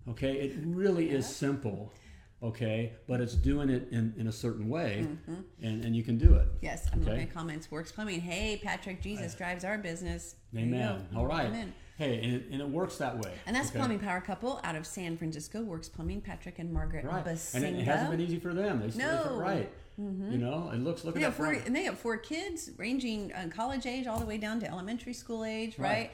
Okay, 0.09 0.35
it 0.35 0.57
really 0.65 1.11
is 1.11 1.27
simple. 1.27 1.93
Okay, 2.41 2.93
but 3.09 3.21
it's 3.21 3.35
doing 3.35 3.69
it 3.69 3.89
in, 3.91 4.15
in 4.17 4.29
a 4.29 4.33
certain 4.33 4.69
way, 4.69 5.05
mm-hmm. 5.09 5.41
and, 5.61 5.85
and 5.85 5.97
you 5.97 6.05
can 6.05 6.17
do 6.17 6.35
it. 6.35 6.47
Yes, 6.61 6.87
I'm 6.93 7.01
Okay. 7.01 7.11
looking 7.11 7.29
at 7.29 7.35
comments. 7.35 7.69
Works 7.69 7.91
plumbing. 7.91 8.21
Hey, 8.21 8.61
Patrick, 8.63 9.03
Jesus 9.03 9.35
drives 9.35 9.65
our 9.65 9.77
business. 9.77 10.37
Amen. 10.57 11.09
All 11.17 11.27
right. 11.27 11.47
Amen. 11.47 11.75
Hey, 11.99 12.23
and 12.23 12.33
it, 12.35 12.47
and 12.53 12.61
it 12.61 12.69
works 12.69 12.97
that 12.99 13.19
way. 13.19 13.33
And 13.47 13.55
that's 13.57 13.71
okay? 13.71 13.79
Plumbing 13.79 13.99
Power 13.99 14.21
Couple 14.21 14.61
out 14.63 14.77
of 14.77 14.87
San 14.87 15.17
Francisco. 15.17 15.63
Works 15.63 15.89
Plumbing. 15.89 16.21
Patrick 16.21 16.59
and 16.61 16.73
Margaret 16.73 17.05
Right. 17.05 17.27
And 17.55 17.65
it, 17.65 17.75
it 17.75 17.85
hasn't 17.85 18.11
been 18.13 18.21
easy 18.21 18.39
for 18.39 18.55
them. 18.55 18.81
They, 18.89 18.97
No. 18.97 19.37
right. 19.39 19.71
You 19.99 20.39
know, 20.39 20.71
it 20.73 20.79
looks 20.79 21.05
look 21.05 21.17
They 21.17 21.23
at 21.23 21.25
have 21.25 21.37
that 21.39 21.43
four, 21.43 21.53
and 21.67 21.75
they 21.75 21.83
have 21.83 21.99
four 21.99 22.17
kids, 22.19 22.71
ranging 22.77 23.33
uh, 23.33 23.49
college 23.53 23.85
age 23.85 24.07
all 24.07 24.21
the 24.21 24.27
way 24.27 24.39
down 24.39 24.61
to 24.61 24.67
elementary 24.71 25.13
school 25.13 25.45
age. 25.45 25.77
Right. 25.77 25.89
Right. 25.91 26.11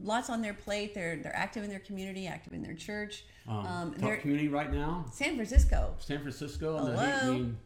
Lots 0.00 0.30
on 0.30 0.40
their 0.40 0.54
plate. 0.54 0.94
They're 0.94 1.16
they're 1.16 1.34
active 1.34 1.64
in 1.64 1.70
their 1.70 1.80
community, 1.80 2.28
active 2.28 2.52
in 2.52 2.62
their 2.62 2.74
church. 2.74 3.24
Um, 3.48 3.56
Um, 3.66 3.94
top 3.94 4.20
community 4.20 4.46
right 4.48 4.72
now, 4.72 5.06
San 5.12 5.34
Francisco. 5.34 5.94
San 5.98 6.20
Francisco, 6.20 6.76
and 6.78 6.96
the, 6.96 7.00
I 7.00 7.10
Hello? 7.10 7.32
mean, 7.32 7.56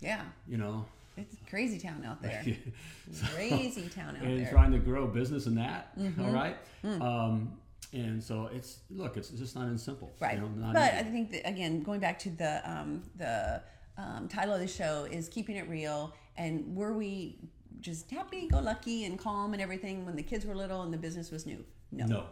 Yeah, 0.00 0.22
you 0.46 0.56
know, 0.56 0.84
it's 1.18 1.36
crazy 1.48 1.78
town 1.78 2.04
out 2.06 2.22
there. 2.22 2.44
crazy 3.34 3.88
town 3.88 4.16
out 4.16 4.22
and 4.22 4.38
there. 4.38 4.46
Mm-hmm. 4.46 4.54
trying 4.54 4.72
to 4.72 4.78
grow 4.78 5.06
business 5.06 5.46
in 5.46 5.54
that. 5.56 5.92
all 6.20 6.30
right, 6.30 6.56
um, 6.84 7.56
and 7.92 8.22
so 8.22 8.50
it's 8.52 8.78
look, 8.90 9.16
it's 9.16 9.30
just 9.30 9.56
not 9.56 9.68
as 9.68 9.82
simple. 9.82 10.12
Right. 10.20 10.34
You 10.34 10.42
know, 10.42 10.70
but 10.72 10.92
easy. 10.92 10.98
I 10.98 11.02
think 11.04 11.30
that 11.30 11.48
again, 11.48 11.82
going 11.82 12.00
back 12.00 12.18
to 12.20 12.30
the 12.30 12.60
um, 12.70 13.02
the 13.16 13.62
um, 13.98 14.28
title 14.28 14.54
of 14.54 14.60
the 14.60 14.68
show 14.68 15.06
is 15.10 15.28
keeping 15.28 15.56
it 15.56 15.68
real. 15.68 16.14
And 16.36 16.76
were 16.76 16.92
we 16.92 17.38
just 17.80 18.10
happy, 18.10 18.46
go 18.46 18.60
lucky, 18.60 19.04
and 19.04 19.18
calm 19.18 19.52
and 19.52 19.60
everything 19.60 20.06
when 20.06 20.16
the 20.16 20.22
kids 20.22 20.46
were 20.46 20.54
little 20.54 20.82
and 20.82 20.92
the 20.92 20.98
business 20.98 21.30
was 21.30 21.44
new? 21.44 21.64
No, 21.90 22.06
no. 22.06 22.24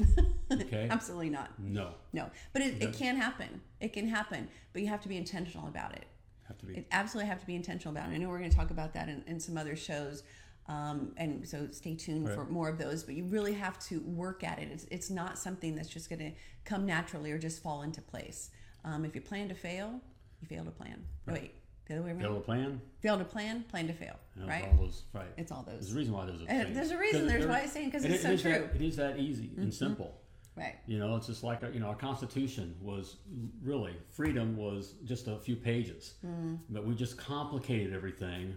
okay. 0.52 0.88
absolutely 0.90 1.30
not. 1.30 1.50
no. 1.58 1.90
No, 2.12 2.30
but 2.52 2.62
it, 2.62 2.82
it 2.82 2.92
can 2.92 3.16
happen. 3.16 3.60
It 3.80 3.92
can 3.92 4.08
happen, 4.08 4.48
but 4.72 4.82
you 4.82 4.88
have 4.88 5.00
to 5.02 5.08
be 5.08 5.16
intentional 5.16 5.68
about 5.68 5.92
it. 5.92 6.04
Have 6.48 6.58
to 6.58 6.66
be. 6.66 6.74
It 6.74 6.86
absolutely 6.92 7.28
have 7.30 7.40
to 7.40 7.46
be 7.46 7.54
intentional 7.54 7.96
about 7.96 8.10
it. 8.10 8.14
I 8.14 8.18
know 8.18 8.28
we're 8.28 8.38
going 8.38 8.50
to 8.50 8.56
talk 8.56 8.70
about 8.70 8.92
that 8.94 9.08
in, 9.08 9.22
in 9.26 9.40
some 9.40 9.56
other 9.56 9.76
shows. 9.76 10.22
Um, 10.66 11.12
and 11.18 11.46
so 11.46 11.68
stay 11.72 11.94
tuned 11.94 12.28
for 12.30 12.44
more 12.46 12.68
of 12.70 12.78
those. 12.78 13.02
But 13.04 13.14
you 13.14 13.24
really 13.24 13.52
have 13.54 13.78
to 13.88 14.00
work 14.00 14.42
at 14.44 14.58
it. 14.58 14.68
It's, 14.72 14.84
it's 14.90 15.10
not 15.10 15.38
something 15.38 15.74
that's 15.74 15.88
just 15.88 16.08
going 16.08 16.20
to 16.20 16.32
come 16.64 16.86
naturally 16.86 17.32
or 17.32 17.38
just 17.38 17.62
fall 17.62 17.82
into 17.82 18.00
place. 18.00 18.50
Um, 18.84 19.04
if 19.04 19.14
you 19.14 19.20
plan 19.20 19.48
to 19.48 19.54
fail, 19.54 20.00
you 20.40 20.48
fail 20.48 20.64
to 20.64 20.70
plan. 20.70 21.04
No, 21.26 21.34
wait, 21.34 21.54
the 21.86 21.94
other 21.94 22.02
way 22.02 22.10
around. 22.10 22.20
Fail 22.20 22.34
to 22.34 22.40
plan. 22.40 22.80
Fail 23.00 23.18
to 23.18 23.24
plan, 23.24 23.64
plan 23.70 23.86
to 23.88 23.92
fail. 23.92 24.16
Know, 24.36 24.46
right? 24.46 24.66
All 24.70 24.84
those, 24.84 25.04
right. 25.12 25.26
It's 25.36 25.52
all 25.52 25.62
those. 25.62 25.80
There's 25.80 25.92
a 25.92 25.96
reason 25.98 26.14
why 26.14 26.26
there's 26.26 26.40
a. 26.42 26.50
And 26.50 26.76
there's 26.76 26.90
a 26.90 26.98
reason. 26.98 27.26
There's 27.26 27.40
there- 27.44 27.48
why 27.50 27.60
it's 27.60 27.72
saying, 27.72 27.90
'cause 27.90 28.04
it 28.04 28.10
it's 28.12 28.22
so 28.22 28.30
it 28.30 28.36
that- 28.36 28.42
true. 28.42 28.66
Mm-hmm. 28.66 28.76
it 28.76 28.82
is 28.82 28.96
that 28.96 29.18
easy 29.18 29.50
and 29.56 29.72
simple. 29.72 30.20
Right. 30.56 30.76
You 30.86 30.98
know, 31.00 31.16
it's 31.16 31.26
just 31.26 31.42
like 31.42 31.62
you 31.72 31.80
know, 31.80 31.86
our 31.88 31.94
Constitution 31.96 32.76
was 32.80 33.16
really 33.62 33.96
freedom 34.10 34.56
was 34.56 34.94
just 35.04 35.26
a 35.26 35.36
few 35.38 35.56
pages, 35.56 36.14
Mm. 36.24 36.58
but 36.70 36.86
we 36.86 36.94
just 36.94 37.16
complicated 37.18 37.92
everything 37.92 38.56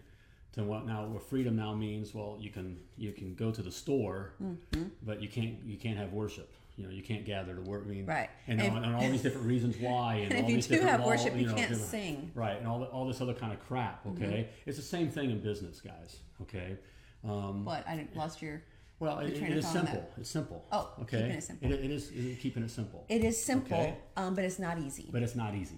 to 0.54 0.64
what 0.64 0.86
now 0.86 1.06
what 1.08 1.24
freedom 1.24 1.56
now 1.56 1.74
means. 1.74 2.14
Well, 2.14 2.38
you 2.40 2.52
can 2.52 2.78
you 2.98 3.12
can 3.14 3.34
go 3.34 3.52
to 3.52 3.62
the 3.64 3.72
store, 3.72 4.34
Mm-hmm. 4.42 4.84
but 5.04 5.22
you 5.24 5.28
can't 5.30 5.64
you 5.66 5.78
can't 5.78 5.98
have 5.98 6.14
worship. 6.14 6.54
You 6.76 6.84
know, 6.86 6.92
you 6.92 7.02
can't 7.02 7.26
gather 7.26 7.56
to 7.56 7.62
work. 7.62 7.82
I 7.88 7.90
mean, 7.90 8.06
Right. 8.06 8.30
And, 8.46 8.62
And 8.62 8.78
on, 8.78 8.84
and 8.84 8.96
all 8.96 9.10
these 9.10 9.24
different 9.28 9.48
reasons 9.48 9.78
why, 9.80 10.18
and, 10.18 10.26
And 10.26 10.34
if 10.34 10.44
all 10.44 10.50
you 10.52 10.56
these 10.58 10.68
do 10.68 10.76
different 10.76 10.92
have 10.92 11.00
law- 11.00 11.08
worship, 11.08 11.36
you 11.36 11.48
know, 11.48 11.56
can't 11.56 11.76
sing. 11.76 12.32
Right, 12.36 12.60
and 12.60 12.68
all 12.68 12.84
all 12.84 13.08
this 13.08 13.20
other 13.22 13.34
kind 13.34 13.52
of 13.52 13.60
crap. 13.68 14.06
Mm-hmm. 14.06 14.24
Okay, 14.24 14.50
it's 14.68 14.78
the 14.78 14.84
same 14.84 15.10
thing 15.10 15.32
in 15.32 15.40
business, 15.40 15.82
guys. 15.82 16.18
Okay. 16.44 16.78
Um, 17.24 17.66
What? 17.66 17.84
I 17.88 17.96
didn't- 17.96 18.16
lost 18.16 18.44
your. 18.44 18.62
Well, 19.00 19.20
it, 19.20 19.34
it 19.34 19.58
is 19.58 19.66
on 19.66 19.74
that. 19.74 19.86
simple. 19.86 20.10
It's 20.18 20.30
simple. 20.30 20.66
Oh, 20.72 20.92
okay. 21.02 21.18
keeping 21.18 21.32
it 21.38 21.44
simple. 21.44 21.72
It, 21.72 21.80
it 21.86 21.92
is, 21.92 22.10
it 22.12 22.16
is 22.26 22.38
keeping 22.40 22.64
it 22.64 22.72
simple. 22.72 23.06
It 23.10 23.24
is 23.24 23.42
simple, 23.42 23.78
Okay. 23.78 23.96
um, 24.16 24.34
but 24.36 24.44
it's 24.44 24.60
not 24.60 24.80
easy. 24.80 25.10
but 25.12 25.22
it's 25.24 25.36
not 25.36 25.54
easy. 25.56 25.78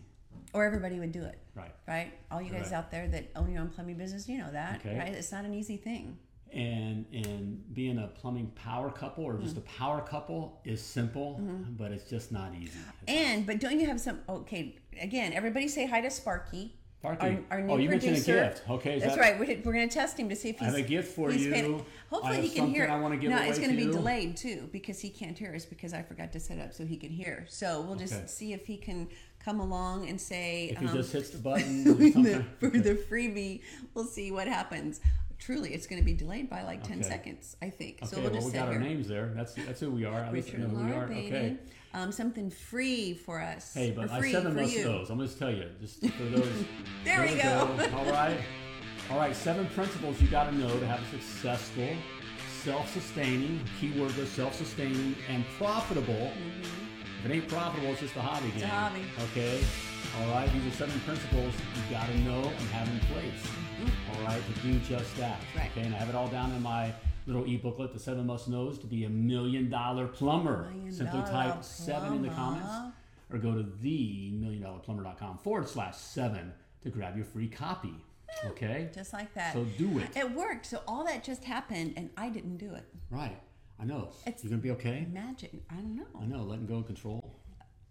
or 0.53 0.65
everybody 0.65 0.99
would 0.99 1.12
do 1.12 1.21
it. 1.23 1.38
Right. 1.53 1.73
Right? 1.88 2.12
All 2.32 2.41
you 2.41 2.49
guys 2.51 2.65
Right. 2.67 2.73
out 2.73 2.89
there 2.91 3.08
that 3.10 3.29
own 3.36 3.51
your 3.51 3.62
own 3.62 3.69
plumbing 3.69 3.97
business, 3.97 4.27
you 4.27 4.38
know 4.39 4.51
that, 4.51 4.77
Okay. 4.79 4.97
right? 4.97 5.13
It's 5.13 5.32
not 5.32 5.45
an 5.45 5.53
easy 5.53 5.77
thing. 5.77 6.17
And 6.51 7.05
and 7.13 7.63
being 7.75 7.99
a 7.99 8.08
plumbing 8.08 8.47
power 8.55 8.89
couple 8.89 9.23
or 9.23 9.38
just 9.38 9.58
a 9.58 9.62
power 9.62 10.01
couple 10.01 10.60
is 10.65 10.82
simple, 10.82 11.39
but 11.77 11.91
it's 11.91 12.10
just 12.10 12.32
not 12.32 12.55
easy. 12.55 12.79
It's- 13.03 13.03
And 13.08 13.45
but 13.45 13.60
don't 13.60 13.79
you 13.79 13.86
have 13.86 13.99
some? 14.01 14.21
Okay, 14.27 14.75
again, 14.99 15.34
everybody 15.34 15.67
say 15.67 15.86
hi 15.86 16.01
to 16.01 16.10
Sparky. 16.10 16.78
Sparky. 16.99 17.27
Our, 17.49 17.57
our 17.57 17.62
new 17.62 17.73
Oh, 17.73 17.77
you 17.77 17.89
mentioned 17.89 18.17
a 18.17 18.19
producer. 18.19 18.49
gift. 18.57 18.69
Okay, 18.69 18.95
is 18.97 19.03
that's 19.03 19.15
that- 19.15 19.21
right. 19.21 19.39
We're, 19.39 19.57
we're 19.63 19.71
going 19.73 19.88
to 19.88 19.93
test 19.93 20.19
him 20.19 20.27
to 20.27 20.35
see 20.35 20.49
if 20.49 20.62
I 20.62 20.65
he's. 20.65 20.75
have 20.75 20.85
a 20.85 20.88
gift 20.88 21.15
for 21.15 21.31
you. 21.31 21.49
paying- 21.51 21.85
Hopefully 22.09 22.38
I 22.38 22.41
he 22.41 22.49
can 22.49 22.67
hear. 22.67 22.88
I 22.89 22.99
wanna 22.99 23.15
give 23.15 23.29
no, 23.31 23.38
it's 23.41 23.57
going 23.57 23.71
to 23.71 23.77
be 23.77 23.85
delayed 23.89 24.35
too 24.35 24.67
because 24.73 24.99
he 24.99 25.09
can't 25.09 25.38
hear 25.38 25.55
us 25.55 25.63
because 25.65 25.93
I 25.93 26.01
forgot 26.01 26.33
to 26.33 26.39
set 26.41 26.59
up 26.59 26.73
so 26.73 26.85
he 26.85 26.97
can 26.97 27.09
hear. 27.09 27.45
So 27.47 27.81
we'll 27.81 27.95
just 27.95 28.13
Okay. 28.13 28.27
see 28.27 28.53
if 28.53 28.65
he 28.65 28.75
can 28.75 29.07
come 29.43 29.62
along 29.62 30.09
and 30.09 30.19
say. 30.19 30.69
If 30.71 30.79
he 30.79 30.88
um, 30.88 30.93
just 30.95 31.13
hits 31.13 31.29
the 31.29 31.38
button, 31.38 31.83
the, 32.23 32.43
for 32.59 32.69
the 32.69 32.95
freebie, 32.95 33.62
we'll 33.93 34.03
see 34.05 34.31
what 34.31 34.47
happens. 34.49 34.99
Truly, 35.38 35.73
it's 35.73 35.88
going 35.88 36.01
to 36.01 36.05
be 36.05 36.13
delayed 36.13 36.49
by 36.49 36.63
like 36.63 36.83
ten 36.83 36.99
Okay. 36.99 37.07
seconds, 37.07 37.55
I 37.62 37.69
think. 37.69 37.99
So 38.05 38.17
we'll 38.17 38.25
well, 38.25 38.33
just 38.33 38.47
we 38.47 38.51
got 38.53 38.67
our 38.67 38.73
here. 38.73 38.81
names 38.81 39.07
there. 39.07 39.31
That's 39.33 39.53
that's 39.53 39.79
who 39.79 39.89
we 39.91 40.03
are. 40.03 40.19
At 40.19 40.33
Richard 40.33 40.59
we 40.59 40.65
know 40.65 40.69
who 40.79 40.85
we 40.85 40.91
are. 40.91 41.07
Baby. 41.07 41.27
Okay. 41.27 41.55
Um, 41.93 42.12
something 42.12 42.52
free 42.52 43.13
for 43.13 43.41
us. 43.41 43.73
Hey, 43.73 43.91
but 43.91 44.12
I 44.12 44.21
for 44.21 44.49
most 44.52 44.75
you. 44.75 44.86
of 44.86 44.86
those. 44.86 45.10
I'm 45.10 45.17
going 45.17 45.30
to 45.30 45.39
tell 45.39 45.52
you, 45.52 45.65
just 45.82 46.06
for 46.06 46.23
those. 46.23 46.47
There 47.04 47.21
we 47.21 47.34
we 47.34 47.41
go. 47.41 47.69
All 47.97 48.06
right. 48.06 48.39
All 49.10 49.17
right. 49.17 49.36
Seven 49.36 49.65
principles 49.67 50.21
you 50.21 50.28
got 50.28 50.45
to 50.45 50.56
know 50.56 50.80
to 50.80 50.86
have 50.86 51.02
a 51.02 51.06
successful, 51.10 51.89
self-sustaining. 52.63 53.60
Keyword 53.80 54.15
is 54.17 54.30
self-sustaining 54.30 55.15
and 55.30 55.43
profitable. 55.58 56.32
If 57.19 57.25
it 57.25 57.34
ain't 57.34 57.47
profitable, 57.47 57.89
it's 57.89 58.02
just 58.02 58.15
a 58.15 58.21
hobby 58.21 58.49
game. 58.52 58.62
Mm-hmm. 58.62 58.65
a 58.65 58.67
hobby. 58.67 59.02
Okay. 59.32 59.63
All 60.19 60.32
right. 60.32 60.52
These 60.54 60.67
are 60.73 60.78
seven 60.78 60.99
principles 61.02 61.54
you 61.75 61.95
got 61.95 62.08
to 62.08 62.17
know 62.19 62.41
and 62.43 62.69
have 62.69 62.88
in 62.88 62.99
place. 63.08 63.52
All 64.13 64.23
right, 64.25 64.41
to 64.45 64.62
do 64.62 64.78
just 64.80 65.15
that. 65.17 65.39
Mm-hmm. 65.39 65.58
Right. 65.60 65.71
Okay, 65.71 65.82
and 65.86 65.95
I 65.95 65.97
have 65.97 66.10
it 66.10 66.15
all 66.15 66.28
down 66.28 66.52
in 66.52 66.62
my 66.62 66.93
little 67.25 67.45
e-booklet, 67.47 67.93
The 67.93 67.99
Seven 67.99 68.25
Must 68.25 68.47
Knows 68.47 68.77
to 68.79 68.88
be 68.88 69.03
a 69.05 69.10
million 69.10 69.69
dollar 69.69 70.08
plumber. 70.08 70.69
Million 70.71 70.91
Simply 70.91 71.21
dollar 71.21 71.32
type 71.32 71.63
seven 71.63 72.13
in 72.13 72.21
the 72.21 72.29
comments 72.29 72.95
or 73.32 73.38
go 73.38 73.53
to 73.53 73.63
themilliondollarplumber.com 73.63 75.38
forward 75.39 75.67
slash 75.67 75.95
seven 75.95 76.53
to 76.84 76.89
grab 76.89 77.15
your 77.15 77.25
free 77.25 77.47
copy. 77.47 77.93
Okay? 78.45 78.89
Just 78.93 79.13
like 79.13 79.34
that. 79.34 79.53
So 79.53 79.65
do 79.77 79.99
it. 79.99 80.15
It 80.15 80.32
worked. 80.32 80.65
So 80.65 80.82
all 80.88 81.03
that 81.05 81.23
just 81.23 81.43
happened, 81.43 81.93
and 81.97 82.10
I 82.17 82.29
didn't 82.29 82.58
do 82.58 82.73
it. 82.73 82.86
Right. 83.10 83.38
I 83.79 83.86
know. 83.86 84.10
It's- 84.25 84.43
You're 84.43 84.49
gonna 84.51 84.62
be 84.62 84.71
okay? 84.71 85.08
Magic. 85.12 85.51
I 85.69 85.75
don't 85.75 85.95
know. 85.95 86.05
I 86.19 86.25
know, 86.25 86.43
letting 86.43 86.65
go 86.65 86.77
of 86.77 86.86
control. 86.88 87.36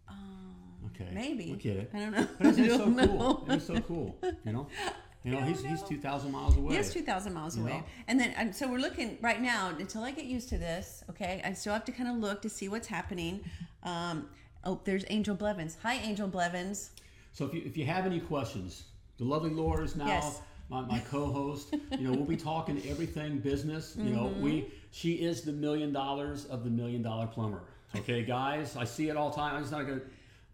Um, 0.08 0.74
okay. 0.86 1.10
Maybe. 1.12 1.50
We 1.52 1.56
get 1.58 1.76
it. 1.76 1.90
I 1.94 1.98
don't 1.98 2.12
know. 2.12 2.28
But 2.38 2.58
it's, 2.58 2.58
so 2.76 2.84
cool. 2.84 2.94
know. 2.94 3.44
It's 3.48 3.66
so 3.66 3.80
cool. 3.80 4.18
You 4.44 4.52
know? 4.52 4.66
You 5.24 5.32
know, 5.32 5.40
he's 5.42 5.62
he's 5.64 5.82
two 5.82 5.98
thousand 5.98 6.32
miles 6.32 6.56
away. 6.56 6.74
He 6.74 6.78
is 6.80 6.92
2,000 6.92 7.32
miles 7.34 7.56
You 7.56 7.62
away. 7.64 7.72
know? 7.72 7.84
And 8.06 8.18
then, 8.20 8.30
and 8.36 8.54
so 8.54 8.70
we're 8.70 8.78
looking 8.78 9.18
right 9.20 9.40
now 9.42 9.70
until 9.78 10.02
I 10.02 10.12
get 10.12 10.24
used 10.26 10.48
to 10.50 10.58
this. 10.58 11.02
Okay. 11.10 11.42
I 11.44 11.52
still 11.54 11.72
have 11.72 11.84
to 11.86 11.92
kind 11.92 12.08
of 12.08 12.16
look 12.16 12.40
to 12.42 12.48
see 12.48 12.68
what's 12.68 12.86
happening. 12.86 13.40
Um, 13.82 14.28
oh, 14.64 14.80
there's 14.84 15.04
Angel 15.10 15.34
Blevins. 15.34 15.76
Hi, 15.82 15.94
Angel 15.96 16.28
Blevins. 16.28 16.90
So 17.32 17.44
if 17.46 17.52
you, 17.54 17.62
if 17.66 17.76
you 17.76 17.84
have 17.84 18.06
any 18.06 18.20
questions, 18.20 18.84
the 19.18 19.24
lovely 19.24 19.50
Laura 19.50 19.84
is 19.84 19.96
now 19.96 20.06
Yes. 20.06 20.40
my, 20.70 20.82
my 20.82 20.98
co-host. 21.00 21.74
You 21.98 22.06
know, 22.08 22.12
we'll 22.12 22.24
be 22.24 22.36
talking 22.36 22.80
everything 22.88 23.38
business. 23.38 23.96
You 23.98 24.10
know, 24.10 24.26
Mm-hmm. 24.28 24.42
we 24.42 24.72
she 24.92 25.14
is 25.14 25.42
the 25.42 25.52
million 25.52 25.92
dollars 25.92 26.44
of 26.46 26.62
the 26.64 26.70
million 26.70 27.02
dollar 27.02 27.26
plumber. 27.26 27.62
Okay, 27.96 28.22
guys, 28.22 28.76
I 28.76 28.84
see 28.84 29.08
it 29.08 29.16
all 29.16 29.30
the 29.30 29.36
time. 29.36 29.56
I'm 29.56 29.62
just 29.62 29.72
not 29.72 29.82
gonna 29.86 30.00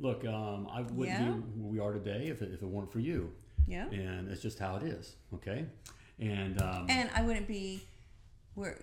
look. 0.00 0.24
Um, 0.24 0.68
I 0.72 0.80
wouldn't 0.82 1.18
Yeah. 1.20 1.24
be 1.32 1.38
where 1.60 1.70
we 1.72 1.78
are 1.80 1.92
today 1.92 2.28
if 2.28 2.40
it, 2.42 2.50
if 2.52 2.62
it 2.62 2.66
weren't 2.66 2.90
for 2.90 3.00
you. 3.00 3.30
Yeah. 3.66 3.86
And 3.90 4.28
it's 4.30 4.42
just 4.42 4.58
how 4.58 4.76
it 4.76 4.82
is. 4.84 5.16
Okay, 5.34 5.64
and 6.18 6.60
um, 6.62 6.86
And 6.88 7.10
I 7.14 7.22
wouldn't 7.22 7.48
be 7.48 7.82
where 8.54 8.78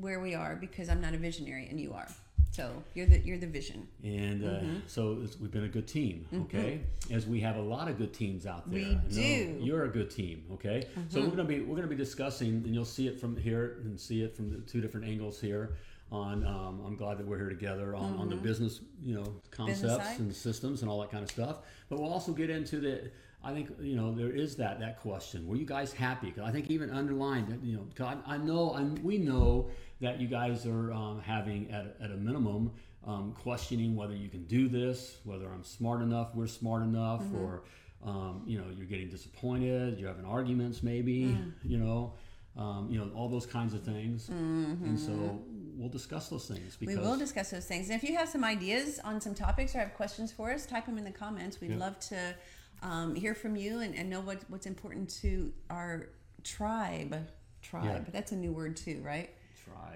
where 0.00 0.20
we 0.20 0.34
are 0.34 0.56
because 0.56 0.88
I'm 0.88 1.00
not 1.00 1.14
a 1.14 1.18
visionary 1.18 1.66
and 1.70 1.80
you 1.80 1.92
are. 1.94 2.08
So 2.52 2.82
you're 2.94 3.06
the 3.06 3.18
you're 3.20 3.38
the 3.38 3.46
vision. 3.46 3.86
And 4.02 4.44
uh, 4.44 4.48
Mm-hmm. 4.48 4.76
so 4.88 5.24
we've 5.40 5.50
been 5.52 5.64
a 5.64 5.68
good 5.68 5.86
team, 5.86 6.26
okay? 6.44 6.80
As 7.10 7.26
we 7.26 7.40
have 7.40 7.56
a 7.56 7.62
lot 7.62 7.88
of 7.88 7.96
good 7.96 8.12
teams 8.12 8.44
out 8.44 8.68
there. 8.70 8.80
We 8.80 8.94
do. 9.08 9.20
Mm-hmm. 9.20 9.62
You're 9.62 9.84
a 9.84 9.88
good 9.88 10.10
team, 10.10 10.44
okay? 10.54 10.86
So 11.08 11.20
we're 11.20 11.28
gonna 11.28 11.44
be 11.44 11.60
we're 11.60 11.76
gonna 11.76 11.86
be 11.88 11.94
discussing, 11.96 12.62
and 12.64 12.74
you'll 12.74 12.84
see 12.84 13.06
it 13.06 13.20
from 13.20 13.36
here 13.36 13.78
and 13.84 13.98
see 13.98 14.22
it 14.22 14.36
from 14.36 14.50
the 14.50 14.58
two 14.58 14.80
different 14.80 15.06
angles 15.06 15.40
here. 15.40 15.76
On 16.12 16.44
um, 16.44 16.82
I'm 16.84 16.96
glad 16.96 17.18
that 17.18 17.26
we're 17.26 17.38
here 17.38 17.48
together 17.48 17.94
on, 17.94 18.16
on 18.18 18.28
the 18.28 18.34
business, 18.34 18.80
you 19.00 19.14
know, 19.14 19.40
concepts 19.52 19.82
Mm-hmm. 19.82 20.02
side. 20.04 20.18
and 20.18 20.34
systems 20.34 20.82
and 20.82 20.90
all 20.90 21.00
that 21.02 21.10
kind 21.12 21.22
of 21.22 21.30
stuff. 21.30 21.58
But 21.88 22.00
we'll 22.00 22.12
also 22.12 22.32
get 22.32 22.50
into 22.50 22.80
the. 22.80 23.10
I 23.42 23.52
think 23.54 23.70
you 23.80 23.96
know 23.96 24.14
there 24.14 24.30
is 24.30 24.56
that 24.56 24.80
that 24.80 25.00
question. 25.00 25.46
Were 25.46 25.56
you 25.56 25.64
guys 25.64 25.92
happy? 25.92 26.30
'Cause 26.30 26.44
I 26.44 26.50
think 26.52 26.70
even 26.70 26.90
underlined, 26.90 27.48
that 27.48 27.62
you 27.64 27.76
know, 27.76 27.86
'cause 27.94 28.16
I, 28.26 28.34
I 28.34 28.36
know 28.38 28.72
I, 28.72 28.82
we 29.02 29.18
know 29.18 29.70
that 30.00 30.20
you 30.20 30.28
guys 30.28 30.66
are 30.66 30.92
um, 30.92 31.20
having 31.20 31.70
at, 31.70 31.96
a- 32.00 32.04
at 32.04 32.10
a 32.10 32.16
minimum 32.16 32.72
um, 33.06 33.32
questioning 33.32 33.96
whether 33.96 34.14
you 34.14 34.28
can 34.28 34.44
do 34.44 34.68
this, 34.68 35.18
whether 35.24 35.46
I'm 35.50 35.64
smart 35.64 36.02
enough, 36.02 36.34
we're 36.34 36.46
smart 36.46 36.82
enough, 36.82 37.22
or 37.34 37.62
um, 38.04 38.42
you 38.46 38.58
know 38.58 38.66
you're 38.76 38.86
getting 38.86 39.08
disappointed, 39.08 39.98
you're 39.98 40.08
having 40.08 40.26
arguments 40.26 40.82
maybe, 40.82 41.38
you 41.64 41.78
know. 41.78 42.14
Um, 42.56 42.88
you 42.90 42.98
know 42.98 43.08
all 43.14 43.28
those 43.28 43.46
kinds 43.46 43.74
of 43.74 43.84
things, 43.84 44.28
and 44.28 44.98
so 44.98 45.40
we'll 45.76 45.88
discuss 45.88 46.28
those 46.28 46.46
things 46.48 46.76
we 46.80 46.96
will 46.96 47.16
discuss 47.16 47.50
those 47.50 47.64
things. 47.64 47.88
And 47.88 48.02
if 48.02 48.06
you 48.06 48.16
have 48.16 48.28
some 48.28 48.42
ideas 48.42 48.98
on 49.04 49.20
some 49.20 49.36
topics 49.36 49.72
or 49.74 49.78
have 49.78 49.94
questions 49.94 50.32
for 50.32 50.50
us, 50.50 50.66
type 50.66 50.86
them 50.86 50.98
in 50.98 51.04
the 51.04 51.12
comments. 51.12 51.60
We'd 51.60 51.70
Yeah. 51.70 51.76
love 51.76 52.00
to 52.08 52.34
um, 52.82 53.14
hear 53.14 53.34
from 53.34 53.56
you 53.56 53.80
and, 53.80 53.94
and 53.94 54.08
know 54.08 54.20
what, 54.20 54.38
what's 54.48 54.66
important 54.66 55.10
to 55.22 55.52
our 55.68 56.08
tribe. 56.44 57.16
Tribe. 57.62 57.84
Yeah. 57.84 58.10
That's 58.12 58.32
a 58.32 58.36
new 58.36 58.52
word 58.52 58.76
too, 58.76 59.02
right? 59.04 59.30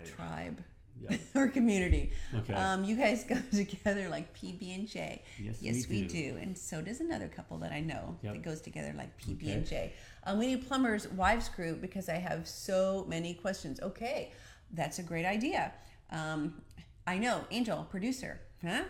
Tribe. 0.05 0.63
Yeah. 1.01 1.17
our 1.35 1.49
community. 1.49 2.13
Okay. 2.35 2.55
Um, 2.55 2.85
you 2.85 2.97
guys 2.97 3.25
go 3.25 3.37
together 3.51 4.09
like 4.09 4.33
PB 4.39 4.75
and 4.75 4.89
J. 4.89 5.23
Yes, 5.41 5.57
yes, 5.61 5.89
we 5.89 6.03
we, 6.03 6.07
do. 6.07 6.33
do. 6.33 6.39
and 6.39 6.57
so 6.57 6.81
does 6.81 7.01
another 7.01 7.29
couple 7.29 7.59
that 7.59 7.73
I 7.73 7.81
know 7.81 8.17
Yep. 8.23 8.33
that 8.35 8.43
goes 8.43 8.61
together 8.61 8.95
like 8.97 9.19
PB 9.21 9.53
and 9.53 9.67
J. 9.67 9.93
Um, 10.25 10.39
we 10.39 10.47
need 10.47 10.67
plumbers 10.67 11.09
wives 11.09 11.49
group 11.49 11.81
because 11.81 12.09
I 12.09 12.17
have 12.17 12.47
so 12.47 13.05
many 13.09 13.35
questions. 13.35 13.81
Okay, 13.81 14.33
that's 14.73 14.99
a 14.99 15.03
great 15.03 15.27
idea. 15.27 15.73
Um, 16.11 16.63
I 17.07 17.19
know 17.19 17.45
Angel, 17.51 17.87
producer, 17.91 18.41
huh? 18.65 18.85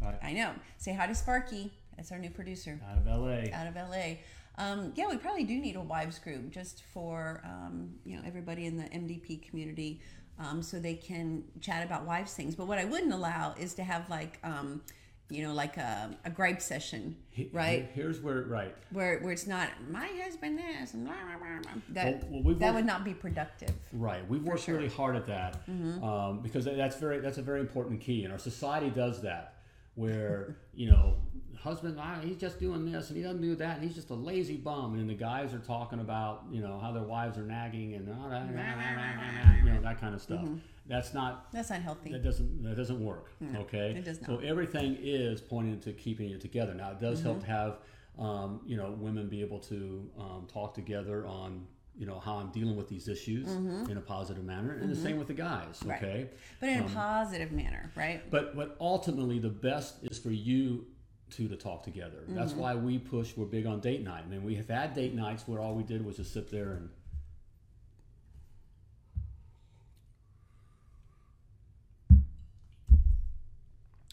Right. 0.00 0.18
I 0.22 0.32
know. 0.32 0.52
Say 0.78 0.94
hi 0.94 1.06
to 1.06 1.14
Sparky. 1.14 1.70
That's 2.00 2.12
our 2.12 2.18
new 2.18 2.30
producer 2.30 2.80
Out 2.90 2.96
of 2.96 3.06
LA. 3.06 3.54
out 3.54 3.66
of 3.66 3.76
LA. 3.76 4.14
Um, 4.56 4.92
yeah, 4.96 5.06
we 5.10 5.18
probably 5.18 5.44
do 5.44 5.60
need 5.60 5.76
a 5.76 5.82
wives 5.82 6.18
group 6.18 6.48
just 6.50 6.82
for 6.94 7.42
um, 7.44 7.90
you 8.06 8.16
know 8.16 8.22
everybody 8.26 8.64
in 8.64 8.78
the 8.78 8.84
MDP 8.84 9.46
community, 9.46 10.00
um, 10.38 10.62
so 10.62 10.78
they 10.80 10.94
can 10.94 11.44
chat 11.60 11.84
about 11.84 12.06
wives 12.06 12.32
things. 12.32 12.54
But 12.54 12.68
what 12.68 12.78
I 12.78 12.86
wouldn't 12.86 13.12
allow 13.12 13.54
is 13.60 13.74
to 13.74 13.84
have 13.84 14.08
like 14.08 14.38
um, 14.42 14.80
you 15.28 15.46
know 15.46 15.52
like 15.52 15.76
a, 15.76 16.16
a 16.24 16.30
gripe 16.30 16.62
session, 16.62 17.16
right? 17.52 17.90
here's 17.92 18.18
where 18.22 18.44
right. 18.44 18.74
Where 18.92 19.18
where 19.20 19.32
it's 19.32 19.46
not 19.46 19.68
my 19.90 20.08
husband 20.24 20.58
this 20.58 20.94
and 20.94 21.04
blah, 21.04 21.14
blah, 21.38 21.60
blah, 21.62 21.72
that 21.90 22.24
Well, 22.30 22.42
well, 22.42 22.54
that 22.54 22.60
worked- 22.68 22.74
would 22.76 22.86
not 22.86 23.04
be 23.04 23.12
productive. 23.12 23.72
Right. 23.92 24.26
We've 24.26 24.42
worked 24.42 24.66
really 24.68 24.88
hard 24.88 25.16
at 25.16 25.26
that 25.26 25.66
Mm-hmm. 25.68 26.02
um, 26.02 26.40
because 26.40 26.64
that's 26.64 26.96
very 26.96 27.20
that's 27.20 27.36
a 27.38 27.42
very 27.42 27.60
important 27.60 28.00
key, 28.00 28.24
and 28.24 28.32
our 28.32 28.38
society 28.38 28.88
does 28.88 29.20
that, 29.20 29.54
where 29.94 30.56
you 30.74 30.90
know, 30.90 31.16
husband, 31.58 31.98
ah, 32.00 32.20
he's 32.22 32.36
just 32.36 32.58
doing 32.58 32.90
this 32.90 33.08
and 33.08 33.16
he 33.16 33.22
doesn't 33.22 33.42
do 33.42 33.54
that, 33.56 33.76
and 33.76 33.84
he's 33.84 33.94
just 33.94 34.10
a 34.10 34.14
lazy 34.14 34.56
bum, 34.56 34.94
and 34.94 35.08
the 35.08 35.14
guys 35.14 35.52
are 35.54 35.58
talking 35.58 36.00
about 36.00 36.44
you 36.50 36.60
know 36.60 36.78
how 36.78 36.92
their 36.92 37.02
wives 37.02 37.38
are 37.38 37.44
nagging 37.44 37.94
and 37.94 38.08
ah, 38.10 38.28
ah, 38.30 38.42
ah, 38.56 39.14
ah, 39.46 39.56
you 39.64 39.72
know 39.72 39.80
that 39.82 40.00
kind 40.00 40.14
of 40.14 40.20
stuff. 40.20 40.46
That's 40.86 41.14
not 41.14 41.52
That's 41.52 41.70
not 41.70 41.82
healthy. 41.82 42.10
that 42.10 42.24
doesn't 42.24 42.62
that 42.64 42.76
doesn't 42.76 43.04
work. 43.04 43.30
okay, 43.56 43.94
it 43.96 44.04
does 44.04 44.20
So 44.24 44.38
everything 44.38 44.96
is 45.00 45.40
pointing 45.40 45.78
to 45.80 45.92
keeping 45.92 46.30
it 46.30 46.40
together. 46.40 46.74
Now 46.74 46.90
it 46.90 47.00
does 47.00 47.22
help 47.22 47.40
to 47.40 47.46
have 47.46 47.78
um, 48.18 48.60
you 48.66 48.76
know 48.76 48.96
women 48.98 49.28
be 49.28 49.40
able 49.40 49.60
to 49.60 50.10
um, 50.18 50.48
talk 50.52 50.74
together 50.74 51.26
on 51.26 51.66
you 52.00 52.06
know 52.06 52.18
how 52.18 52.36
I'm 52.36 52.48
dealing 52.48 52.76
with 52.76 52.88
these 52.88 53.08
issues 53.08 53.46
mm-hmm. 53.46 53.90
in 53.90 53.98
a 53.98 54.00
positive 54.00 54.42
manner, 54.42 54.72
and 54.72 54.90
the 54.90 54.94
mm-hmm. 54.94 55.04
same 55.04 55.18
with 55.18 55.28
the 55.28 55.34
guys. 55.34 55.82
Right. 55.84 56.02
Okay, 56.02 56.30
but 56.58 56.70
in 56.70 56.80
a 56.80 56.86
um, 56.86 56.92
positive 56.92 57.52
manner, 57.52 57.92
right? 57.94 58.28
but 58.30 58.56
but 58.56 58.74
ultimately 58.80 59.38
the 59.38 59.50
best 59.50 59.96
is 60.04 60.18
for 60.18 60.30
you 60.30 60.86
two 61.28 61.46
to 61.46 61.56
talk 61.56 61.84
together. 61.84 62.24
That's 62.26 62.52
Mm-hmm. 62.52 62.60
why 62.60 62.74
we 62.74 62.98
push. 62.98 63.36
We're 63.36 63.44
big 63.44 63.66
on 63.66 63.80
date 63.80 64.02
night. 64.02 64.24
I 64.26 64.30
mean, 64.30 64.42
we 64.42 64.54
have 64.56 64.68
had 64.68 64.94
date 64.94 65.14
nights 65.14 65.46
where 65.46 65.60
all 65.60 65.74
we 65.74 65.82
did 65.82 66.02
was 66.04 66.16
just 66.16 66.32
sit 66.32 66.50
there 66.50 66.72
and. 66.72 66.88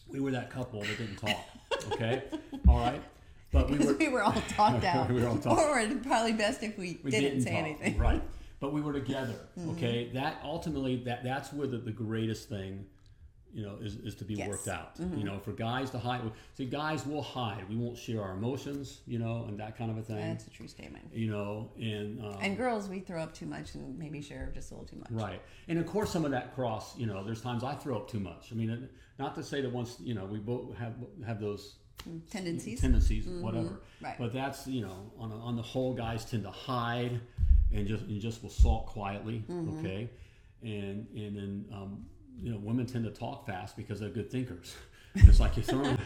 We 0.08 0.20
were 0.20 0.30
that 0.32 0.50
couple 0.50 0.80
that 0.80 0.98
didn't 0.98 1.16
talk. 1.16 1.46
Okay, 1.92 2.22
all 2.68 2.78
right, 2.78 3.02
but 3.52 3.70
we 3.70 3.78
were 3.78 3.94
we 3.94 4.08
were 4.08 4.22
all 4.22 4.32
talked 4.48 4.84
out. 4.94 5.10
We 5.10 5.20
were 5.22 5.28
all 5.28 5.38
talked- 5.38 5.60
Or 5.60 5.96
probably 6.02 6.32
best 6.32 6.62
if 6.62 6.76
we, 6.78 7.00
we 7.02 7.10
didn't, 7.10 7.40
say 7.42 7.50
talk, 7.50 7.58
anything. 7.60 7.92
Mm-hmm. 7.94 8.02
right? 8.02 8.22
But 8.60 8.72
we 8.72 8.80
were 8.80 8.92
together. 8.92 9.36
Okay, 9.70 10.10
that 10.14 10.40
ultimately 10.42 10.96
that 11.04 11.22
that's 11.24 11.52
where 11.52 11.66
the, 11.68 11.78
the 11.78 11.92
greatest 11.92 12.48
thing, 12.48 12.86
you 13.54 13.64
know, 13.64 13.76
is, 13.80 13.94
is 13.96 14.16
to 14.16 14.24
be 14.24 14.34
Yes. 14.34 14.42
Mm-hmm. 14.48 14.50
worked 14.50 14.68
out. 14.68 14.90
You 15.16 15.24
know, 15.24 15.38
for 15.38 15.52
guys 15.52 15.90
to 15.90 15.98
hide. 15.98 16.22
See, 16.54 16.64
guys 16.66 17.06
will 17.06 17.22
hide. 17.22 17.68
We 17.68 17.76
won't 17.76 17.96
share 17.96 18.20
our 18.20 18.32
emotions. 18.32 19.00
You 19.06 19.20
know, 19.20 19.44
and 19.46 19.58
that 19.60 19.78
kind 19.78 19.90
of 19.92 19.96
a 19.98 20.02
thing. 20.02 20.16
That's 20.16 20.46
a 20.48 20.50
true 20.50 20.66
statement. 20.66 21.04
you 21.14 21.30
know, 21.30 21.70
and 21.78 22.20
um, 22.20 22.36
And 22.40 22.56
girls, 22.56 22.88
we 22.88 22.98
throw 22.98 23.22
up 23.22 23.32
too 23.32 23.46
much 23.46 23.74
and 23.76 23.96
maybe 23.96 24.20
share 24.20 24.50
just 24.52 24.72
a 24.72 24.74
little 24.74 24.88
too 24.88 24.96
much. 24.98 25.08
Right, 25.12 25.40
and 25.68 25.78
of 25.78 25.86
course, 25.86 26.10
some 26.10 26.24
of 26.24 26.32
that 26.32 26.54
cross. 26.56 26.98
You 26.98 27.06
know, 27.06 27.22
there's 27.24 27.40
times 27.40 27.62
I 27.62 27.74
throw 27.74 27.96
up 27.96 28.10
too 28.10 28.20
much. 28.20 28.48
I 28.50 28.56
mean, 28.56 28.88
not 29.20 29.36
to 29.36 29.42
say 29.44 29.60
that 29.62 29.72
once 29.72 29.96
you 30.00 30.14
know 30.14 30.24
we 30.26 30.38
both 30.40 30.76
have 30.76 30.94
have 31.24 31.40
those 31.40 31.76
Tendencies. 32.30 32.80
tendencies, 32.80 33.26
whatever. 33.26 33.68
Mm-hmm. 33.68 34.04
Right. 34.04 34.16
But 34.18 34.32
that's 34.32 34.66
you 34.66 34.82
know, 34.82 35.10
on, 35.18 35.32
a, 35.32 35.36
on 35.36 35.56
the 35.56 35.62
whole, 35.62 35.94
guys 35.94 36.24
tend 36.24 36.44
to 36.44 36.50
hide 36.50 37.20
and 37.72 37.86
just 37.86 38.04
and 38.04 38.20
just 38.20 38.42
will 38.42 38.50
sulk 38.50 38.86
quietly. 38.86 39.44
Mm-hmm. 39.50 39.78
Okay, 39.78 40.08
and 40.62 41.06
and 41.14 41.36
then 41.36 41.64
um, 41.72 42.06
you 42.40 42.52
know, 42.52 42.58
women 42.58 42.86
tend 42.86 43.04
to 43.04 43.10
talk 43.10 43.46
fast 43.46 43.76
because 43.76 44.00
they're 44.00 44.08
good 44.08 44.30
thinkers. 44.30 44.74
it's 45.14 45.40
like 45.40 45.56
you're 45.56 45.64
throwing 45.64 45.98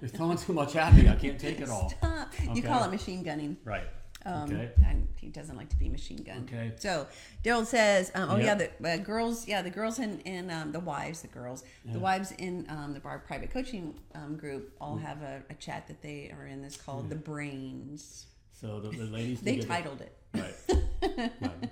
you're 0.00 0.08
throwing 0.08 0.36
too 0.36 0.52
much 0.52 0.76
at 0.76 0.94
me. 0.94 1.08
I 1.08 1.14
can't 1.14 1.38
take 1.38 1.60
it 1.60 1.68
all. 1.68 1.90
Stop. 1.90 2.32
You 2.54 2.62
call 2.62 2.84
it 2.84 2.90
machine 2.90 3.22
gunning. 3.22 3.56
Right. 3.64 3.84
Um, 4.28 4.44
okay. 4.52 4.70
and 4.86 5.08
he 5.16 5.28
doesn't 5.28 5.56
like 5.56 5.68
to 5.70 5.76
be 5.76 5.88
machine 5.88 6.18
gunned. 6.18 6.50
Okay. 6.52 6.72
So 6.76 7.06
Daryl 7.42 7.64
says, 7.64 8.12
um, 8.14 8.30
oh 8.30 8.36
yeah, 8.36 8.54
the 8.54 8.70
uh, 8.86 8.96
girls, 8.98 9.48
yeah, 9.48 9.62
the 9.62 9.70
girls 9.70 9.98
in, 9.98 10.20
in 10.20 10.50
um, 10.50 10.70
the 10.72 10.80
wives, 10.80 11.22
the 11.22 11.28
girls, 11.28 11.64
the 11.86 11.98
wives 11.98 12.32
in 12.32 12.66
um, 12.68 12.92
the 12.92 13.00
bar 13.00 13.18
private 13.18 13.50
coaching 13.50 13.98
um, 14.14 14.36
group 14.36 14.74
all 14.80 14.96
Mm. 14.96 15.02
have 15.02 15.22
a, 15.22 15.42
a 15.50 15.54
chat 15.54 15.86
that 15.88 16.02
they 16.02 16.30
are 16.36 16.46
in. 16.46 16.62
This 16.62 16.76
called 16.76 17.08
the 17.08 17.16
Brains. 17.16 18.26
So 18.52 18.80
the, 18.80 18.90
the 18.90 19.04
ladies 19.04 19.40
They 19.48 19.58
titled 19.58 20.00
it 20.00 20.16
right. 20.34 20.54
right. 21.40 21.70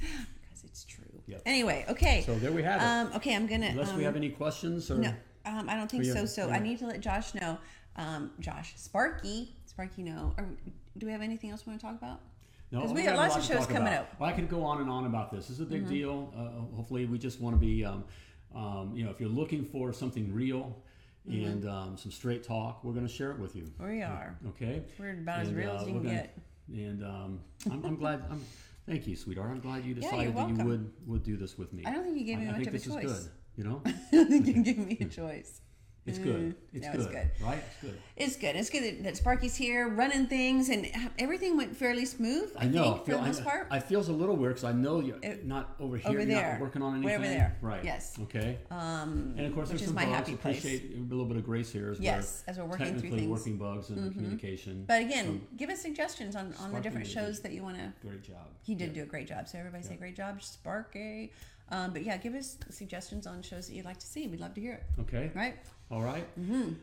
because 0.00 0.64
it's 0.64 0.84
true. 0.84 1.04
Yep. 1.26 1.42
Anyway, 1.46 1.84
okay. 1.88 2.22
So 2.24 2.34
there 2.36 2.52
we 2.52 2.62
have 2.62 2.80
it. 2.80 2.84
Um, 2.84 3.16
okay, 3.16 3.34
I'm 3.36 3.46
gonna. 3.46 3.66
Unless 3.66 3.92
we 3.94 4.04
have 4.04 4.16
any 4.16 4.30
questions 4.30 4.90
or 4.90 4.96
No, 4.96 5.12
um, 5.44 5.68
I 5.68 5.74
don't 5.74 5.90
think 5.90 6.04
so. 6.04 6.24
So 6.24 6.48
yeah. 6.48 6.54
I 6.54 6.58
need 6.58 6.78
to 6.80 6.86
let 6.86 7.00
Josh 7.00 7.34
know. 7.34 7.58
Um, 7.96 8.30
Josh, 8.40 8.74
Sparky, 8.76 9.54
Sparky, 9.66 10.02
know. 10.02 10.34
Or, 10.38 10.48
do 10.98 11.06
we 11.06 11.12
have 11.12 11.22
anything 11.22 11.50
else 11.50 11.64
we 11.66 11.70
want 11.70 11.80
to 11.80 11.86
talk 11.86 11.96
about? 11.96 12.20
No, 12.70 12.80
'Cause 12.80 12.90
we 12.90 12.96
we 12.96 13.02
have 13.04 13.16
lots 13.16 13.36
of 13.36 13.44
shows 13.44 13.66
coming 13.66 13.82
about. 13.82 14.00
up. 14.00 14.20
Well, 14.20 14.28
I 14.28 14.32
could 14.32 14.48
go 14.48 14.62
on 14.62 14.80
and 14.82 14.90
on 14.90 15.06
about 15.06 15.30
this. 15.30 15.48
This 15.48 15.56
is 15.56 15.60
a 15.60 15.66
big 15.66 15.82
Mm-hmm. 15.84 15.90
deal. 15.90 16.34
Uh, 16.36 16.76
hopefully, 16.76 17.06
we 17.06 17.18
just 17.18 17.40
want 17.40 17.54
to 17.56 17.60
be, 17.60 17.84
um, 17.84 18.04
um, 18.54 18.92
you 18.94 19.04
know, 19.04 19.10
if 19.10 19.20
you're 19.20 19.28
looking 19.30 19.64
for 19.64 19.92
something 19.92 20.32
real 20.32 20.82
Mm-hmm. 21.28 21.44
and 21.46 21.68
um, 21.68 21.96
some 21.98 22.10
straight 22.10 22.42
talk, 22.42 22.82
we're 22.82 22.94
going 22.94 23.06
to 23.06 23.12
share 23.12 23.32
it 23.32 23.38
with 23.38 23.54
you. 23.54 23.70
We 23.78 24.02
are. 24.02 24.38
Okay. 24.50 24.82
We're 24.98 25.10
about 25.12 25.40
as 25.40 25.48
And, 25.48 25.56
real 25.58 25.72
uh, 25.72 25.74
as 25.74 25.80
you 25.82 25.92
can 25.92 26.02
gonna- 26.02 26.14
get. 26.14 26.38
And 26.72 27.04
um, 27.04 27.40
I'm, 27.70 27.84
I'm 27.84 27.96
glad. 27.96 28.22
I'm, 28.30 28.40
thank 28.86 29.06
you, 29.06 29.14
sweetheart. 29.16 29.50
I'm 29.50 29.60
glad 29.60 29.84
you 29.84 29.92
decided 29.94 30.34
that 30.36 30.48
you 30.48 30.64
would 30.64 30.92
would 31.06 31.22
do 31.22 31.36
this 31.36 31.58
with 31.58 31.72
me. 31.74 31.82
I 31.86 31.92
don't 31.92 32.04
think 32.04 32.18
you 32.18 32.24
gave 32.24 32.38
me 32.38 32.46
I, 32.46 32.48
I 32.48 32.52
much 32.52 32.64
think 32.64 32.68
of 32.68 32.74
a 32.74 32.78
this 32.78 32.86
is 32.86 32.92
choice. 32.94 33.04
good. 33.04 33.30
You 33.56 33.64
know, 33.64 33.82
I 33.86 33.92
don't 34.12 34.28
think 34.30 34.46
you 34.46 34.62
give 34.62 34.78
me 34.78 34.96
a 35.00 35.04
choice. 35.20 35.60
It's 36.08 36.18
good. 36.18 36.54
It's 36.72 36.86
no, 36.86 36.92
good. 36.92 37.00
it's 37.00 37.08
good. 37.10 37.30
Right? 37.42 37.62
It's 37.64 37.76
good. 37.82 37.98
It's 38.16 38.36
good. 38.36 38.56
It's 38.56 38.70
good 38.70 39.04
that, 39.04 39.16
Sparky's 39.16 39.54
here 39.56 39.88
running 39.88 40.26
things, 40.26 40.68
and 40.68 40.86
everything 41.18 41.56
went 41.56 41.76
fairly 41.76 42.04
smooth. 42.04 42.52
I, 42.56 42.64
I 42.64 42.68
know. 42.68 42.82
think 42.84 42.98
for 42.98 43.04
feel- 43.12 43.20
the 43.20 43.26
most 43.26 43.40
I, 43.40 43.44
part. 43.44 43.66
I 43.70 43.78
feels 43.80 44.08
a 44.08 44.12
little 44.12 44.36
weird 44.36 44.54
because 44.54 44.64
I 44.64 44.72
know 44.72 45.00
you're 45.00 45.18
It- 45.22 45.44
not 45.46 45.74
over 45.80 45.96
here. 45.96 46.08
over 46.08 46.18
you're 46.18 46.26
there. 46.26 46.52
not 46.52 46.60
working 46.60 46.82
on 46.82 47.02
Way 47.02 47.14
anything. 47.14 47.14
over 47.14 47.26
there. 47.38 47.56
Right. 47.62 47.84
Yes. 47.84 48.18
Okay. 48.22 48.58
um, 48.70 49.34
And 49.36 49.46
of 49.46 49.54
course, 49.54 49.68
there's 49.68 49.84
some 49.84 49.94
my 49.94 50.04
bugs. 50.04 50.16
happy 50.16 50.36
place. 50.36 50.58
Appreciate 50.58 50.96
a 50.96 51.00
little 51.00 51.24
bit 51.24 51.36
of 51.36 51.44
grace 51.44 51.70
here 51.72 51.90
as 51.90 52.00
Yes, 52.00 52.44
we're 52.46 52.50
as 52.52 52.58
we're 52.58 52.64
working 52.66 52.98
through 52.98 53.10
things. 53.10 53.28
working 53.28 53.56
bugs 53.56 53.90
and 53.90 54.12
communication. 54.12 54.84
but 54.86 55.00
again, 55.02 55.46
give 55.56 55.70
us 55.70 55.80
suggestions 55.80 56.36
on, 56.36 56.52
on 56.60 56.72
the 56.72 56.80
different 56.80 57.06
shows 57.06 57.40
that 57.40 57.52
you 57.52 57.62
want 57.62 57.76
to. 57.76 57.92
great 58.06 58.22
job. 58.22 58.46
He 58.62 58.74
did 58.74 58.92
do 58.94 59.02
a 59.02 59.06
great 59.06 59.26
job. 59.28 59.48
So 59.48 59.58
everybody 59.58 59.82
say 59.84 59.96
great 59.96 60.16
job, 60.16 60.42
Sparky. 60.42 61.32
Um, 61.70 61.92
but 61.92 62.02
yeah, 62.02 62.16
give 62.16 62.34
us 62.34 62.56
suggestions 62.70 63.26
on 63.26 63.42
shows 63.42 63.66
that 63.68 63.74
you'd 63.74 63.84
like 63.84 63.98
to 63.98 64.06
see. 64.06 64.26
We'd 64.26 64.40
love 64.40 64.54
to 64.54 64.60
hear 64.60 64.72
it. 64.74 64.84
Okay. 65.02 65.30
Right? 65.34 65.56
All 65.90 66.02
right. 66.02 66.26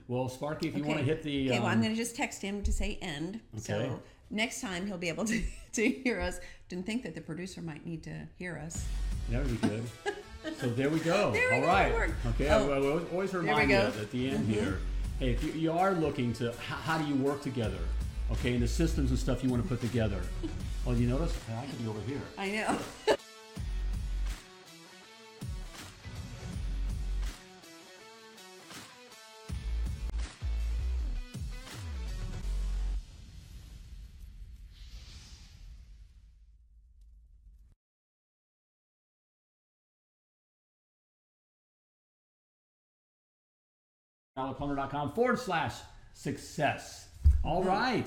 Well, 0.08 0.30
Sparky, 0.30 0.68
if 0.68 0.76
you 0.76 0.82
Okay. 0.82 0.88
want 0.90 1.00
to 1.00 1.06
hit 1.06 1.22
the. 1.22 1.50
Okay, 1.50 1.60
well, 1.60 1.68
I'm 1.68 1.76
um, 1.76 1.82
going 1.84 1.94
to 1.94 1.98
just 1.98 2.16
text 2.16 2.42
him 2.42 2.64
to 2.64 2.72
say 2.72 2.98
end. 3.02 3.40
Okay. 3.54 3.62
So 3.62 4.00
next 4.32 4.62
time 4.62 4.88
he'll 4.88 4.98
be 4.98 5.10
able 5.10 5.26
to, 5.26 5.42
to 5.74 5.90
hear 5.90 6.20
us. 6.20 6.40
Didn't 6.70 6.88
think 6.88 7.04
that 7.04 7.14
the 7.14 7.22
producer 7.22 7.62
might 7.62 7.86
need 7.86 8.04
to 8.04 8.28
hear 8.38 8.58
us. 8.58 8.86
That 9.30 9.44
would 9.46 9.62
be 9.62 9.68
good. 9.68 9.84
so 10.60 10.70
there 10.70 10.90
we 10.90 11.00
go. 11.00 11.32
There 11.32 11.50
we 11.50 11.56
All 11.56 11.62
go, 11.62 11.68
right. 11.68 12.12
Okay. 12.28 12.50
Oh. 12.50 12.72
I, 12.72 12.78
I 12.78 13.10
always- 13.12 13.34
remind 13.34 13.70
you. 13.70 13.76
Mm-hmm. 13.78 14.02
at 14.02 14.12
the 14.12 14.30
end 14.30 14.48
here. 14.48 14.80
Hey, 15.20 15.32
if 15.32 15.44
you, 15.44 15.52
you 15.54 15.72
are 15.72 15.94
looking 15.94 16.34
to 16.34 16.52
how, 16.68 16.76
how 16.76 16.98
do 16.98 17.06
you 17.08 17.16
work 17.16 17.42
together, 17.42 17.78
okay, 18.32 18.54
and 18.54 18.62
the 18.62 18.68
systems 18.68 19.12
and 19.12 19.20
stuff 19.20 19.44
you 19.44 19.50
want 19.50 19.62
to 19.64 19.70
put 19.70 19.80
together. 19.82 20.20
Well, 20.84 20.96
you 20.98 21.08
notice 21.08 21.34
I 21.56 21.66
could 21.66 21.82
be 21.82 21.88
over 21.88 22.02
here. 22.08 22.22
I 22.38 22.50
know. 22.50 23.15
AlanPlumber.com 44.38 45.14
forward 45.14 45.40
slash 45.40 45.76
success. 46.14 47.08
All 47.46 47.64
right. 47.64 48.06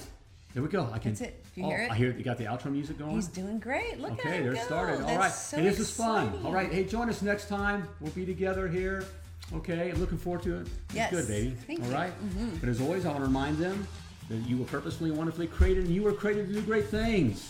There 0.53 0.63
we 0.63 0.69
go. 0.69 0.87
I 0.93 0.99
can. 0.99 1.13
That's 1.13 1.23
it. 1.23 1.43
Do 1.55 1.61
you 1.63 1.67
oh, 1.67 1.71
hear 1.71 1.79
it? 1.85 1.91
I 1.91 1.95
hear 1.95 2.11
you 2.13 2.23
got 2.23 2.37
the 2.37 2.45
outro 2.45 2.71
music 2.71 2.99
going. 2.99 3.13
He's 3.13 3.29
doing 3.29 3.59
great. 3.59 3.99
Look 3.99 4.13
Okay, 4.13 4.21
at 4.21 4.27
him 4.27 4.33
Okay, 4.35 4.43
they're 4.43 4.53
go. 4.55 4.61
started. 4.61 5.01
All 5.01 5.07
That's 5.07 5.19
right, 5.19 5.33
so 5.33 5.57
hey, 5.57 5.63
this 5.63 5.79
is 5.79 5.91
fun. 5.91 6.39
All 6.45 6.53
right, 6.53 6.71
hey, 6.71 6.85
join 6.85 7.09
us 7.09 7.23
next 7.23 7.49
time. 7.49 7.89
We'll 8.01 8.13
be 8.13 8.27
together 8.27 8.69
here. 8.69 9.07
Okay, 9.55 9.93
looking 9.93 10.19
forward 10.19 10.43
to 10.43 10.59
it. 10.59 10.61
It's 10.89 10.95
Yes, 10.95 11.11
good, 11.11 11.29
baby. 11.29 11.57
thank 11.67 11.83
All 11.85 11.91
right? 11.91 12.13
Mm-hmm. 12.23 12.57
But 12.57 12.69
as 12.69 12.83
always, 12.83 13.07
I 13.07 13.09
want 13.09 13.21
to 13.21 13.25
remind 13.27 13.57
them 13.57 13.89
that 14.29 14.37
you 14.47 14.59
were 14.59 14.67
purposefully 14.67 15.09
and 15.09 15.19
wonderfully 15.19 15.47
created, 15.47 15.87
and 15.87 15.95
you 15.95 16.03
were 16.03 16.13
created 16.13 16.49
to 16.49 16.53
do 16.53 16.61
great 16.61 16.89
things. 16.89 17.49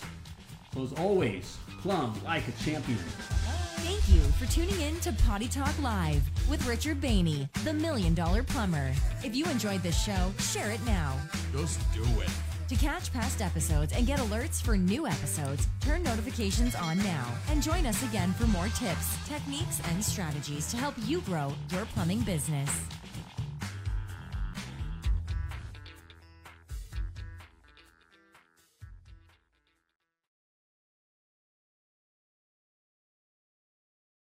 So 0.73 0.83
as 0.83 0.93
always, 0.93 1.57
plumb 1.81 2.17
like 2.23 2.47
a 2.47 2.53
champion. 2.63 2.99
You 4.09 4.21
for 4.39 4.47
tuning 4.47 4.81
in 4.81 4.99
to 5.01 5.13
Potty 5.27 5.47
Talk 5.47 5.77
Live 5.83 6.23
with 6.49 6.65
Richard 6.67 6.99
Bainey, 6.99 7.47
the 7.63 7.71
Million 7.71 8.15
Dollar 8.15 8.41
Plumber. 8.41 8.91
If 9.23 9.35
you 9.35 9.45
enjoyed 9.45 9.83
this 9.83 10.03
show, 10.03 10.33
share 10.39 10.71
it 10.71 10.83
now. 10.83 11.15
Just 11.51 11.79
do 11.93 12.01
it. 12.01 12.29
To 12.69 12.75
catch 12.75 13.13
past 13.13 13.39
episodes 13.39 13.93
and 13.93 14.07
get 14.07 14.19
alerts 14.19 14.59
for 14.63 14.75
new 14.75 15.05
episodes, 15.05 15.67
turn 15.79 16.01
notifications 16.01 16.73
on 16.73 16.97
now 16.99 17.27
and 17.51 17.61
join 17.61 17.85
us 17.85 18.01
again 18.03 18.33
for 18.33 18.47
more 18.47 18.69
tips, 18.69 19.15
techniques, 19.27 19.79
and 19.91 20.03
strategies 20.03 20.71
to 20.71 20.77
help 20.77 20.95
you 21.05 21.21
grow 21.21 21.53
your 21.71 21.85
plumbing 21.85 22.21
business. 22.21 22.71